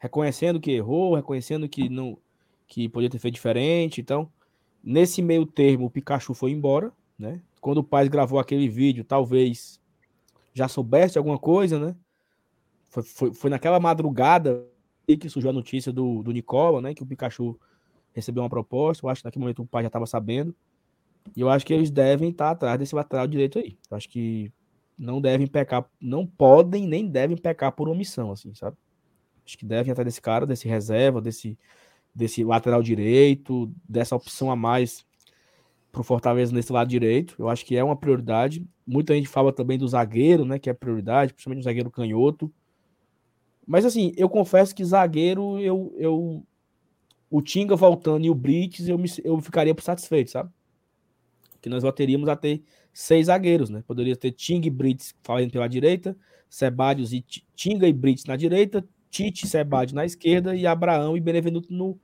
[0.00, 2.18] reconhecendo que errou, reconhecendo que não
[2.66, 4.00] que podia ter feito diferente.
[4.00, 4.28] Então,
[4.82, 7.40] nesse meio termo, o Pikachu foi embora, né?
[7.60, 9.80] Quando o pai gravou aquele vídeo, talvez
[10.52, 11.94] já soubesse alguma coisa, né?
[12.88, 14.68] Foi, foi, foi naquela madrugada
[15.16, 16.94] que surgiu a notícia do, do Nicola, né?
[16.94, 17.58] Que o Pikachu
[18.12, 19.04] recebeu uma proposta.
[19.04, 20.54] Eu acho que naquele momento o pai já estava sabendo.
[21.36, 23.76] E eu acho que eles devem estar atrás desse lateral direito aí.
[23.90, 24.52] Eu acho que
[24.98, 28.76] não devem pecar, não podem nem devem pecar por omissão, assim, sabe?
[29.44, 31.58] Acho que devem atrás desse cara, desse reserva, desse,
[32.14, 35.04] desse lateral direito, dessa opção a mais
[35.90, 37.34] pro Fortaleza nesse lado direito.
[37.38, 38.64] Eu acho que é uma prioridade.
[38.86, 40.58] Muita gente fala também do zagueiro, né?
[40.58, 42.52] Que é prioridade, principalmente o zagueiro canhoto.
[43.66, 46.46] Mas assim, eu confesso que zagueiro, eu, eu
[47.30, 50.50] o Tinga voltando e o Brits, eu, me, eu ficaria satisfeito, sabe?
[51.60, 52.62] Que nós voltaríamos a ter
[52.92, 53.84] seis zagueiros, né?
[53.86, 56.16] Poderia ter Tinga e Brits falando pela direita,
[56.48, 57.24] Sebadios e
[57.54, 61.98] Tinga e Brits na direita, Tite, Sebadios na esquerda e Abraão e Benevenuto no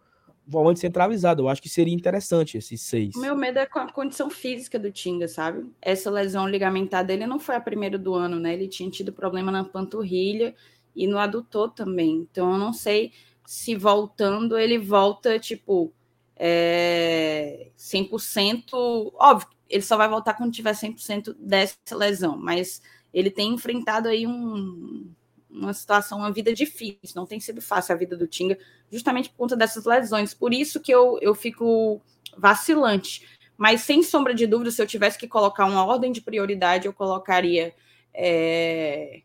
[0.46, 1.42] volante centralizado.
[1.42, 3.16] Eu acho que seria interessante esses seis.
[3.16, 5.68] Meu medo é com a condição física do Tinga, sabe?
[5.82, 8.54] Essa lesão ligamentar dele não foi a primeira do ano, né?
[8.54, 10.54] Ele tinha tido problema na panturrilha
[10.96, 12.26] e no adutor também.
[12.30, 13.12] Então eu não sei
[13.44, 15.92] se voltando ele volta tipo
[16.36, 19.12] é, 100%.
[19.14, 22.82] Óbvio, ele só vai voltar quando tiver 100% dessa lesão, mas
[23.12, 25.10] ele tem enfrentado aí um,
[25.50, 28.58] uma situação, uma vida difícil, não tem sido fácil a vida do Tinga,
[28.90, 30.34] justamente por conta dessas lesões.
[30.34, 32.00] Por isso que eu, eu fico
[32.36, 33.26] vacilante.
[33.56, 36.92] Mas sem sombra de dúvida, se eu tivesse que colocar uma ordem de prioridade, eu
[36.92, 37.74] colocaria
[38.12, 39.22] é,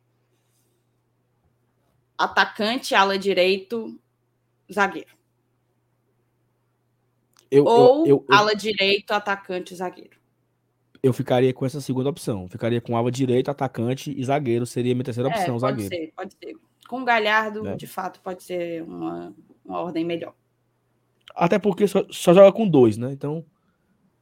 [2.24, 4.00] atacante, ala direito,
[4.72, 5.12] zagueiro.
[7.50, 10.18] Eu, Ou eu, eu, ala direito, atacante, zagueiro.
[11.04, 12.48] Eu ficaria com essa segunda opção.
[12.48, 14.66] Ficaria com ala direito, atacante e zagueiro.
[14.66, 15.96] Seria a minha terceira é, opção, pode zagueiro.
[15.96, 16.56] Ser, pode ser.
[16.88, 17.76] Com Galhardo, é.
[17.76, 19.34] de fato, pode ser uma,
[19.66, 20.34] uma ordem melhor.
[21.36, 23.12] Até porque só, só joga com dois, né?
[23.12, 23.44] Então,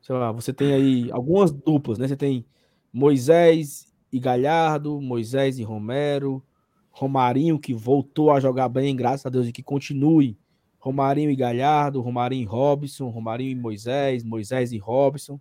[0.02, 2.08] sei lá, você tem aí algumas duplas, né?
[2.08, 2.46] Você tem
[2.94, 6.44] Moisés e Galhardo, Moisés e Romero,
[6.92, 10.38] Romarinho, que voltou a jogar bem, graças a Deus, e que continue.
[10.80, 15.40] Romarinho e Galhardo, Romarinho e Robson, Romarinho e Moisés, Moisés e Robson.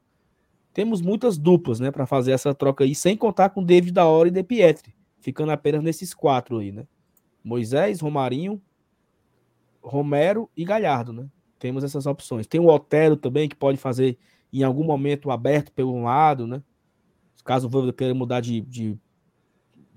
[0.75, 4.29] Temos muitas duplas, né, para fazer essa troca aí, sem contar com David da Hora
[4.29, 6.87] e De Pietri, ficando apenas nesses quatro aí, né?
[7.43, 8.61] Moisés, Romarinho,
[9.81, 11.29] Romero e Galhardo, né?
[11.59, 12.47] Temos essas opções.
[12.47, 14.19] Tem o Otero também, que pode fazer
[14.53, 16.63] em algum momento aberto pelo lado, né?
[17.45, 18.99] Caso o Voivoda queira mudar de, de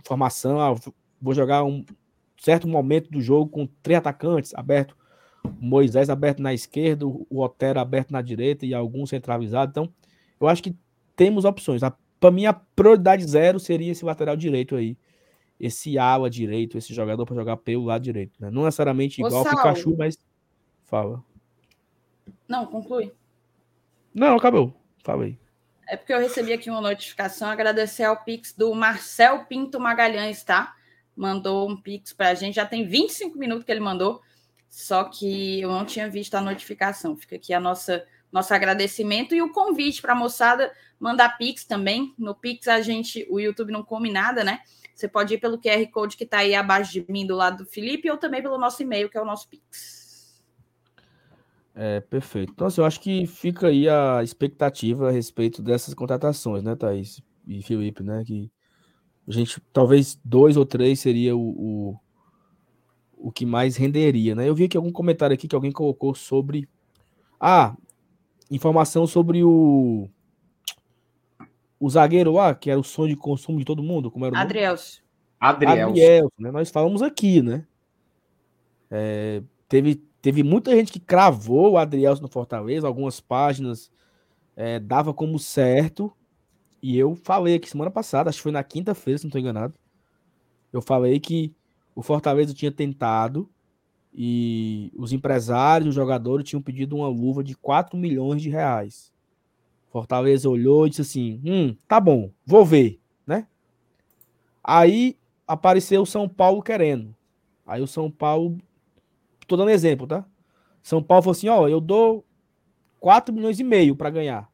[0.05, 0.73] formação, ah,
[1.21, 1.85] vou jogar um
[2.37, 4.97] certo momento do jogo com três atacantes aberto,
[5.59, 9.71] Moisés aberto na esquerda, o Otero aberto na direita e alguns centralizados.
[9.71, 9.93] Então,
[10.39, 10.75] eu acho que
[11.15, 11.81] temos opções.
[12.19, 14.97] Para mim, a prioridade zero seria esse lateral direito aí.
[15.59, 18.33] Esse ala direito, esse jogador para jogar pelo lado direito.
[18.39, 18.49] Né?
[18.49, 20.17] Não necessariamente igual o Pikachu, mas.
[20.85, 21.23] Fala.
[22.47, 23.11] Não, conclui.
[24.13, 24.73] Não, acabou.
[25.03, 25.37] Fala aí.
[25.87, 30.73] É porque eu recebi aqui uma notificação, agradecer ao Pix do Marcel Pinto Magalhães, tá?
[31.21, 32.55] Mandou um pix para a gente.
[32.55, 34.21] Já tem 25 minutos que ele mandou,
[34.67, 37.15] só que eu não tinha visto a notificação.
[37.15, 42.15] Fica aqui a nossa nosso agradecimento e o convite para a moçada mandar pix também.
[42.17, 44.61] No pix a gente, o YouTube não come nada, né?
[44.95, 47.69] Você pode ir pelo QR Code que está aí abaixo de mim, do lado do
[47.69, 50.41] Felipe, ou também pelo nosso e-mail, que é o nosso pix.
[51.75, 52.53] É, perfeito.
[52.53, 57.21] Então, assim, eu acho que fica aí a expectativa a respeito dessas contratações, né, Thaís
[57.45, 58.23] e Felipe, né?
[58.25, 58.49] Que
[59.31, 61.99] a gente, talvez dois ou três seria o, o,
[63.17, 64.47] o que mais renderia, né?
[64.47, 66.67] Eu vi aqui algum comentário aqui que alguém colocou sobre.
[67.39, 67.75] Ah,
[68.49, 70.09] informação sobre o.
[71.79, 74.37] O zagueiro lá, que era o sonho de consumo de todo mundo, como era o
[74.37, 75.01] Adrielso.
[75.39, 75.89] Adrielso.
[75.89, 76.51] Adrielso, né?
[76.51, 77.65] Nós falamos aqui, né?
[78.91, 83.89] É, teve, teve muita gente que cravou o Adrielso no Fortaleza, algumas páginas
[84.55, 86.13] é, dava como certo,
[86.81, 89.73] e eu falei aqui semana passada, acho que foi na quinta-feira, se não estou enganado.
[90.73, 91.53] Eu falei que
[91.93, 93.49] o Fortaleza tinha tentado
[94.13, 99.13] e os empresários, os jogadores tinham pedido uma luva de 4 milhões de reais.
[99.89, 103.47] Fortaleza olhou e disse assim: hum, tá bom, vou ver, né?
[104.63, 105.17] Aí
[105.47, 107.15] apareceu o São Paulo querendo.
[107.65, 108.57] Aí o São Paulo,
[109.47, 110.25] tô dando exemplo, tá?
[110.81, 112.25] São Paulo falou assim: ó, eu dou
[112.99, 114.49] 4 milhões e meio para ganhar.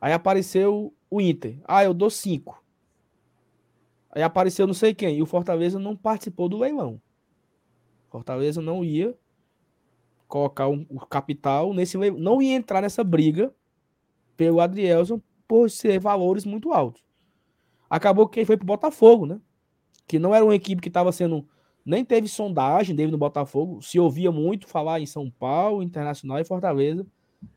[0.00, 1.58] Aí apareceu o Inter.
[1.64, 2.62] Ah, eu dou 5.
[4.10, 5.18] Aí apareceu não sei quem.
[5.18, 7.00] E o Fortaleza não participou do leilão.
[8.08, 9.14] Fortaleza não ia
[10.26, 12.18] colocar um, o capital nesse leilão.
[12.18, 13.54] Não ia entrar nessa briga
[14.36, 17.02] pelo Adrielson por ser valores muito altos.
[17.88, 19.40] Acabou que foi pro Botafogo, né?
[20.06, 21.46] Que não era uma equipe que estava sendo
[21.84, 23.80] Nem teve sondagem dele no Botafogo.
[23.80, 27.06] Se ouvia muito falar em São Paulo, Internacional e Fortaleza.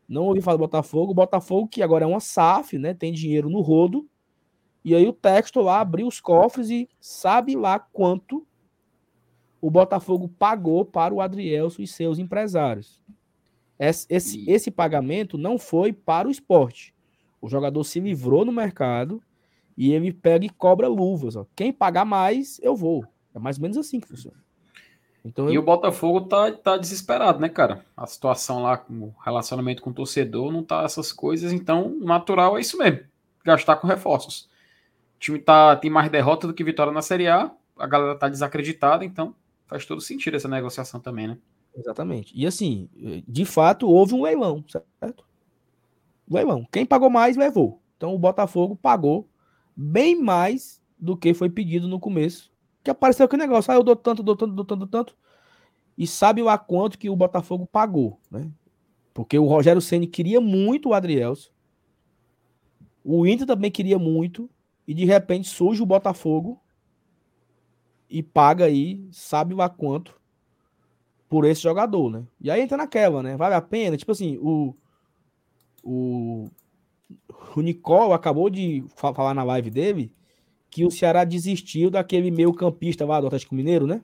[0.08, 1.12] Não ouvi falar do Botafogo.
[1.12, 2.94] O Botafogo, que agora é uma SAF, né?
[2.94, 4.08] Tem dinheiro no rodo.
[4.84, 8.46] E aí o texto lá abriu os cofres e sabe lá quanto
[9.60, 13.00] o Botafogo pagou para o Adrielso e seus empresários.
[13.78, 16.94] Esse, esse, esse, pagamento não foi para o esporte.
[17.40, 19.22] O jogador se livrou no mercado
[19.76, 21.36] e ele pega e cobra luvas.
[21.36, 21.46] Ó.
[21.54, 23.04] Quem pagar mais, eu vou.
[23.34, 24.36] É mais ou menos assim que funciona.
[25.24, 25.60] Então, e eu...
[25.60, 27.84] o Botafogo tá, tá desesperado, né, cara?
[27.96, 32.56] A situação lá, o relacionamento com o torcedor, não tá essas coisas, então o natural
[32.56, 33.00] é isso mesmo.
[33.44, 34.48] Gastar com reforços.
[35.16, 38.28] O time tá, tem mais derrota do que vitória na Série A, a galera tá
[38.28, 39.34] desacreditada, então
[39.66, 41.38] faz todo sentido essa negociação também, né?
[41.76, 42.32] Exatamente.
[42.34, 42.88] E assim,
[43.26, 45.24] de fato, houve um leilão, certo?
[46.28, 46.66] Leilão.
[46.72, 47.80] Quem pagou mais, levou.
[47.96, 49.28] Então o Botafogo pagou
[49.76, 52.49] bem mais do que foi pedido no começo
[52.82, 55.16] que apareceu aquele negócio, ah, eu dou tanto, dou tanto, dou tanto, dou tanto.
[55.96, 58.50] E sabe lá quanto que o Botafogo pagou, né?
[59.12, 61.52] Porque o Rogério Ceni queria muito o Adrielso.
[63.04, 64.48] O Inter também queria muito.
[64.86, 66.60] E de repente surge o Botafogo
[68.08, 70.18] e paga aí, sabe lá quanto,
[71.28, 72.26] por esse jogador, né?
[72.40, 73.36] E aí entra naquela, né?
[73.36, 73.96] Vale a pena?
[73.96, 74.74] Tipo assim, o.
[75.82, 76.50] O,
[77.56, 80.12] o acabou de falar na live dele
[80.70, 84.02] que o Ceará desistiu daquele meio campista lá do Atlético Mineiro, né?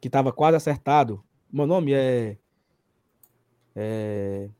[0.00, 1.24] Que estava quase acertado.
[1.50, 2.36] Meu nome é...
[3.74, 4.50] é...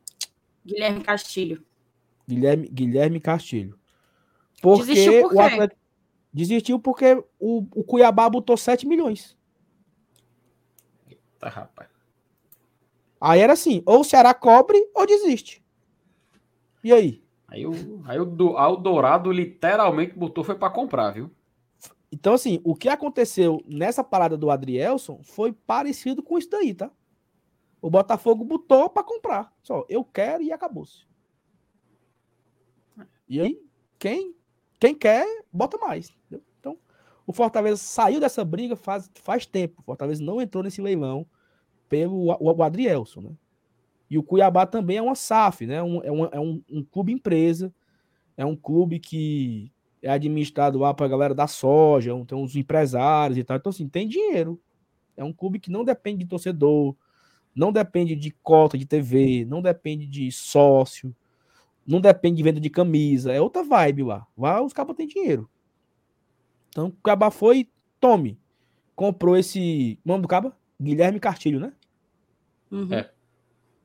[0.65, 1.65] Guilherme Castilho.
[2.27, 3.79] Guilherme, Guilherme Castilho.
[4.63, 5.37] Porque desistiu por quê?
[5.37, 5.81] o Atlético...
[6.33, 9.37] Desistiu porque o, o Cuiabá botou 7 milhões.
[11.09, 11.89] Eita, rapaz.
[13.21, 15.65] Aí era assim, ou o Ceará cobre ou desiste.
[16.85, 17.26] E aí?
[17.49, 17.73] Aí o,
[18.05, 21.31] aí o, aí o Dourado literalmente botou foi para comprar, viu?
[22.11, 26.91] Então, assim, o que aconteceu nessa parada do Adrielson foi parecido com isso daí, tá?
[27.81, 29.53] O Botafogo botou para comprar.
[29.63, 31.07] Só, eu quero e acabou-se.
[33.29, 33.61] E aí,
[33.99, 34.35] quem,
[34.79, 36.11] quem quer, bota mais.
[36.27, 36.45] Entendeu?
[36.59, 36.79] Então,
[37.27, 39.81] o Fortaleza saiu dessa briga faz, faz tempo.
[39.81, 41.27] O Fortaleza não entrou nesse leilão
[41.89, 43.31] pelo o, o Adrielson, né?
[44.11, 45.83] E o Cuiabá também é uma SAF, né?
[45.83, 47.73] Um, é, um, é um, um clube empresa,
[48.37, 49.73] é um clube que
[50.03, 53.57] é administrado lá para a galera da soja, tem uns empresários e tal.
[53.57, 54.61] Então, assim, tem dinheiro.
[55.17, 56.95] É um clube que não depende de torcedor,
[57.55, 61.15] não depende de cota de TV, não depende de sócio,
[61.87, 63.33] não depende de venda de camisa.
[63.33, 64.27] É outra vibe lá.
[64.37, 65.49] Lá os cabos têm dinheiro.
[66.69, 67.69] Então, o Caba foi,
[67.99, 68.39] tome.
[68.95, 69.99] Comprou esse.
[70.05, 70.57] O nome do Caba?
[70.81, 71.73] Guilherme Cartilho, né?
[72.71, 72.93] Uhum.
[72.93, 73.11] É.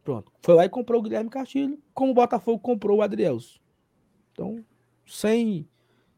[0.04, 0.32] Pronto.
[0.42, 3.62] Foi lá e comprou o Guilherme Castilho, como o Botafogo comprou o Adrielso.
[4.32, 4.64] Então,
[5.06, 5.68] sem,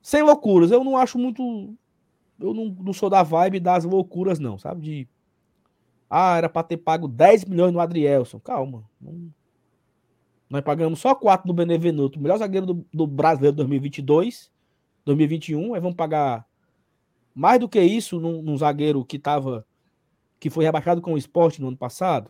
[0.02, 0.72] sem loucuras.
[0.72, 1.76] Eu não acho muito.
[2.40, 4.82] Eu não, não sou da vibe das loucuras, não, sabe?
[4.82, 5.08] De.
[6.10, 8.40] Ah, era para ter pago 10 milhões no Adrielson.
[8.40, 8.84] Calma.
[9.02, 9.34] Não...
[10.50, 14.52] Nós pagamos só 4 no Benevenuto, melhor zagueiro do, do brasileiro 2022,
[15.04, 15.74] 2021.
[15.74, 16.48] Aí vamos pagar
[17.34, 19.66] mais do que isso num, num zagueiro que tava.
[20.40, 22.30] que foi rebaixado com o esporte no ano passado.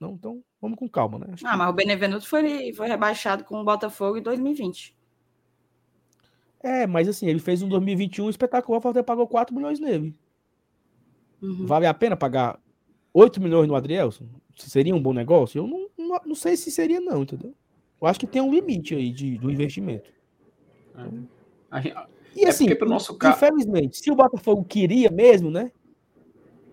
[0.00, 1.26] Não, então Vamos com calma, né?
[1.32, 1.56] Acho ah, que...
[1.56, 4.96] mas o Benevenuto foi, foi rebaixado com o Botafogo em 2020.
[6.60, 10.18] É, mas assim, ele fez um 2021 espetacular, o Fortaleza pagou 4 milhões nele.
[11.40, 11.66] Uhum.
[11.66, 12.58] Vale a pena pagar
[13.14, 14.26] 8 milhões no Adrielson?
[14.56, 15.60] Seria um bom negócio?
[15.60, 17.54] Eu não, não, não, sei se seria, não, entendeu?
[18.00, 20.10] Eu acho que tem um limite aí de, do investimento.
[21.70, 22.08] É.
[22.34, 25.70] E é assim, nosso infelizmente, se o Botafogo queria mesmo, né?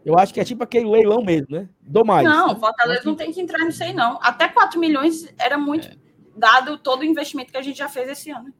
[0.05, 1.67] Eu acho que é tipo aquele leilão mesmo, né?
[1.81, 2.27] Do mais.
[2.27, 4.19] Não, o Fortaleza não tem que entrar nisso aí, não.
[4.21, 5.95] Até 4 milhões era muito, é.
[6.37, 8.53] dado todo o investimento que a gente já fez esse ano.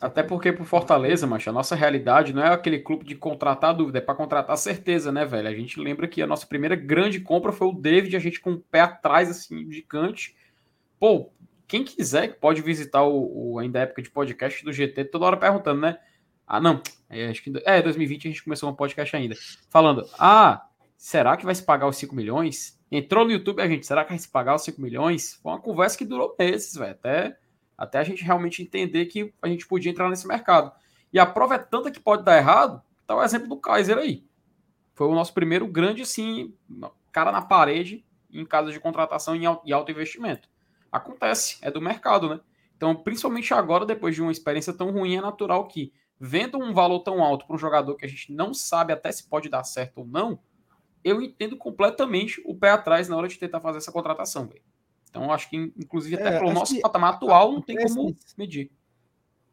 [0.00, 3.98] Até porque pro Fortaleza, mancha, a nossa realidade não é aquele clube de contratar dúvida,
[3.98, 5.48] é para contratar certeza, né, velho?
[5.48, 8.52] A gente lembra que a nossa primeira grande compra foi o David, a gente com
[8.52, 10.34] o pé atrás, assim, gigante.
[10.98, 11.30] Pô,
[11.66, 15.80] quem quiser pode visitar o, o ainda época de podcast do GT, toda hora perguntando,
[15.80, 15.98] né?
[16.46, 16.80] Ah, não.
[17.08, 19.34] É, acho que é 2020 a gente começou um podcast ainda.
[19.68, 20.66] Falando, ah,
[20.96, 22.78] será que vai se pagar os 5 milhões?
[22.90, 25.34] Entrou no YouTube a gente, será que vai se pagar os 5 milhões?
[25.42, 26.92] Foi uma conversa que durou meses, velho.
[26.92, 27.36] Até,
[27.76, 30.72] até a gente realmente entender que a gente podia entrar nesse mercado.
[31.12, 34.24] E a prova é tanta que pode dar errado, tá o exemplo do Kaiser aí.
[34.94, 36.54] Foi o nosso primeiro grande, assim,
[37.12, 40.48] cara na parede em caso de contratação em alto investimento.
[40.90, 42.40] Acontece, é do mercado, né?
[42.76, 47.00] Então, principalmente agora, depois de uma experiência tão ruim, é natural que vendo um valor
[47.00, 49.98] tão alto para um jogador que a gente não sabe até se pode dar certo
[49.98, 50.38] ou não,
[51.04, 54.62] eu entendo completamente o pé atrás na hora de tentar fazer essa contratação, véio.
[55.08, 58.70] Então, acho que, inclusive, até é, pelo nosso patamar atual, não tem como medir.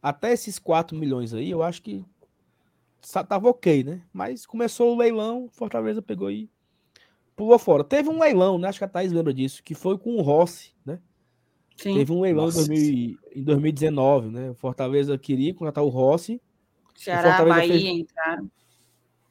[0.02, 2.04] Até esses 4 milhões aí, eu acho que
[3.28, 4.02] tava ok, né?
[4.12, 6.50] Mas começou o leilão, Fortaleza pegou e
[7.36, 7.84] pulou fora.
[7.84, 8.68] Teve um leilão, né?
[8.68, 11.00] Acho que a Thaís lembra disso, que foi com o Rossi, né?
[11.78, 11.96] Sim.
[11.96, 14.50] Teve um leilão em, 2000, em 2019, né?
[14.50, 16.42] O Fortaleza queria contratar o Rossi.
[16.96, 17.84] Ceará, Bahia fez...
[17.84, 18.50] entraram.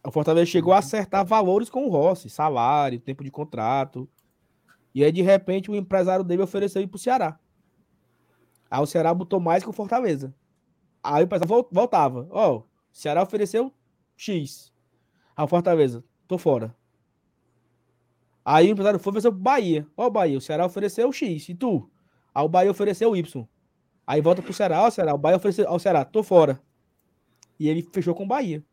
[0.05, 4.09] O Fortaleza chegou a acertar valores com o Rossi, salário, tempo de contrato.
[4.95, 7.39] E aí, de repente, o empresário dele ofereceu ir pro Ceará.
[8.71, 10.35] Aí o Ceará botou mais que o Fortaleza.
[11.03, 12.27] Aí o empresário voltava.
[12.31, 13.73] Ó, oh, o Ceará ofereceu
[14.17, 14.73] X.
[15.37, 16.75] Aí o Fortaleza, tô fora.
[18.45, 19.87] Aí o empresário foi ofereceu pro Bahia.
[19.97, 21.49] Ó, oh, Bahia, o Ceará ofereceu X.
[21.49, 21.89] E tu?
[22.35, 23.47] Aí o Bahia ofereceu Y.
[24.07, 25.15] Aí volta pro Ceará, ó, Ceará.
[25.15, 26.61] O Bahia ofereceu ao Ceará, tô fora.
[27.59, 28.65] E ele fechou com o Bahia.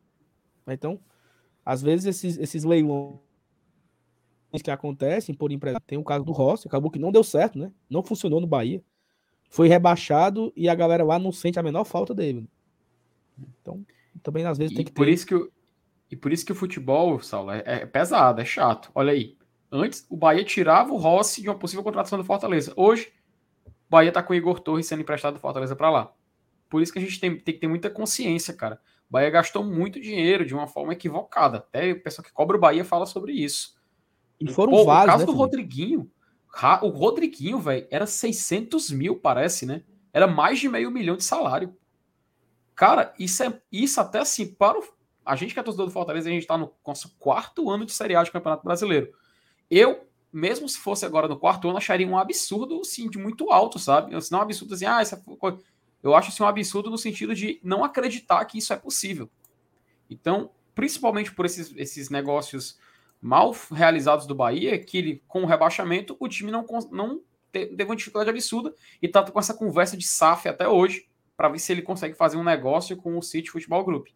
[0.67, 0.99] Então,
[1.65, 3.19] às vezes esses, esses leilões
[4.63, 5.79] que acontecem por empresa.
[5.79, 7.71] Tem o caso do Rossi, acabou que não deu certo, né?
[7.89, 8.83] Não funcionou no Bahia.
[9.49, 12.47] Foi rebaixado e a galera lá não sente a menor falta dele.
[13.61, 13.85] Então,
[14.21, 15.11] também às vezes e tem que por ter...
[15.11, 15.51] Isso que o,
[16.11, 18.91] e por isso que o futebol, Saulo, é, é pesado, é chato.
[18.95, 19.37] Olha aí.
[19.71, 22.73] Antes, o Bahia tirava o Rossi de uma possível contratação do Fortaleza.
[22.75, 23.11] Hoje,
[23.67, 26.13] o Bahia tá com o Igor Torres sendo emprestado do Fortaleza para lá.
[26.69, 28.79] Por isso que a gente tem, tem que ter muita consciência, cara.
[29.09, 31.57] O Bahia gastou muito dinheiro de uma forma equivocada.
[31.57, 33.75] Até o pessoal que cobra o Bahia fala sobre isso.
[34.39, 36.11] E foram Pô, vários, O caso né, do Rodriguinho,
[36.81, 39.83] o Rodriguinho, velho, era 600 mil, parece, né?
[40.13, 41.75] Era mais de meio milhão de salário.
[42.75, 44.83] Cara, isso é isso até assim, para o,
[45.25, 47.91] a gente que é torcedor do Fortaleza, a gente tá no nosso quarto ano de
[47.91, 49.11] Série A de Campeonato Brasileiro.
[49.69, 53.77] Eu, mesmo se fosse agora no quarto ano, acharia um absurdo, assim, de muito alto,
[53.77, 54.15] sabe?
[54.15, 55.59] Assim, não um absurdo assim, ah, essa coisa
[56.01, 59.29] eu acho isso um absurdo no sentido de não acreditar que isso é possível.
[60.09, 62.79] Então, principalmente por esses, esses negócios
[63.21, 67.21] mal realizados do Bahia, que ele, com o rebaixamento, o time não, não
[67.51, 71.59] teve uma dificuldade absurda e tá com essa conversa de SAF até hoje para ver
[71.59, 74.07] se ele consegue fazer um negócio com o City Futebol Group.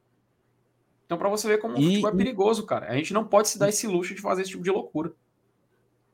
[1.05, 2.89] Então, para você ver como e, o futebol é perigoso, cara.
[2.89, 5.13] A gente não pode se dar esse luxo de fazer esse tipo de loucura.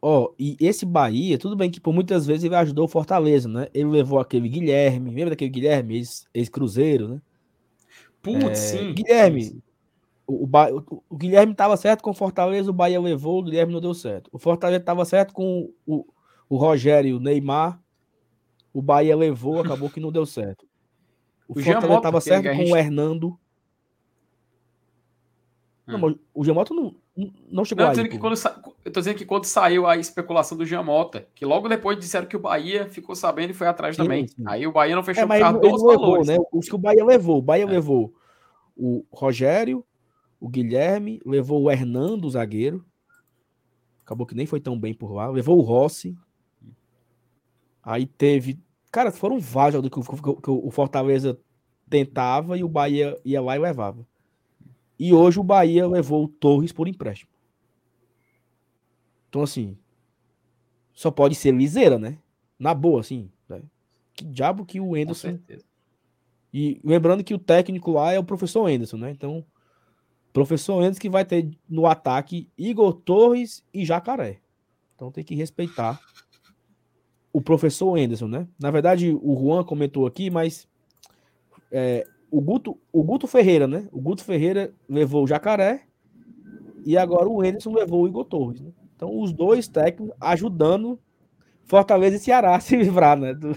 [0.01, 3.67] Ó, e esse Bahia, tudo bem que por muitas vezes ele ajudou o Fortaleza, né?
[3.73, 6.01] Ele levou aquele Guilherme, lembra daquele Guilherme,
[6.33, 7.21] ex-Cruzeiro, né?
[8.21, 8.93] Putz, é, sim.
[8.93, 9.61] Guilherme,
[10.25, 13.81] o, o, o, Guilherme estava certo com o Fortaleza, o Bahia levou, o Guilherme não
[13.81, 14.29] deu certo.
[14.31, 16.05] O Fortaleza estava certo com o,
[16.47, 17.81] o Rogério, o Neymar,
[18.73, 20.65] o Bahia levou, acabou que não deu certo.
[21.47, 22.71] O, o Fortaleza estava certo com gente...
[22.71, 23.39] o Hernando.
[25.87, 25.97] Hum.
[25.97, 26.95] Não, o Giamotto não,
[27.51, 28.09] não chegou não, aí.
[28.09, 28.35] Que quando,
[28.85, 32.35] eu tô dizendo que quando saiu a especulação do Giamota, que logo depois disseram que
[32.35, 34.27] o Bahia ficou sabendo e foi atrás sim, também.
[34.27, 34.43] Sim.
[34.45, 36.27] Aí o Bahia não fechou é, causa dos valores.
[36.27, 36.49] Levou, né?
[36.53, 37.39] Os que o Bahia levou.
[37.39, 37.67] O Bahia é.
[37.67, 38.13] levou
[38.75, 39.83] o Rogério,
[40.39, 42.85] o Guilherme, levou o Hernando, o zagueiro.
[44.01, 45.27] Acabou que nem foi tão bem por lá.
[45.27, 46.15] Levou o Rossi.
[47.83, 48.59] Aí teve.
[48.91, 51.37] Cara, foram vários do que, que, que o Fortaleza
[51.89, 54.07] tentava e o Bahia ia lá e levava.
[54.99, 57.31] E hoje o Bahia levou o Torres por empréstimo.
[59.29, 59.77] Então, assim,
[60.91, 62.17] só pode ser liseira, né?
[62.57, 63.31] Na boa, assim.
[63.47, 63.61] Né?
[64.13, 65.39] Que diabo que o Enderson.
[66.53, 69.11] E lembrando que o técnico lá é o professor Enderson, né?
[69.11, 69.45] Então,
[70.33, 74.41] professor Enderson que vai ter no ataque Igor Torres e Jacaré.
[74.95, 76.01] Então tem que respeitar
[77.31, 78.47] o professor Enderson, né?
[78.59, 80.67] Na verdade, o Juan comentou aqui, mas
[81.71, 83.87] é, o Guto, o Guto Ferreira, né?
[83.91, 85.83] O Guto Ferreira levou o Jacaré
[86.85, 88.61] e agora o Henderson levou o Igor Torres.
[88.61, 88.71] Né?
[88.95, 90.99] Então, os dois técnicos ajudando
[91.65, 93.33] Fortaleza e Ceará a se livrar, né?
[93.33, 93.55] Do,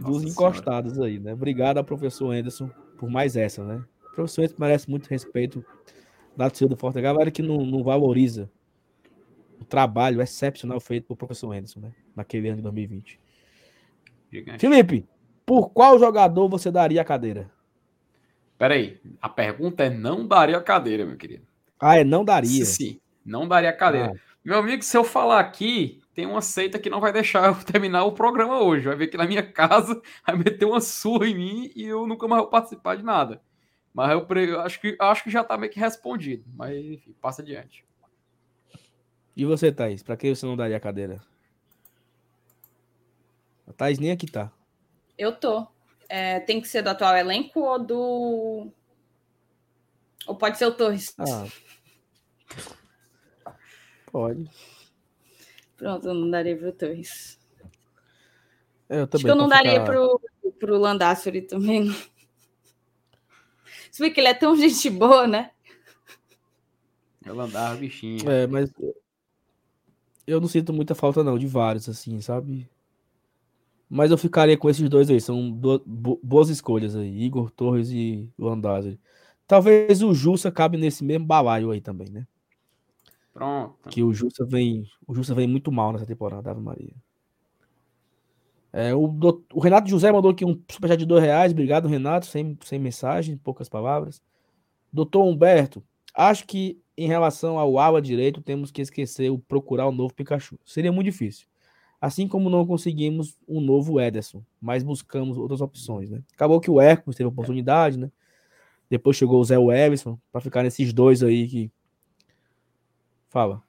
[0.00, 1.10] dos encostados senhora.
[1.10, 1.32] aí, né?
[1.32, 3.84] Obrigado ao professor Henderson por mais essa, né?
[4.10, 5.64] O professor Henderson merece muito respeito
[6.36, 8.50] da torcida do Fortaleza, galera que não, não valoriza
[9.60, 11.92] o trabalho excepcional feito pelo professor Henderson, né?
[12.14, 13.20] Naquele ano de 2020.
[14.32, 14.60] Gigante.
[14.60, 15.06] Felipe,
[15.46, 17.48] por qual jogador você daria a cadeira?
[18.58, 21.46] Peraí, a pergunta é não daria a cadeira, meu querido.
[21.78, 22.64] Ah, é não daria?
[22.64, 24.12] Sim, não daria a cadeira.
[24.14, 24.26] Ah.
[24.44, 28.04] Meu amigo, se eu falar aqui, tem uma seita que não vai deixar eu terminar
[28.04, 28.86] o programa hoje.
[28.86, 32.26] Vai ver que na minha casa vai meter uma surra em mim e eu nunca
[32.26, 33.40] mais vou participar de nada.
[33.92, 36.44] Mas eu, eu acho, que, acho que já tá meio que respondido.
[36.54, 37.84] Mas, enfim, passa adiante.
[39.36, 40.02] E você, Thaís?
[40.02, 41.20] Pra que você não daria a cadeira?
[43.66, 44.50] A Thaís nem aqui tá.
[45.18, 45.66] Eu tô.
[46.08, 48.68] É, tem que ser do atual elenco ou do.
[50.26, 51.14] Ou pode ser o Torres?
[51.18, 51.46] Ah.
[54.10, 54.50] Pode.
[55.76, 57.38] Pronto, eu não daria pro Torres.
[58.88, 59.84] É, eu também, Acho que eu não daria ficar...
[59.84, 60.20] pro,
[60.58, 61.94] pro Landassori também.
[63.90, 65.50] Você vê que ele é tão gente boa, né?
[67.24, 68.30] É o Landar, bichinho.
[68.30, 68.70] É, mas
[70.26, 72.68] eu não sinto muita falta, não, de vários, assim, sabe?
[73.88, 75.20] Mas eu ficaria com esses dois aí.
[75.20, 75.50] São
[76.22, 77.22] boas escolhas aí.
[77.22, 78.98] Igor Torres e Landazzi.
[79.46, 82.26] Talvez o Jussa cabe nesse mesmo balaio aí também, né?
[83.32, 83.88] Pronto.
[83.90, 86.94] Que o Jussa vem, o Jussa vem muito mal nessa temporada, Ave Maria.
[88.72, 89.04] É, o,
[89.54, 91.52] o Renato José mandou aqui um superchat de dois reais.
[91.52, 92.26] Obrigado, Renato.
[92.26, 94.20] Sem, sem mensagem, poucas palavras.
[94.92, 95.82] Doutor Humberto,
[96.14, 100.58] acho que em relação ao ala direito, temos que esquecer o procurar o novo Pikachu.
[100.64, 101.46] Seria muito difícil.
[102.00, 106.22] Assim como não conseguimos um novo Ederson, mas buscamos outras opções, né?
[106.34, 108.10] Acabou que o Hércules teve oportunidade, né?
[108.88, 111.70] Depois chegou o Zé Everson, para ficar nesses dois aí que.
[113.28, 113.62] Fala.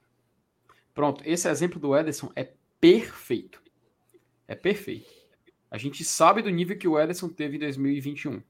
[0.94, 3.62] Pronto, esse exemplo do Ederson é perfeito.
[4.46, 5.08] É perfeito.
[5.70, 8.42] A gente sabe do nível que o Ederson teve em 2021.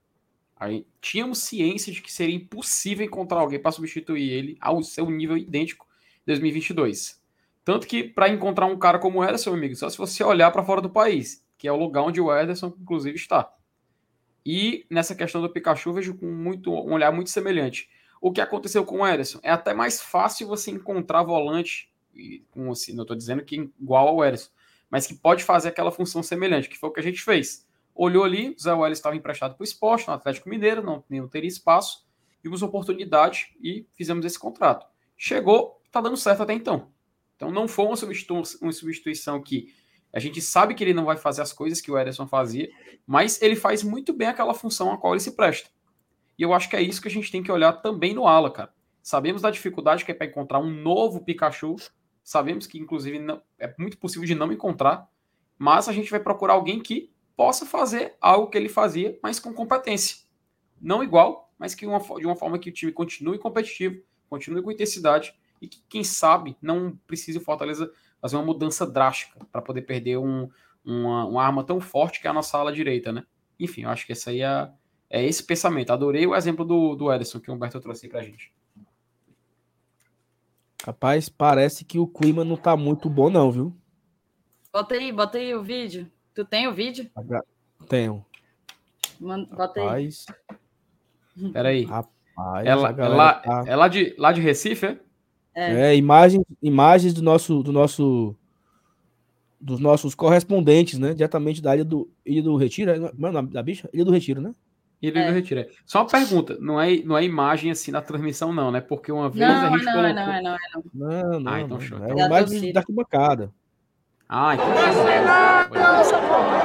[0.56, 5.36] Aí, tínhamos ciência de que seria impossível encontrar alguém para substituir ele ao seu nível
[5.36, 5.86] idêntico
[6.22, 7.20] em 2022.
[7.68, 10.50] Tanto que para encontrar um cara como o Ederson, meu amigo, só se você olhar
[10.50, 13.52] para fora do país, que é o lugar onde o Ederson, inclusive, está.
[14.42, 17.86] E nessa questão do Pikachu, vejo com muito, um olhar muito semelhante.
[18.22, 19.38] O que aconteceu com o Ederson?
[19.42, 24.08] É até mais fácil você encontrar volante, e, com, assim, não estou dizendo que igual
[24.08, 24.48] ao Ederson,
[24.88, 27.68] mas que pode fazer aquela função semelhante, que foi o que a gente fez.
[27.94, 31.28] Olhou ali, o Zé Welles estava emprestado para o esporte, no Atlético Mineiro, não, não
[31.28, 32.08] teria espaço,
[32.42, 34.86] vimos oportunidade e fizemos esse contrato.
[35.18, 36.96] Chegou, está dando certo até então.
[37.39, 39.73] Então não foi uma, substitu uma substituição que
[40.12, 42.69] a gente sabe que ele não vai fazer as coisas que o Ederson fazia,
[43.06, 45.70] mas ele faz muito bem aquela função a qual ele se presta.
[46.36, 48.51] E eu acho que é isso que a gente tem que olhar também no ala,
[48.51, 48.74] cara.
[49.01, 51.77] Sabemos da dificuldade que é para encontrar um novo Pikachu.
[52.24, 55.09] Sabemos que, inclusive, não, é muito possível de não encontrar.
[55.56, 59.55] Mas a gente vai procurar alguém que possa fazer algo que ele fazia, mas com
[59.55, 60.16] competência.
[60.81, 64.73] Não igual, mas que uma, de uma forma que o time continue competitivo, continue com
[64.73, 67.90] intensidade e que, quem sabe, não precise o Fortaleza
[68.20, 70.48] fazer uma mudança drástica para poder perder um,
[70.85, 73.24] uma, uma, arma tão forte que é a nossa ala direita, né?
[73.59, 74.70] Enfim, eu acho que essa aí é,
[75.10, 75.93] é esse pensamento.
[75.93, 78.52] Adorei o exemplo do, do Ederson que o Humberto trouxe pra gente.
[80.85, 83.76] Rapaz, parece que o clima não tá muito bom, não, viu?
[84.72, 86.10] Bota aí, bota aí o vídeo.
[86.35, 87.10] Tu tem o vídeo?
[87.89, 88.24] Tenho.
[89.20, 90.26] Manda, bota Rapaz.
[91.36, 91.52] aí.
[91.52, 91.85] Peraí.
[91.85, 93.64] Rapaz, é, lá, é, lá, tá...
[93.66, 95.01] é lá, de, lá de Recife, é?
[95.59, 98.36] É, é imagens, imagens do nosso, do nosso,
[99.60, 101.12] dos nossos correspondentes, né?
[101.12, 103.12] Diretamente da Ilha do, Ilha do Retiro.
[103.18, 103.90] Não é o nome da bicha?
[103.93, 104.52] Ilha do Retiro, né?
[105.02, 105.26] Ilha é.
[105.26, 105.60] do Retiro.
[105.60, 105.68] É.
[105.85, 108.80] Só uma pergunta, não é, não é imagem assim na transmissão, não, né?
[108.80, 110.14] Porque uma vez não, a gente não, colocou.
[110.14, 111.30] Não, não, não, não.
[111.32, 111.52] Não, não.
[111.52, 111.98] Ah, então show.
[112.05, 113.52] É imagem da arquibancada.
[114.28, 114.66] Ah, então.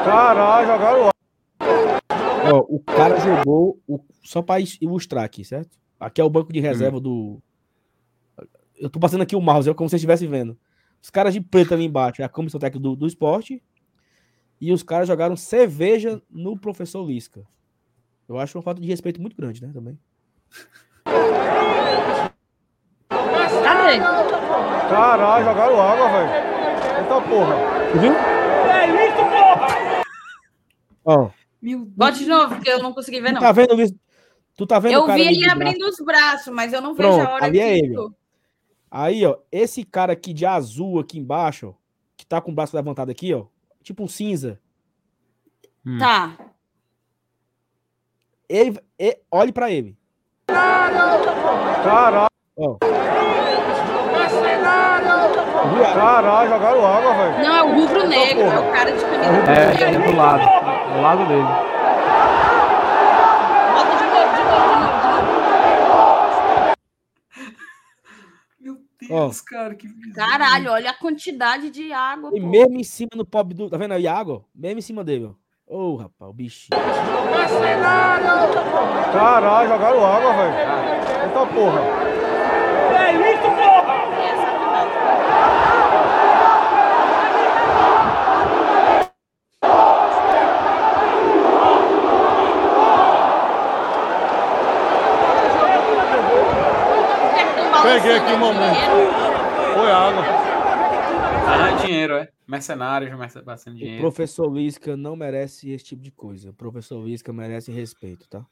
[0.06, 1.14] Caralho, jogaram
[2.52, 3.80] Ó, o cara jogou.
[3.88, 5.78] O, só para ilustrar aqui, certo?
[6.00, 7.02] Aqui é o banco de reserva hum.
[7.02, 7.42] do.
[8.78, 10.58] Eu tô passando aqui o mouse, é como se você estivesse vendo.
[11.02, 13.62] Os caras de preto ali embaixo é a comissão técnica do, do esporte.
[14.60, 17.44] E os caras jogaram cerveja no professor Lisca.
[18.28, 19.72] Eu acho uma falta de respeito muito grande, né?
[19.74, 20.00] Também.
[23.10, 24.00] Cadê?
[24.90, 26.30] Caralho, jogaram água, velho.
[27.00, 27.56] Eita porra.
[28.00, 28.14] Viu?
[28.14, 30.04] É isso, porra!
[31.06, 31.30] Ó.
[31.88, 33.42] Bote de novo, porque eu não consegui ver, não.
[33.42, 33.96] Tá vendo isso?
[34.56, 36.00] Tu tá vendo Eu o cara vi ele abrindo braço?
[36.00, 37.88] os braços, mas eu não Pronto, vejo a hora ali que é ele.
[37.90, 38.14] ficou.
[38.96, 41.74] Aí, ó, esse cara aqui de azul aqui embaixo, ó,
[42.16, 43.46] que tá com o braço levantado aqui, ó,
[43.82, 44.60] tipo um cinza.
[45.98, 46.38] Tá.
[48.48, 49.98] Ele, e- olhe pra ele.
[50.48, 52.78] Caralho, Ó.
[55.96, 57.44] caralho, jogaram água, velho.
[57.48, 60.12] Não, é o rubro negro, é o cara de camisa É, branca.
[60.12, 60.94] do lado.
[60.94, 61.44] Do lado dele.
[63.74, 64.70] Bota de novo, de novo,
[68.62, 68.80] de novo,
[69.14, 70.32] Deus, cara, que bizarro.
[70.32, 72.48] Caralho, olha a quantidade de água, E pô.
[72.48, 73.70] mesmo em cima do pobre do.
[73.70, 74.44] Tá vendo aí a água?
[74.56, 75.34] Mesmo em cima dele, ó.
[75.66, 76.70] Ô, rapaz, o bichinho.
[79.14, 80.56] Caralho, jogaram água, velho.
[81.24, 81.82] Eita porra.
[83.00, 83.94] É isso, porra!
[84.24, 86.04] É sacanagem.
[98.04, 98.74] Peguei aqui, mamãe.
[99.74, 100.24] Foi água.
[101.48, 102.30] Ah, dinheiro, é.
[102.48, 104.02] Mercenários, merce- bastante O dinheiro.
[104.02, 106.50] professor Lisca não merece esse tipo de coisa.
[106.50, 108.46] O professor Lisca merece respeito, tá?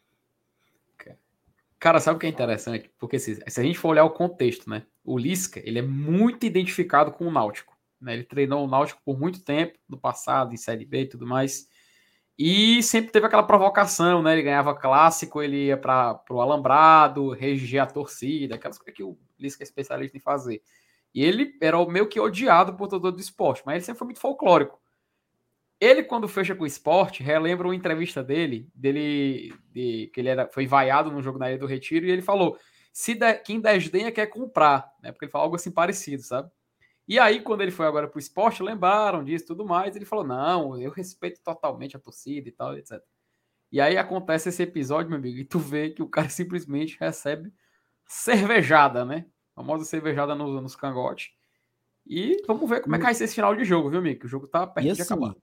[1.79, 2.91] Cara, sabe o que é interessante?
[2.99, 4.83] Porque se, se a gente for olhar o contexto, né?
[5.03, 7.75] O Lisca, ele é muito identificado com o Náutico.
[7.99, 8.13] Né?
[8.13, 11.67] Ele treinou o Náutico por muito tempo, no passado, em Série B e tudo mais.
[12.37, 14.33] E sempre teve aquela provocação, né?
[14.33, 19.17] Ele ganhava clássico, ele ia para o Alambrado, reger a torcida, aquelas coisas que o
[19.41, 20.61] Lisca é especialista em fazer.
[21.13, 24.05] E ele era o meio que odiado por todo do esporte, mas ele sempre foi
[24.05, 24.79] muito folclórico.
[25.79, 30.47] Ele, quando fecha com o esporte, relembra uma entrevista dele, dele de, que ele era,
[30.47, 32.57] foi vaiado no jogo na Ilha do Retiro, e ele falou:
[32.93, 35.11] se de, quem desdenha quer comprar, né?
[35.11, 36.51] Porque ele falou algo assim parecido, sabe?
[37.07, 39.95] E aí, quando ele foi agora pro esporte, lembraram disso tudo mais.
[39.95, 43.01] Ele falou: não, eu respeito totalmente a torcida e tal, etc.
[43.71, 47.51] E aí acontece esse episódio, meu amigo, e tu vê que o cara simplesmente recebe
[48.11, 49.25] cervejada, né?
[49.55, 51.31] A famosa cervejada nos, nos cangotes.
[52.05, 54.25] E vamos ver como é que vai ser esse final de jogo, viu, amigo?
[54.25, 55.35] O jogo tá perto e de assim, acabar.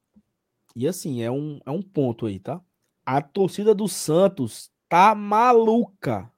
[0.76, 2.60] E assim, é um, é um ponto aí, tá?
[3.06, 6.30] A torcida do Santos tá maluca.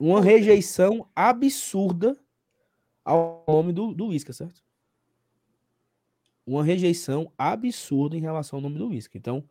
[0.00, 2.18] Uma rejeição absurda
[3.04, 4.60] ao nome do, do Lisca, certo?
[6.44, 9.16] Uma rejeição absurda em relação ao nome do Lisca.
[9.16, 9.44] Então,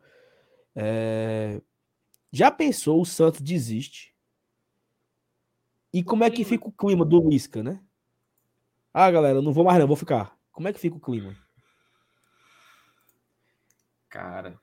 [0.74, 1.62] é...
[2.32, 4.14] já pensou o Santos desiste?
[5.92, 7.80] E como é que fica o clima do Lisca, né?
[8.94, 10.36] Ah, galera, eu não vou mais não, vou ficar.
[10.52, 11.36] Como é que fica o clima?
[14.08, 14.58] Cara,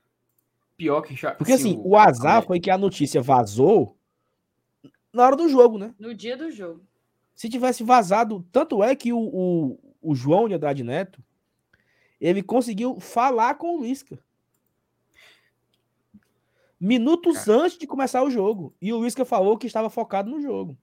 [0.76, 1.34] pior que já.
[1.34, 3.98] Porque assim, o azar foi que a notícia vazou
[5.12, 5.94] na hora do jogo, né?
[5.98, 6.82] No dia do jogo.
[7.34, 11.22] Se tivesse vazado, tanto é que o, o, o João de Andrade Neto,
[12.20, 14.18] ele conseguiu falar com o Lisca.
[16.80, 17.62] Minutos Cara.
[17.62, 18.74] antes de começar o jogo.
[18.80, 20.76] E o Lisca falou que estava focado no jogo.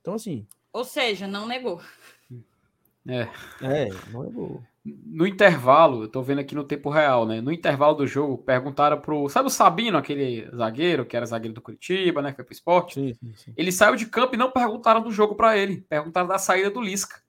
[0.00, 1.80] Então, assim, Ou seja, não negou.
[3.08, 3.28] É.
[3.62, 4.62] é, não é gol.
[4.84, 7.40] No intervalo, eu tô vendo aqui no tempo real, né?
[7.40, 9.28] No intervalo do jogo, perguntaram pro.
[9.28, 12.30] Sabe o Sabino, aquele zagueiro, que era zagueiro do Curitiba, né?
[12.30, 12.94] Que foi pro esporte?
[12.94, 13.52] Sim, sim, sim.
[13.56, 15.82] Ele saiu de campo e não perguntaram do jogo pra ele.
[15.82, 17.20] Perguntaram da saída do Lisca.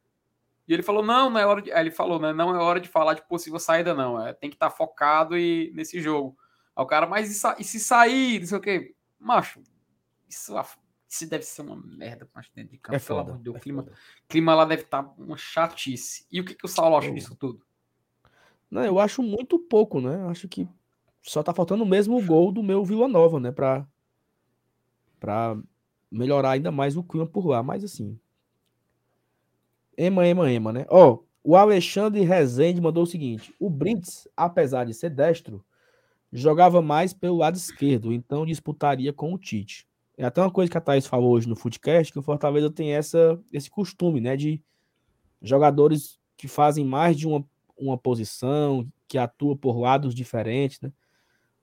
[0.65, 1.72] E ele falou: não, não é hora de.
[1.73, 2.32] Aí ele falou, né?
[2.32, 4.26] Não é hora de falar de possível saída, não.
[4.26, 6.38] É, tem que estar focado e, nesse jogo.
[6.81, 8.39] Aí o cara, mas e, sa- e se sair?
[8.39, 8.95] Não sei o quê.
[9.19, 9.61] Macho,
[10.27, 10.53] isso,
[11.07, 12.95] isso deve ser uma merda macho, dentro de campo.
[12.95, 13.31] É pelo foda.
[13.31, 13.55] amor de Deus.
[13.55, 13.95] é o clima, foda.
[14.27, 16.25] clima lá deve estar uma chatice.
[16.31, 17.61] E o que, que o Saulo acha Eu- disso tudo?
[18.69, 20.25] Não, eu acho muito pouco, né?
[20.27, 20.67] Acho que
[21.21, 23.51] só tá faltando mesmo o gol do meu Vila Nova, né?
[23.51, 23.85] Pra,
[25.19, 25.57] pra
[26.09, 27.61] melhorar ainda mais o clima por lá.
[27.61, 28.17] Mas assim.
[29.97, 30.85] Ema, ema, ema, né?
[30.89, 35.63] Ó, o Alexandre Rezende mandou o seguinte: o Brits, apesar de ser destro,
[36.31, 39.87] jogava mais pelo lado esquerdo, então disputaria com o Tite.
[40.17, 42.93] É até uma coisa que a Thaís falou hoje no Footcast, que o Fortaleza tem
[42.93, 44.37] essa, esse costume, né?
[44.37, 44.61] De
[45.41, 47.43] jogadores que fazem mais de uma,
[47.77, 50.91] uma posição, que atua por lados diferentes, né?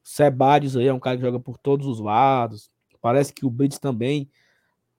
[0.03, 2.71] Sebadios aí é um cara que joga por todos os lados.
[3.01, 4.29] Parece que o Brits também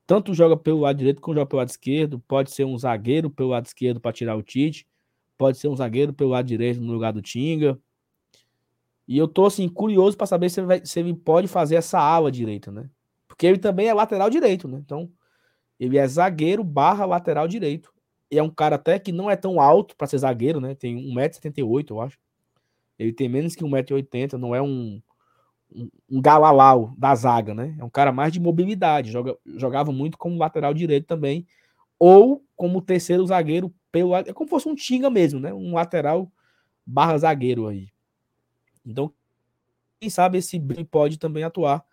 [0.06, 2.20] tanto joga pelo lado direito como joga pelo lado esquerdo.
[2.28, 4.88] Pode ser um zagueiro pelo lado esquerdo para tirar o Tite.
[5.38, 7.80] Pode ser um zagueiro pelo lado direito no lugar do Tinga.
[9.10, 12.00] E eu tô assim curioso para saber se ele, vai- se ele pode fazer essa
[12.00, 12.90] ala direita, né?
[13.28, 14.80] Porque ele também é lateral direito, né?
[14.86, 15.12] Então,
[15.80, 17.92] ele é zagueiro barra lateral direito.
[18.32, 20.76] E é um cara até que não é tão alto para ser zagueiro, né?
[20.76, 22.20] Tem 1,78m, eu acho.
[23.00, 25.02] Ele tem menos que 1,80m, não é um,
[25.74, 27.76] um, um galalau da zaga, né?
[27.80, 29.12] É um cara mais de mobilidade.
[29.12, 31.48] Joga, jogava muito como lateral direito também.
[32.00, 34.16] Ou como terceiro zagueiro pelo.
[34.16, 35.54] É como se fosse um Tinga mesmo, né?
[35.54, 36.32] Um lateral
[36.86, 37.90] barra zagueiro aí.
[38.90, 39.14] Então,
[40.00, 41.86] quem sabe esse Bri pode também atuar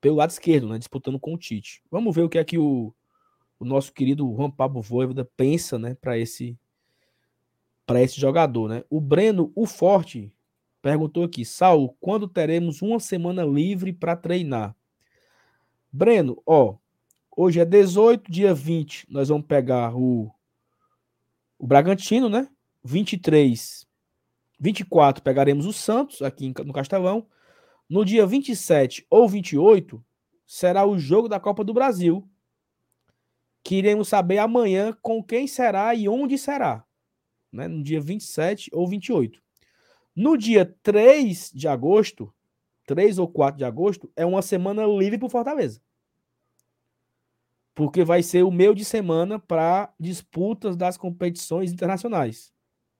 [0.00, 0.78] pelo lado esquerdo, né?
[0.78, 1.82] Disputando com o Tite.
[1.90, 2.94] Vamos ver o que é que o,
[3.58, 6.58] o nosso querido Juan Pablo Voivoda pensa, né, para esse
[7.86, 8.82] para esse jogador, né?
[8.88, 10.32] O Breno, o Forte,
[10.80, 14.74] perguntou aqui, Saulo, quando teremos uma semana livre para treinar?
[15.92, 16.76] Breno, ó,
[17.36, 20.30] hoje é 18, dia 20, nós vamos pegar o
[21.58, 22.48] o Bragantino, né?
[22.82, 23.83] 23,
[24.58, 27.26] 24 pegaremos o Santos aqui no Castelão.
[27.88, 30.04] No dia 27 ou 28
[30.46, 32.28] será o jogo da Copa do Brasil,
[33.62, 36.84] que iremos saber amanhã com quem será e onde será,
[37.52, 37.66] né?
[37.66, 39.42] No dia 27 ou 28.
[40.14, 42.32] No dia 3 de agosto,
[42.86, 45.80] 3 ou 4 de agosto, é uma semana livre para Fortaleza.
[47.74, 52.52] Porque vai ser o meio de semana para disputas das competições internacionais.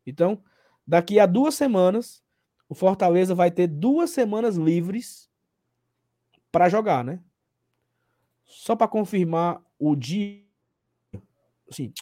[0.05, 0.43] Então,
[0.87, 2.23] daqui a duas semanas,
[2.69, 5.31] o Fortaleza vai ter duas semanas livres
[6.51, 7.21] para jogar, né?
[8.45, 10.43] Só para confirmar o dia.
[11.69, 11.93] Assim,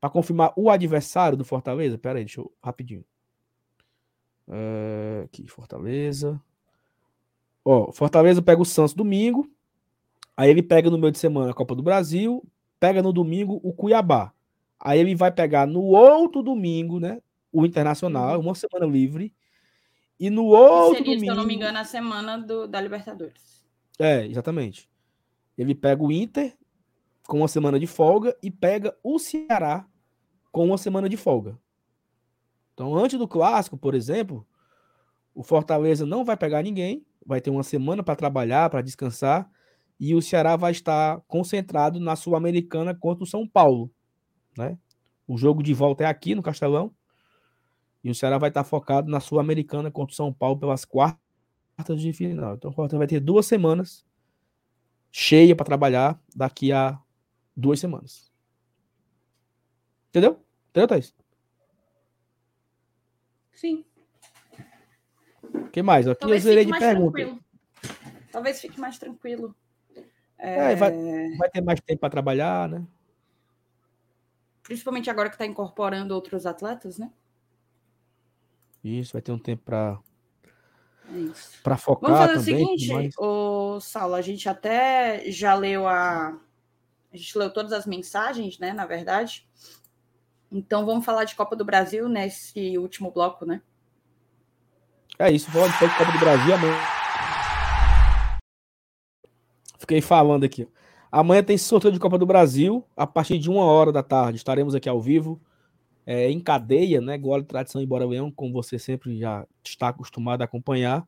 [0.00, 1.96] para confirmar o adversário do Fortaleza.
[1.96, 2.52] Pera aí, deixa eu.
[2.62, 3.04] Rapidinho.
[4.48, 6.40] É, aqui, Fortaleza.
[7.64, 9.50] Ó, Fortaleza pega o Santos domingo.
[10.36, 12.44] Aí ele pega no meio de semana a Copa do Brasil.
[12.78, 14.32] Pega no domingo o Cuiabá.
[14.78, 17.22] Aí ele vai pegar no outro domingo, né?
[17.54, 19.32] O Internacional, uma semana livre.
[20.18, 21.20] E no outro seria, domingo.
[21.20, 23.64] se eu não me engano, a semana do, da Libertadores.
[23.98, 24.90] É, exatamente.
[25.56, 26.56] Ele pega o Inter
[27.28, 29.86] com uma semana de folga e pega o Ceará
[30.50, 31.56] com uma semana de folga.
[32.72, 34.44] Então, antes do clássico, por exemplo,
[35.32, 39.48] o Fortaleza não vai pegar ninguém, vai ter uma semana para trabalhar, para descansar,
[39.98, 43.92] e o Ceará vai estar concentrado na Sul-Americana contra o São Paulo,
[44.58, 44.76] né?
[45.26, 46.92] O jogo de volta é aqui no Castelão,
[48.04, 52.12] e o Ceará vai estar focado na Sul-Americana contra o São Paulo pelas quartas de
[52.12, 52.54] final.
[52.54, 54.04] Então o Fortaleza vai ter duas semanas
[55.10, 57.00] cheia para trabalhar daqui a
[57.56, 58.30] duas semanas.
[60.10, 60.38] Entendeu?
[60.68, 61.14] Entendeu, Thaís?
[63.52, 63.86] Sim.
[65.42, 66.06] O que mais?
[66.06, 67.38] Aqui eu zerei de pergunta.
[68.30, 69.56] Talvez fique mais tranquilo.
[70.36, 70.76] É, é...
[70.76, 70.92] Vai,
[71.38, 72.86] vai, ter mais tempo para trabalhar, né?
[74.62, 77.10] Principalmente agora que está incorporando outros atletas, né?
[78.84, 79.98] Isso, vai ter um tempo para
[81.06, 81.30] é
[81.62, 86.38] para focar Vamos fazer também, o seguinte, o Saulo, a gente até já leu a
[87.12, 89.46] a gente leu todas as mensagens, né, na verdade.
[90.50, 93.62] Então vamos falar de Copa do Brasil nesse último bloco, né?
[95.18, 96.78] É isso, vamos falar de Copa do Brasil amanhã.
[99.78, 100.68] Fiquei falando aqui.
[101.12, 104.36] Amanhã tem sorteio de Copa do Brasil, a partir de uma hora da tarde.
[104.36, 105.40] Estaremos aqui ao vivo,
[106.06, 107.16] é, em cadeia, né?
[107.16, 111.06] Gole, Tradição e Bora Leão, como você sempre já está acostumado a acompanhar.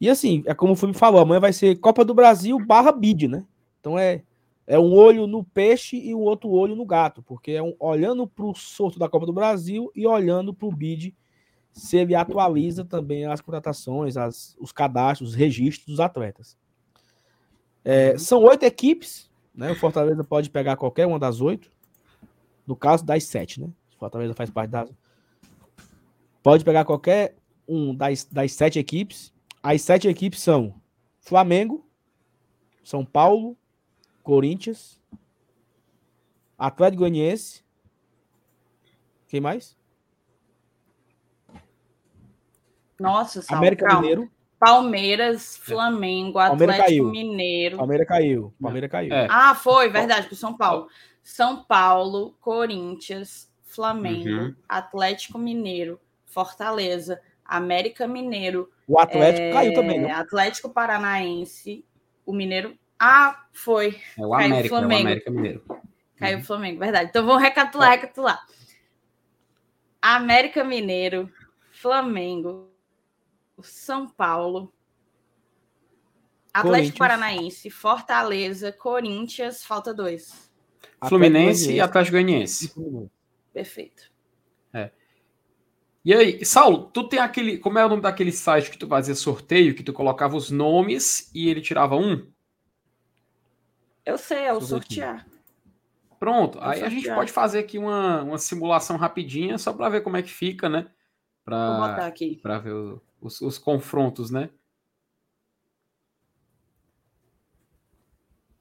[0.00, 3.28] E assim, é como o filme falou, amanhã vai ser Copa do Brasil barra bid,
[3.28, 3.44] né?
[3.80, 4.22] Então é,
[4.66, 8.26] é um olho no peixe e o outro olho no gato, porque é um, olhando
[8.26, 11.14] para o sorto da Copa do Brasil e olhando para o bid
[11.72, 16.56] se ele atualiza também as contratações, as, os cadastros, os registros dos atletas.
[17.84, 18.18] É, uhum.
[18.18, 19.70] são oito equipes, né?
[19.70, 21.70] O Fortaleza pode pegar qualquer uma das oito.
[22.66, 23.68] No caso, das sete, né?
[23.98, 24.90] Fortaleza faz parte das.
[26.42, 29.32] Pode pegar qualquer um das, das sete equipes.
[29.62, 30.80] As sete equipes são
[31.20, 31.86] Flamengo,
[32.82, 33.56] São Paulo,
[34.22, 35.00] Corinthians,
[36.56, 37.64] Atlético Goianiense.
[39.26, 39.76] Quem mais?
[42.98, 44.00] Nossa, Sal, América calma.
[44.00, 44.30] Mineiro.
[44.58, 47.10] Palmeiras, Flamengo, Atlético caiu.
[47.10, 47.76] Mineiro.
[47.76, 48.54] Palmeiras caiu.
[48.60, 49.12] Palmeiras caiu.
[49.12, 49.28] É.
[49.30, 50.88] Ah, foi, verdade, para São Paulo.
[51.22, 54.54] São Paulo, Corinthians, Flamengo, uhum.
[54.68, 58.70] Atlético Mineiro, Fortaleza, América Mineiro.
[58.86, 59.52] O Atlético é...
[59.52, 60.10] caiu também, não?
[60.10, 61.84] Atlético Paranaense,
[62.24, 62.76] o Mineiro.
[62.98, 64.00] Ah, foi.
[64.18, 64.94] É o caiu América, Flamengo.
[64.94, 65.64] É o América Mineiro.
[66.16, 66.44] Caiu o uhum.
[66.44, 67.10] Flamengo, verdade.
[67.10, 68.46] Então vamos recapitular, recapitular.
[70.00, 71.30] América Mineiro,
[71.70, 72.70] Flamengo,
[73.62, 74.72] são Paulo,
[76.54, 80.50] Atlético Paranaense, Fortaleza, Corinthians, falta dois.
[81.06, 82.72] Fluminense e Atlético Goianiense.
[83.58, 84.08] Perfeito.
[84.72, 84.92] É.
[86.04, 87.58] E aí, Saulo, tu tem aquele.
[87.58, 91.28] Como é o nome daquele site que tu fazia sorteio, que tu colocava os nomes
[91.34, 92.30] e ele tirava um?
[94.06, 95.26] Eu sei, é o sortear.
[96.20, 96.86] Pronto, aí sortear.
[96.86, 100.30] a gente pode fazer aqui uma, uma simulação rapidinha, só para ver como é que
[100.30, 100.88] fica, né?
[101.44, 102.36] Pra, Vou botar aqui.
[102.36, 104.50] Para ver o, os, os confrontos, né?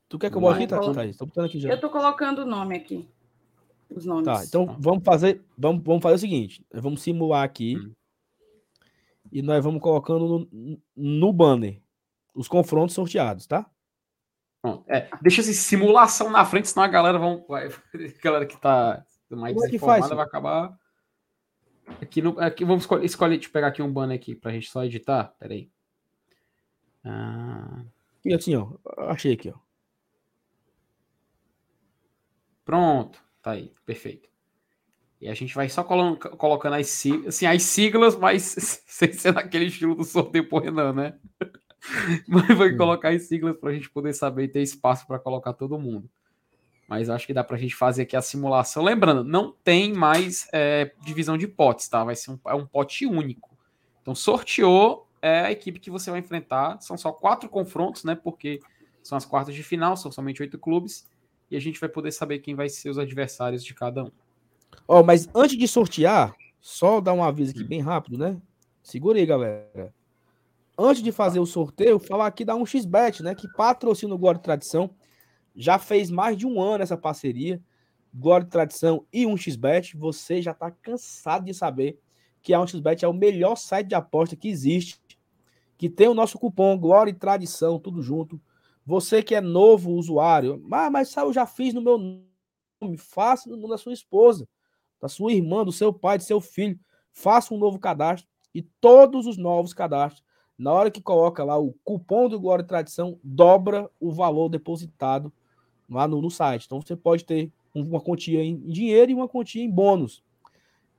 [0.10, 1.15] Tu quer que eu bote aqui, tá, Thaís?
[1.15, 1.69] Tô botando aqui já.
[1.69, 3.07] Eu tô colocando o nome aqui.
[3.90, 4.26] Os nomes.
[4.26, 6.66] Tá, então vamos fazer, vamos, vamos fazer o seguinte.
[6.74, 7.78] Vamos simular aqui.
[7.78, 7.94] Hum.
[9.32, 11.82] E nós vamos colocando no, no banner
[12.34, 13.70] os confrontos sorteados, tá?
[14.88, 17.72] É, deixa essa simulação na frente, senão a galera vão, vai, a
[18.22, 20.78] galera que tá mais Como é desinformada vai acabar
[22.02, 24.70] Aqui, no, aqui vamos escolher, escolher, deixa eu pegar aqui um banner aqui pra gente
[24.70, 25.34] só editar.
[25.40, 25.72] Peraí.
[27.04, 27.86] Ah...
[28.26, 28.74] E assim, ó.
[29.10, 29.58] Achei aqui, ó.
[32.66, 33.24] Pronto.
[33.48, 33.72] Tá aí.
[33.86, 34.28] Perfeito.
[35.22, 37.28] E a gente vai só colo colocando as siglas.
[37.28, 38.44] Assim, as siglas, mas
[38.86, 41.18] sem ser naquele estilo do sorteio por Renan, né?
[42.28, 45.80] mas vai colocar as siglas pra gente poder saber e ter espaço para colocar todo
[45.80, 46.10] mundo.
[46.90, 48.84] Mas acho que dá para a gente fazer aqui a simulação.
[48.84, 52.03] Lembrando, não tem mais é, divisão de potes, tá?
[52.03, 53.57] Vai ser um, é um pote único.
[54.02, 56.82] Então, sorteou é a equipe que você vai enfrentar.
[56.82, 58.14] São só quatro confrontos, né?
[58.14, 58.60] Porque
[59.02, 61.07] são as quartas de final, são somente oito clubes.
[61.49, 64.11] E a gente vai poder saber quem vai ser os adversários de cada um.
[64.88, 68.40] Ó, oh, mas antes de sortear, só dar um aviso aqui bem rápido, né?
[68.84, 69.94] Segura aí, galera.
[70.78, 73.34] Antes de fazer o sorteio, falar aqui da 1xBet, né?
[73.34, 74.90] Que patrocina o Guarda Tradição.
[75.56, 77.61] Já fez mais de um ano essa parceria.
[78.14, 79.98] Glória Tradição e 1xBet.
[79.98, 81.99] Você já está cansado de saber
[82.41, 84.99] que a 1xBet é o melhor site de aposta que existe.
[85.78, 88.40] Que tem o nosso cupom Glória e Tradição, tudo junto.
[88.88, 92.98] Você que é novo usuário, ah, mas eu já fiz no meu nome.
[92.98, 94.48] Faça no nome da sua esposa,
[95.02, 96.80] da sua irmã, do seu pai, do seu filho.
[97.12, 100.24] Faça um novo cadastro e todos os novos cadastros,
[100.58, 105.34] na hora que coloca lá o cupom do Glória e Tradição, dobra o valor depositado
[105.90, 106.66] lá no, no site.
[106.66, 110.24] Então você pode ter uma quantia em dinheiro e uma quantia em bônus.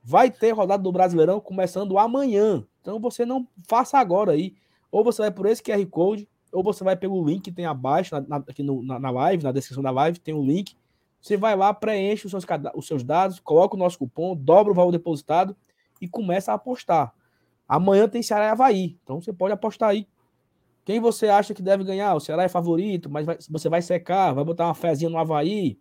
[0.04, 2.66] Vai ter rodada do Brasileirão começando amanhã.
[2.82, 4.54] Então você não faça agora aí.
[4.92, 8.14] Ou você vai por esse QR Code, ou você vai pelo link que tem abaixo,
[8.14, 10.76] na, na, aqui no, na, na, live, na descrição da live, tem o um link.
[11.20, 12.44] Você vai lá, preenche os seus,
[12.74, 15.56] os seus dados, coloca o nosso cupom, dobra o valor depositado
[16.00, 17.12] e começa a apostar.
[17.68, 18.98] Amanhã tem Ceará e Havaí.
[19.02, 20.06] Então você pode apostar aí.
[20.84, 22.14] Quem você acha que deve ganhar?
[22.14, 25.78] O Ceará é favorito, mas vai, você vai secar, vai botar uma fezinha no Havaí.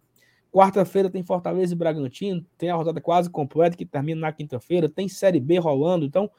[0.51, 5.07] Quarta-feira tem Fortaleza e Bragantino, tem a rodada quase completa que termina na quinta-feira, tem
[5.07, 6.05] Série B rolando.
[6.05, 6.29] Então,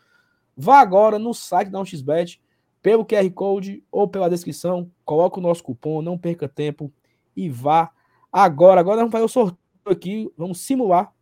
[0.57, 2.41] vá agora no site da 1xBet,
[2.83, 6.93] pelo QR Code ou pela descrição, coloca o nosso cupom, não perca tempo
[7.37, 7.91] e vá
[8.33, 8.81] agora.
[8.81, 11.13] Agora vamos fazer o sorteio aqui, vamos simular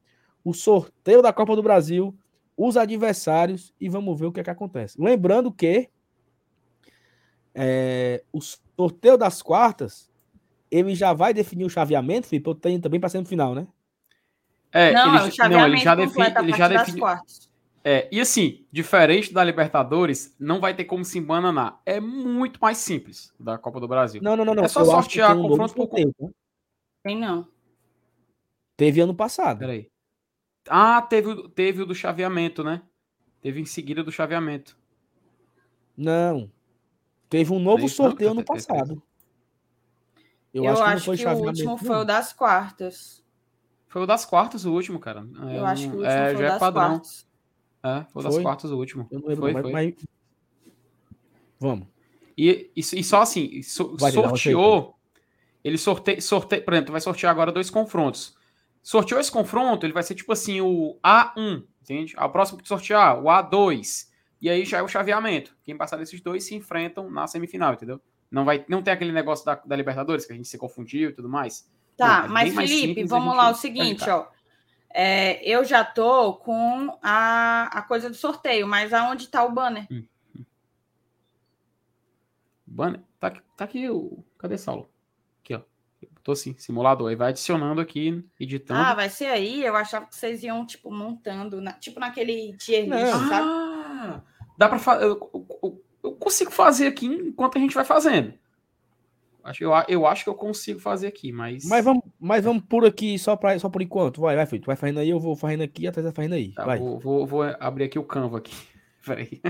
[0.45, 2.17] o sorteio da Copa do Brasil
[2.57, 5.01] os adversários e vamos ver o que, é que acontece.
[5.01, 5.91] Lembrando que
[7.55, 10.11] é, o sorteio das quartas
[10.71, 13.67] ele já vai definir o chaveamento, Felipe, eu tenho também para semifinal, né?
[14.73, 17.01] É, não, ele, é não, ele já define, ele já define.
[17.89, 21.81] É, e assim, diferente da Libertadores, não vai ter como se embananar.
[21.87, 24.21] É muito mais simples da Copa do Brasil.
[24.21, 24.57] Não, não, não.
[24.57, 24.65] não.
[24.65, 26.13] É só eu sortear um confronto por tempo.
[26.19, 26.31] Né?
[27.05, 27.47] Tem não.
[28.77, 29.61] Teve ano passado.
[29.61, 29.89] Peraí.
[30.69, 32.83] Ah, teve, teve o do chaveamento, né?
[33.41, 34.77] Teve em seguida do chaveamento.
[35.97, 36.51] Não.
[37.31, 39.01] Teve um novo sorteio no passado.
[40.53, 43.25] Eu, eu acho, que, acho que o último foi o das quartas.
[43.87, 45.25] Foi o das quartas o último, cara.
[45.49, 46.89] É, eu acho que o último é, foi já é padrão.
[46.89, 47.26] Quartas.
[47.87, 49.07] É, foi o das quartas o último.
[49.13, 49.73] Eu não lembro, foi, mas, foi.
[49.73, 49.95] Mas...
[51.61, 51.87] Vamos.
[52.37, 54.97] E, e, e, só assim, so, sorteou.
[55.63, 58.37] Ele sorteia, sorteia, por exemplo, vai sortear agora dois confrontos.
[58.83, 62.15] Sorteou esse confronto, ele vai ser tipo assim, o A1, entende?
[62.17, 64.09] O próximo que sortear, o A2.
[64.41, 65.57] E aí já é o chaveamento.
[65.65, 68.01] Quem passar desses dois se enfrentam na semifinal, entendeu?
[68.31, 71.13] Não vai, não tem aquele negócio da, da Libertadores que a gente se confundiu e
[71.13, 71.69] tudo mais.
[71.97, 74.27] Tá, não, é mas Felipe, vamos lá, o seguinte, ó.
[74.99, 79.87] É, eu já tô com a, a coisa do sorteio, mas aonde tá o banner?
[79.91, 80.05] Hum,
[80.35, 80.45] hum.
[82.67, 83.01] Banner?
[83.21, 84.25] Tá, tá aqui o.
[84.39, 84.89] Cadê Saulo?
[86.27, 87.09] Tô sim, simulador.
[87.09, 88.81] Aí vai adicionando aqui, editando.
[88.81, 89.65] Ah, vai ser aí?
[89.65, 91.73] Eu achava que vocês iam, tipo, montando, na...
[91.75, 94.23] tipo naquele tier list, ah, sabe?
[94.59, 95.05] Dá pra fazer.
[95.05, 95.31] Eu,
[95.63, 98.35] eu, eu, consigo fazer aqui enquanto a gente vai fazendo.
[99.61, 101.65] Eu, eu acho que eu consigo fazer aqui, mas.
[101.65, 104.21] Mas vamos, mas vamos por aqui só, pra, só por enquanto.
[104.21, 104.63] Vai, vai, filho.
[104.63, 106.53] Tu vai fazendo aí, eu vou fazendo aqui, até vai fazendo aí.
[106.53, 106.79] Tá, vai.
[106.79, 108.55] Vou, vou, vou, abrir aqui o Canva aqui.
[109.05, 109.41] Peraí.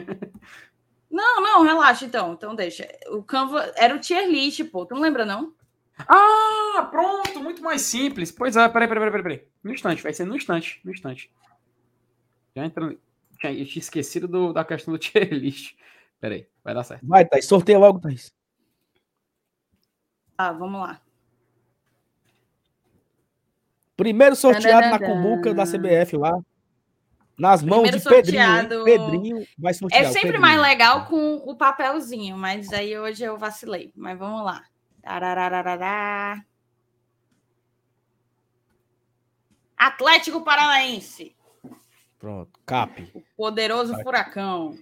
[1.10, 2.35] Não, não, relaxa então.
[2.35, 2.86] Então deixa.
[3.09, 4.85] O Canva era o tier list, pô.
[4.85, 5.55] Tu não lembra, não?
[5.98, 8.31] Ah, pronto, muito mais simples.
[8.31, 9.48] Pois é, peraí, peraí, peraí, peraí.
[9.62, 11.31] No instante, vai ser no instante, no instante.
[12.55, 12.98] Já entrando.
[13.39, 15.74] Tinha, eu tinha esquecido do, da questão do tier list.
[16.20, 17.06] Peraí, vai dar certo.
[17.06, 18.35] Vai, Thaís, sorteia logo, Thaís.
[20.36, 21.00] Ah, vamos lá.
[23.96, 26.38] Primeiro sorteado na cumbuca da CBF lá.
[27.38, 28.84] Nas mãos Primeiro de sorteado...
[28.84, 29.12] Pedrinho.
[29.12, 30.04] Pedrinho vai sortear.
[30.04, 33.92] É sempre mais legal com o papelzinho, mas aí hoje eu vacilei.
[33.94, 34.64] Mas vamos lá.
[35.02, 36.42] Tarararará.
[39.76, 41.36] Atlético Paranaense.
[42.18, 43.10] Pronto, Cap.
[43.14, 44.78] O poderoso tá furacão.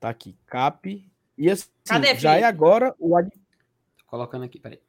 [0.00, 1.12] Tá aqui, Cap.
[1.36, 3.30] E assim, Cadê, já é agora o ad...
[4.14, 4.80] colocando aqui, peraí.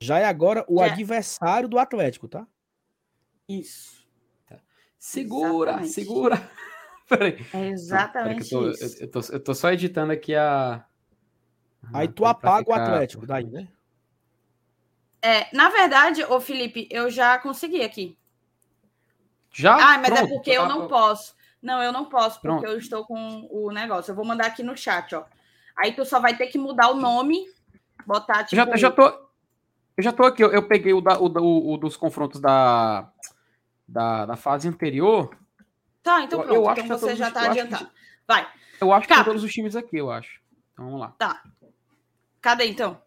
[0.00, 0.92] Já é agora o já.
[0.92, 2.44] adversário do Atlético, tá?
[3.48, 4.04] Isso.
[4.46, 4.58] Tá.
[4.98, 5.92] Segura, exatamente.
[5.92, 6.50] segura.
[7.08, 7.46] peraí.
[7.54, 8.96] É exatamente Não, eu tô, isso.
[8.98, 10.84] Eu, eu, tô, eu tô só editando aqui a
[11.92, 13.68] Aí tu apaga o Atlético daí, né?
[15.20, 18.18] É, na verdade, ô Felipe, eu já consegui aqui.
[19.52, 19.74] Já?
[19.74, 20.24] Ah, mas é Pronto.
[20.24, 21.34] é porque eu não posso.
[21.60, 22.66] Não, eu não posso, porque Pronto.
[22.66, 24.10] eu estou com o negócio.
[24.10, 25.24] Eu vou mandar aqui no chat, ó.
[25.76, 27.46] Aí tu só vai ter que mudar o nome,
[28.06, 28.56] botar tipo.
[28.56, 29.02] Já, eu já tô,
[29.96, 30.42] eu já tô aqui.
[30.42, 33.10] Eu, eu peguei o, da, o, o, o, dos confrontos da,
[33.86, 35.36] da, da fase anterior.
[36.02, 36.54] Tá, então pronto.
[36.54, 37.86] Eu, eu acho então que você já tá adiantado.
[37.86, 37.92] Que,
[38.26, 38.48] vai.
[38.80, 39.24] Eu acho que Cap.
[39.24, 40.40] todos os times aqui, eu acho.
[40.72, 41.14] Então vamos lá.
[41.18, 41.42] Tá.
[42.40, 43.00] Cadê então?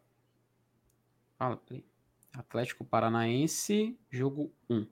[2.34, 4.88] Atlético Paranaense, jogo 1.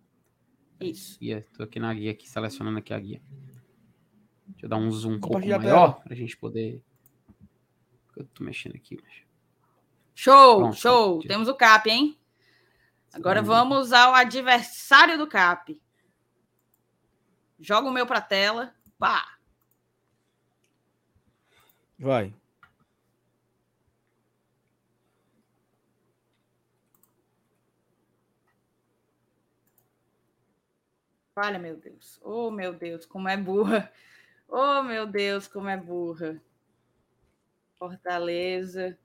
[0.81, 1.17] Isso.
[1.19, 3.21] Guia, tô aqui na guia, aqui, selecionando aqui a guia.
[4.47, 6.81] Deixa eu dar um zoom um pouco maior para a gente poder.
[8.15, 8.97] Eu tô mexendo aqui.
[9.01, 9.22] Mas...
[10.15, 11.19] Show, Pronto, show.
[11.21, 12.19] Temos o CAP, hein?
[13.13, 15.79] Agora vamos ao adversário do CAP.
[17.59, 18.73] Joga o meu para tela.
[18.97, 19.37] Pá.
[21.97, 22.33] Vai.
[31.35, 32.19] Olha, meu Deus.
[32.23, 33.91] Oh, meu Deus, como é burra.
[34.47, 36.39] Oh, meu Deus, como é burra.
[37.79, 38.97] Fortaleza.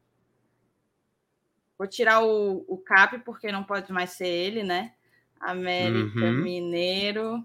[1.79, 4.93] Vou tirar o, o CAP, porque não pode mais ser ele, né?
[5.41, 6.43] América uhum.
[6.43, 7.45] Mineiro.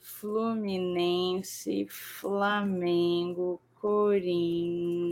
[0.00, 5.04] Fluminense, Flamengo, Corinthians,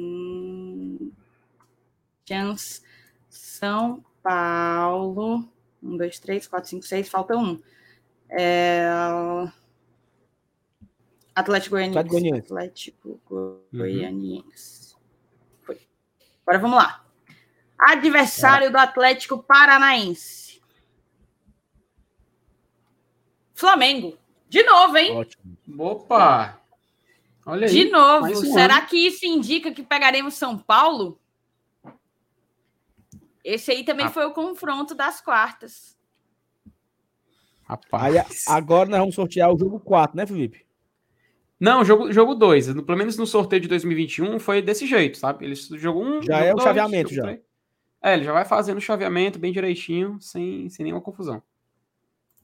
[3.28, 5.48] São Paulo.
[5.82, 7.58] Um, dois, três, quatro, cinco, seis, falta um.
[8.28, 8.86] É...
[11.34, 11.98] Atlético Goianiense.
[12.38, 13.20] Atlético
[13.72, 14.96] Goianiense.
[15.62, 15.78] Foi.
[16.44, 17.07] Agora vamos lá.
[17.78, 20.60] Adversário do Atlético Paranaense.
[23.54, 24.16] Flamengo.
[24.48, 25.12] De novo, hein?
[25.16, 25.56] Ótimo.
[25.78, 26.58] Opa!
[27.46, 27.72] Olha aí.
[27.72, 28.26] De novo.
[28.26, 28.86] um Será ano.
[28.86, 31.18] que isso indica que pegaremos São Paulo?
[33.44, 34.10] Esse aí também Ah.
[34.10, 35.96] foi o confronto das quartas.
[37.64, 38.44] Rapaz.
[38.48, 40.66] Agora nós vamos sortear o jogo 4, né, Felipe?
[41.60, 42.14] Não, jogo 2.
[42.14, 42.66] Jogo dois.
[42.72, 45.44] Pelo menos no sorteio de 2021 foi desse jeito, sabe?
[45.44, 46.22] Eles jogou um.
[46.22, 47.22] Já jogo é o dois, chaveamento, já.
[47.22, 47.40] três.
[48.02, 51.42] É, ele já vai fazendo o chaveamento bem direitinho, sem, sem nenhuma confusão.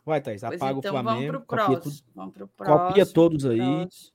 [0.05, 1.33] Vai, Thaís, Pois apaga então o Flamengo.
[1.33, 2.79] vamos pro copia, tudo, Vamos pro próximo.
[2.89, 3.59] copia todos aí.
[3.59, 4.13] próximo.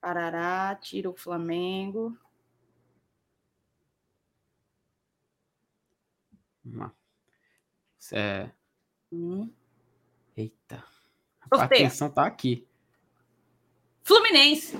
[0.00, 2.16] Parará, tira o Flamengo.
[6.64, 6.92] Vamos lá.
[8.12, 8.50] É...
[9.12, 9.50] Hum.
[10.36, 10.84] Eita.
[11.50, 11.86] A Sorteia.
[11.86, 12.66] atenção tá aqui.
[14.02, 14.78] Fluminense.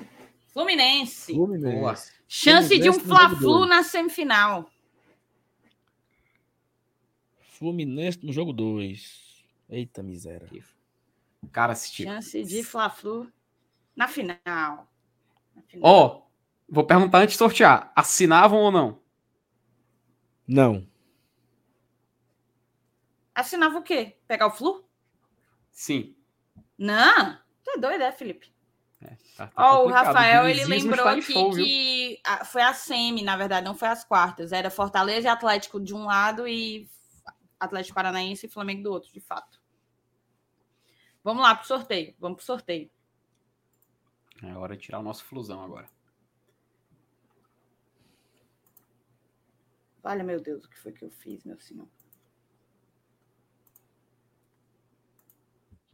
[0.53, 1.33] Fluminense.
[1.35, 1.79] Fluminense.
[1.81, 1.95] Boa.
[2.29, 4.71] Chance de um Fluminense no jogo Fla-Flu na semifinal.
[7.59, 9.45] Fluminense no jogo 2.
[9.69, 10.49] Eita miséria.
[11.53, 12.11] Cara, tiver.
[12.13, 13.31] Chance de Fla-Flu
[13.95, 14.39] na final.
[15.55, 15.83] Na final.
[15.83, 16.23] Ó,
[16.69, 17.93] vou perguntar antes de sortear.
[17.97, 19.01] Assinavam ou não?
[20.47, 20.87] Não.
[23.35, 24.17] Assinava o quê?
[24.27, 24.85] Pegar o Flu?
[25.71, 26.15] Sim.
[26.79, 27.39] Não.
[27.65, 28.53] Tu é doido, é, Felipe?
[29.03, 30.07] É, tá- tá Ó, o complicado.
[30.07, 34.05] Rafael, ele lembrou aqui show, que a- foi a semi, na verdade, não foi as
[34.05, 34.53] quartas.
[34.53, 36.89] Era Fortaleza e Atlético de um lado e
[37.59, 39.61] Atlético Paranaense e Flamengo do outro, de fato.
[41.23, 42.15] Vamos lá pro sorteio.
[42.19, 42.91] Vamos pro sorteio.
[44.43, 45.89] É hora de tirar o nosso flusão agora.
[50.05, 51.89] Olha, meu Deus, o que foi que eu fiz, meu senhor?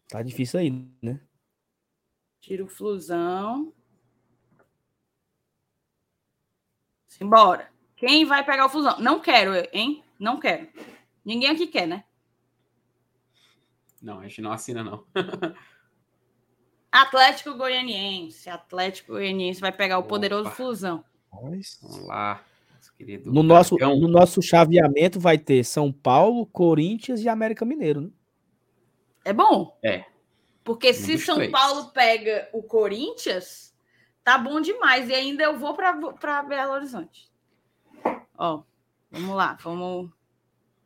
[0.06, 0.70] Tá difícil aí,
[1.00, 1.18] né?
[2.38, 3.72] Tira o flusão.
[7.08, 7.72] Simbora.
[7.96, 8.98] Quem vai pegar o flusão?
[9.00, 10.04] Não quero, hein?
[10.18, 10.68] Não quero.
[11.24, 12.04] Ninguém aqui quer, né?
[14.00, 15.04] Não, a gente não assina, não.
[16.90, 18.50] Atlético Goianiense.
[18.50, 20.08] Atlético Goianiense vai pegar o Opa.
[20.08, 21.04] poderoso flusão.
[21.30, 22.44] Vamos lá.
[22.98, 28.10] querido No nosso, no nosso chaveamento vai ter São Paulo, Corinthians e América Mineiro, né?
[29.24, 29.78] É bom.
[29.82, 30.04] É.
[30.64, 31.50] Porque Um se São três.
[31.50, 33.74] Paulo pega o Corinthians,
[34.22, 35.08] tá bom demais.
[35.08, 37.30] E ainda eu vou para Belo Horizonte.
[38.36, 38.62] Ó,
[39.10, 40.10] vamos lá, vamos,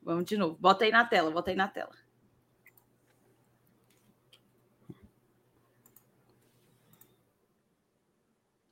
[0.06, 0.56] vamos de novo.
[0.60, 1.90] Bota aí na tela, bota aí na tela.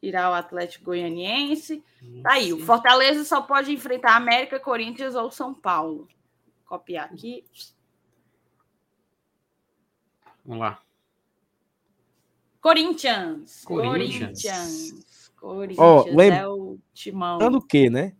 [0.00, 1.82] Tirar o Atlético Goianiense.
[2.22, 6.06] Tá aí, o Fortaleza só pode enfrentar América, Corinthians ou São Paulo.
[6.66, 7.44] Copiar aqui.
[10.44, 10.80] Vamos lá.
[12.60, 13.64] Corinthians.
[13.64, 14.42] Corinthians.
[14.42, 15.32] Corinthians.
[15.36, 17.38] Corinthians Ó, lem- é o timão.
[17.38, 18.14] Lembrando que, né?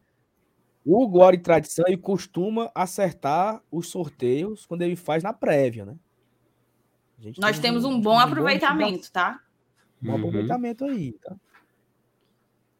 [0.85, 5.97] O Glória e Tradição ele costuma acertar os sorteios quando ele faz na prévia, né?
[7.19, 9.41] A gente Nós tem temos um bom um aproveitamento, tá?
[10.01, 10.19] Bom Uhum.
[10.19, 11.35] aproveitamento aí, tá?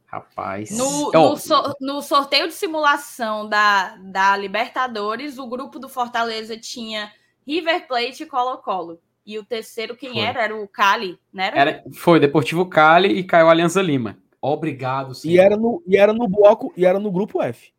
[0.07, 0.71] Rapaz.
[0.71, 7.11] No, no so- no sorteio de simulação da, da Libertadores, o grupo do Fortaleza tinha
[7.47, 9.01] River Plate e Colo-Colo.
[9.27, 10.21] E o terceiro, quem Foi.
[10.23, 10.43] era?
[10.45, 11.47] Era o Cali, né?
[11.47, 11.59] Era?
[11.61, 14.19] era, foi Deportivo Cali e caiu Alianza Lima.
[14.41, 15.43] Obrigado, E senhor.
[15.43, 17.73] era no, e era no bloco, e era no grupo F.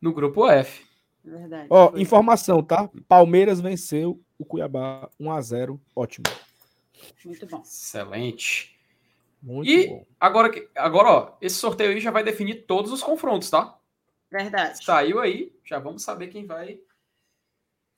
[0.00, 0.86] No grupo F.
[1.24, 1.66] Verdade.
[1.70, 2.00] Ó, foi.
[2.00, 2.88] informação, tá?
[3.08, 6.24] Palmeiras venceu o Cuiabá 1 a 0, ótimo.
[7.24, 7.60] Muito bom.
[7.60, 8.78] Excelente.
[9.42, 10.06] Muito E bom.
[10.18, 13.76] agora, que- agora, ó, esse sorteio aí já vai definir todos os confrontos, tá?
[14.30, 14.84] Verdade.
[14.84, 16.80] Saiu aí, já vamos saber quem vai.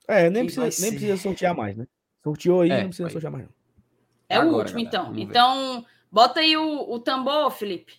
[0.09, 1.87] É, nem Quem precisa, vai nem precisa sortear mais, né?
[2.23, 3.13] Sorteou aí, É, não precisa vai.
[3.13, 3.45] sortear mais.
[3.45, 3.53] Não.
[4.29, 5.19] É o Agora, último, galera, então.
[5.19, 7.95] Então, bota aí o, o tambor, Felipe.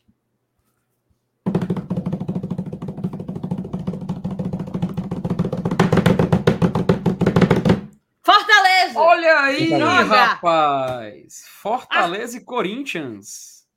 [9.02, 10.16] Olha aí, Fortaleza.
[10.16, 11.46] rapaz!
[11.48, 13.68] Fortaleza e Corinthians.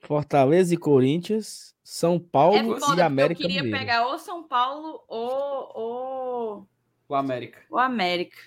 [0.00, 3.78] Fortaleza e Corinthians, São Paulo é foda, e América eu queria Mineiro.
[3.86, 6.68] pegar ou São Paulo ou, ou
[7.08, 7.62] O América.
[7.68, 8.38] o América.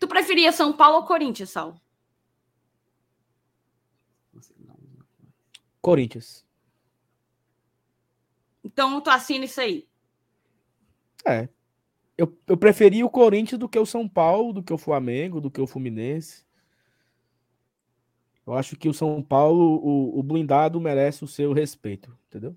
[0.00, 1.78] Tu preferia São Paulo ou Corinthians, Sal?
[5.80, 6.44] Corinthians.
[8.64, 9.86] Então tu assina isso aí.
[11.24, 11.48] É.
[12.16, 15.50] Eu, eu preferi o Corinthians do que o São Paulo, do que o Flamengo, do
[15.50, 16.44] que o Fluminense.
[18.46, 22.56] Eu acho que o São Paulo, o, o blindado, merece o seu respeito, entendeu?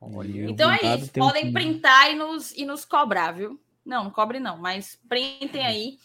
[0.00, 1.10] Olha, Então é isso.
[1.16, 1.52] um Podem time.
[1.52, 3.58] printar e nos, e nos cobrar, viu?
[3.84, 5.98] Não, não cobre não, mas printem aí.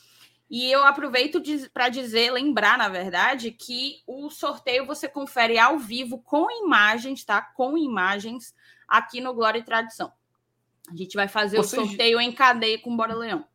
[0.49, 1.41] E eu aproveito
[1.71, 7.41] para dizer, lembrar, na verdade, que o sorteio você confere ao vivo com imagens, tá?
[7.41, 8.55] Com imagens
[8.87, 10.11] aqui no Glória e Tradição.
[10.89, 13.45] A gente vai fazer Vocês- o sorteio em cadeia com Bora Leão.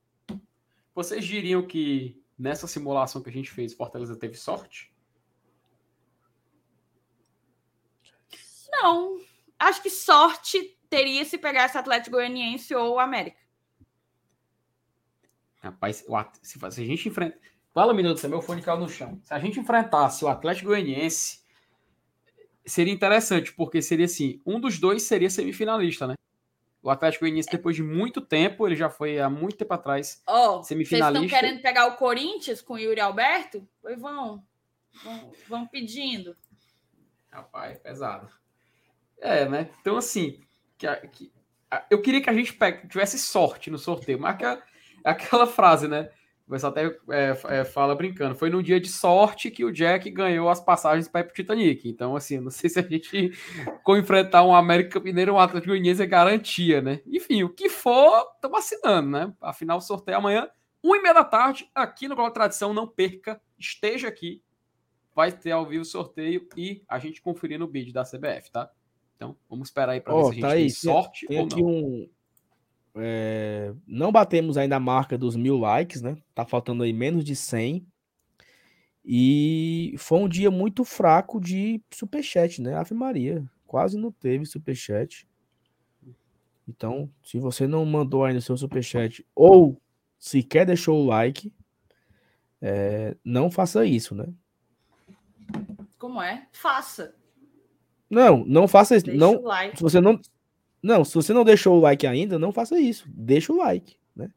[0.94, 4.92] Vocês diriam que nessa simulação que a gente fez, Fortaleza teve sorte?
[8.70, 9.20] Não,
[9.58, 13.38] acho que sorte teria se pegasse Atlético Goianiense ou América.
[15.60, 16.04] Rapaz,
[16.42, 17.38] se, a gente enfrenta.
[17.72, 19.18] Fala, minuto, seu meu fone caiu no chão.
[19.24, 21.42] Se a gente enfrentasse o Atlético Goianiense,
[22.66, 26.14] seria interessante, porque seria assim: um dos dois seria semifinalista, né?
[26.84, 30.22] O Atlético Goianiense, depois de muito tempo, ele já foi há muito tempo atrás.
[30.26, 31.36] Ó, vocês estão Semifinalista.
[31.40, 33.66] querendo pegar o Corinthians com o Yuri Alberto?
[33.80, 34.44] Pois vão.
[35.02, 36.36] Vão, vão pedindo.
[37.32, 38.28] Rapaz, pesado.
[39.18, 39.70] É, né?
[39.80, 40.38] Então, assim,
[40.76, 41.32] que que-
[41.90, 42.56] eu queria que a gente
[42.88, 44.62] tivesse sorte no sorteio, mas aquela,
[45.02, 46.10] aquela frase, né?
[46.46, 48.34] O pessoal até é, é, fala brincando.
[48.34, 51.88] Foi num dia de sorte que o Jack ganhou as passagens para ir pro Titanic.
[51.88, 53.32] Então, assim, não sei se a gente
[53.82, 57.00] com enfrentar um América Mineiro um Atlético Goianiense é garantia, né?
[57.06, 59.32] Enfim, o que for, estamos assinando, né?
[59.40, 60.48] Afinal, o sorteio é amanhã,
[60.82, 62.74] uma e meia da tarde, aqui no Gol Tradição.
[62.74, 64.42] Não perca, esteja aqui.
[65.14, 68.70] Vai ter ao vivo o sorteio e a gente conferir no bid da CBF, tá?
[69.16, 71.46] Então, vamos esperar aí para Ó, ver se a gente tá tem sorte Tem ou
[71.46, 71.58] não.
[71.58, 72.10] um.
[72.96, 76.16] É, não batemos ainda a marca dos mil likes, né?
[76.34, 77.86] Tá faltando aí menos de 100.
[79.04, 82.74] E foi um dia muito fraco de superchat, né?
[82.74, 83.44] Ave Maria.
[83.66, 85.28] Quase não teve superchat.
[86.66, 89.78] Então, se você não mandou ainda o seu superchat ou
[90.18, 91.52] sequer deixou o like,
[92.62, 94.26] é, não faça isso, né?
[95.98, 96.46] Como é?
[96.52, 97.14] Faça.
[98.08, 99.06] Não, não faça isso.
[99.06, 99.76] Deixa Não, like.
[99.76, 100.18] se você não.
[100.84, 103.08] Não, se você não deixou o like ainda, não faça isso.
[103.08, 104.30] Deixa o like, né?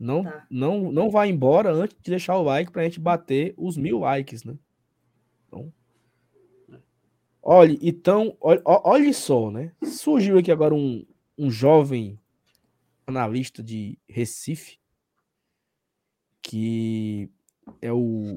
[0.00, 0.44] Não, Tá.
[0.50, 4.42] não, não vá embora antes de deixar o like pra gente bater os mil likes,
[4.42, 4.58] né?
[5.46, 5.72] Então.
[7.40, 9.72] Olha, então, olha, olha só, né?
[9.84, 11.06] Surgiu aqui agora um,
[11.38, 12.18] um jovem
[13.06, 14.80] analista de Recife
[16.42, 17.30] que
[17.80, 18.36] é o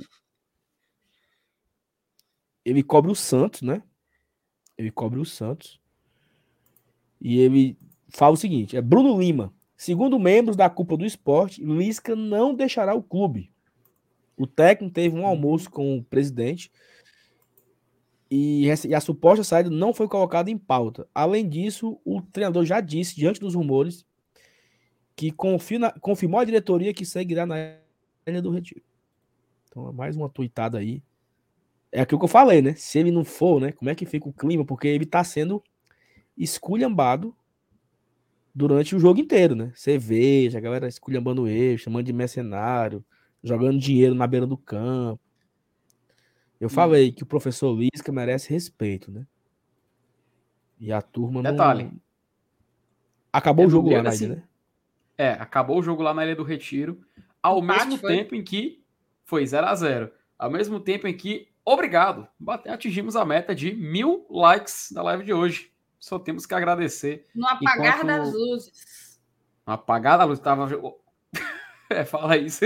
[2.64, 3.82] ele cobre o Santos, né?
[4.78, 5.82] Ele cobre o Santos.
[7.22, 7.78] E ele
[8.10, 9.54] fala o seguinte: é Bruno Lima.
[9.76, 13.52] Segundo membros da cúpula do esporte, Lisca não deixará o clube.
[14.36, 16.72] O técnico teve um almoço com o presidente
[18.30, 21.08] e e a suposta saída não foi colocada em pauta.
[21.14, 24.06] Além disso, o treinador já disse, diante dos rumores,
[25.16, 27.56] que confirma- confirmou a diretoria que seguirá na
[28.26, 28.84] Ilha do Retiro.
[29.68, 31.02] Então, é mais uma tuitada aí.
[31.92, 32.74] É aquilo que eu falei, né?
[32.76, 33.72] Se ele não for, né?
[33.72, 34.66] Como é que fica o clima?
[34.66, 35.64] Porque ele tá sendo
[36.38, 37.36] esculhambado
[38.54, 39.72] durante o jogo inteiro, né?
[39.76, 43.04] Você veja a galera esculhambando ele, chamando de mercenário,
[43.44, 45.22] jogando dinheiro na beira do campo.
[46.60, 49.28] Eu falei que o professor Lisca merece respeito, né?
[50.80, 51.52] E a turma não.
[51.52, 51.92] Detalhe.
[53.32, 54.44] Acabou É o jogo lá na ilha, né?
[55.18, 57.02] É, acabou o jogo lá na Ilha do Retiro,
[57.42, 58.16] ao Empate, mesmo foi?
[58.18, 58.84] tempo em que
[59.26, 62.28] foi 0 a 0 Ao mesmo tempo em que, obrigado,
[62.68, 65.72] atingimos a meta de mil likes da live de hoje.
[66.00, 67.26] Só temos que agradecer.
[67.36, 69.20] No apagar Enquanto- das luzes.
[69.66, 70.68] Apagada a luz, tava.
[71.90, 72.66] É, fala isso.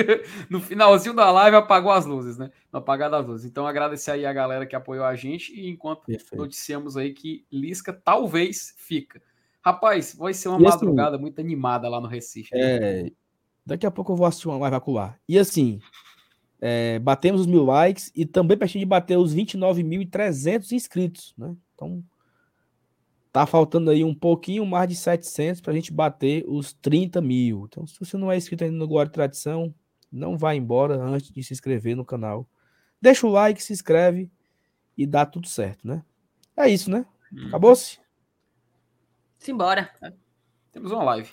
[0.49, 2.49] No finalzinho da live apagou as luzes, né?
[2.73, 3.45] No apagar das luzes.
[3.45, 6.35] Então agradecer aí a galera que apoiou a gente e enquanto Perfeito.
[6.37, 9.21] noticiamos aí que Lisca talvez fica.
[9.63, 12.49] Rapaz, vai ser uma E assim, madrugada muito animada lá no Recife.
[12.51, 12.59] né?
[12.61, 13.11] É,
[13.63, 15.19] daqui a pouco eu vou assistir uma live acular.
[15.29, 15.79] E assim,
[16.59, 21.55] é, batemos os mil likes e também pertinho de bater os 29.300 inscritos, né?
[21.75, 22.03] Então,
[23.31, 27.65] tá faltando aí um pouquinho mais de 700 pra gente bater os 30 mil.
[27.67, 29.73] Então, se você não é inscrito ainda no Guarda Tradição,
[30.11, 32.47] não vá embora antes de se inscrever no canal.
[33.01, 34.29] Deixa o like, se inscreve
[34.97, 36.03] e dá tudo certo, né?
[36.55, 37.05] É isso, né?
[37.33, 37.47] Hum.
[37.47, 37.99] Acabou-se?
[39.39, 39.89] Simbora.
[40.71, 41.31] Temos uma live.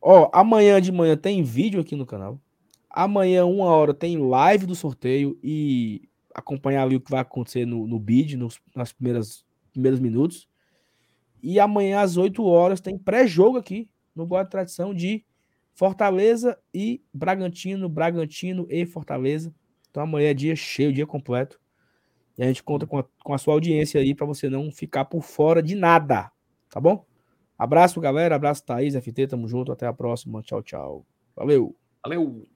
[0.00, 2.40] Ó, amanhã de manhã tem vídeo aqui no canal.
[2.90, 7.86] Amanhã, uma hora, tem live do sorteio e acompanhar ali o que vai acontecer no,
[7.86, 10.48] no bid, nos, nas primeiras primeiros minutos.
[11.42, 15.24] E amanhã, às 8 horas, tem pré-jogo aqui no Boa Tradição de
[15.74, 19.54] Fortaleza e Bragantino, Bragantino e Fortaleza.
[19.90, 21.60] Então amanhã é dia cheio, dia completo.
[22.36, 25.04] E a gente conta com a, com a sua audiência aí para você não ficar
[25.06, 26.30] por fora de nada.
[26.70, 27.04] Tá bom?
[27.58, 28.34] Abraço, galera.
[28.34, 29.28] Abraço, Thaís, FT.
[29.28, 29.70] Tamo junto.
[29.70, 30.42] Até a próxima.
[30.42, 31.06] Tchau, tchau.
[31.36, 31.76] Valeu.
[32.02, 32.51] Valeu!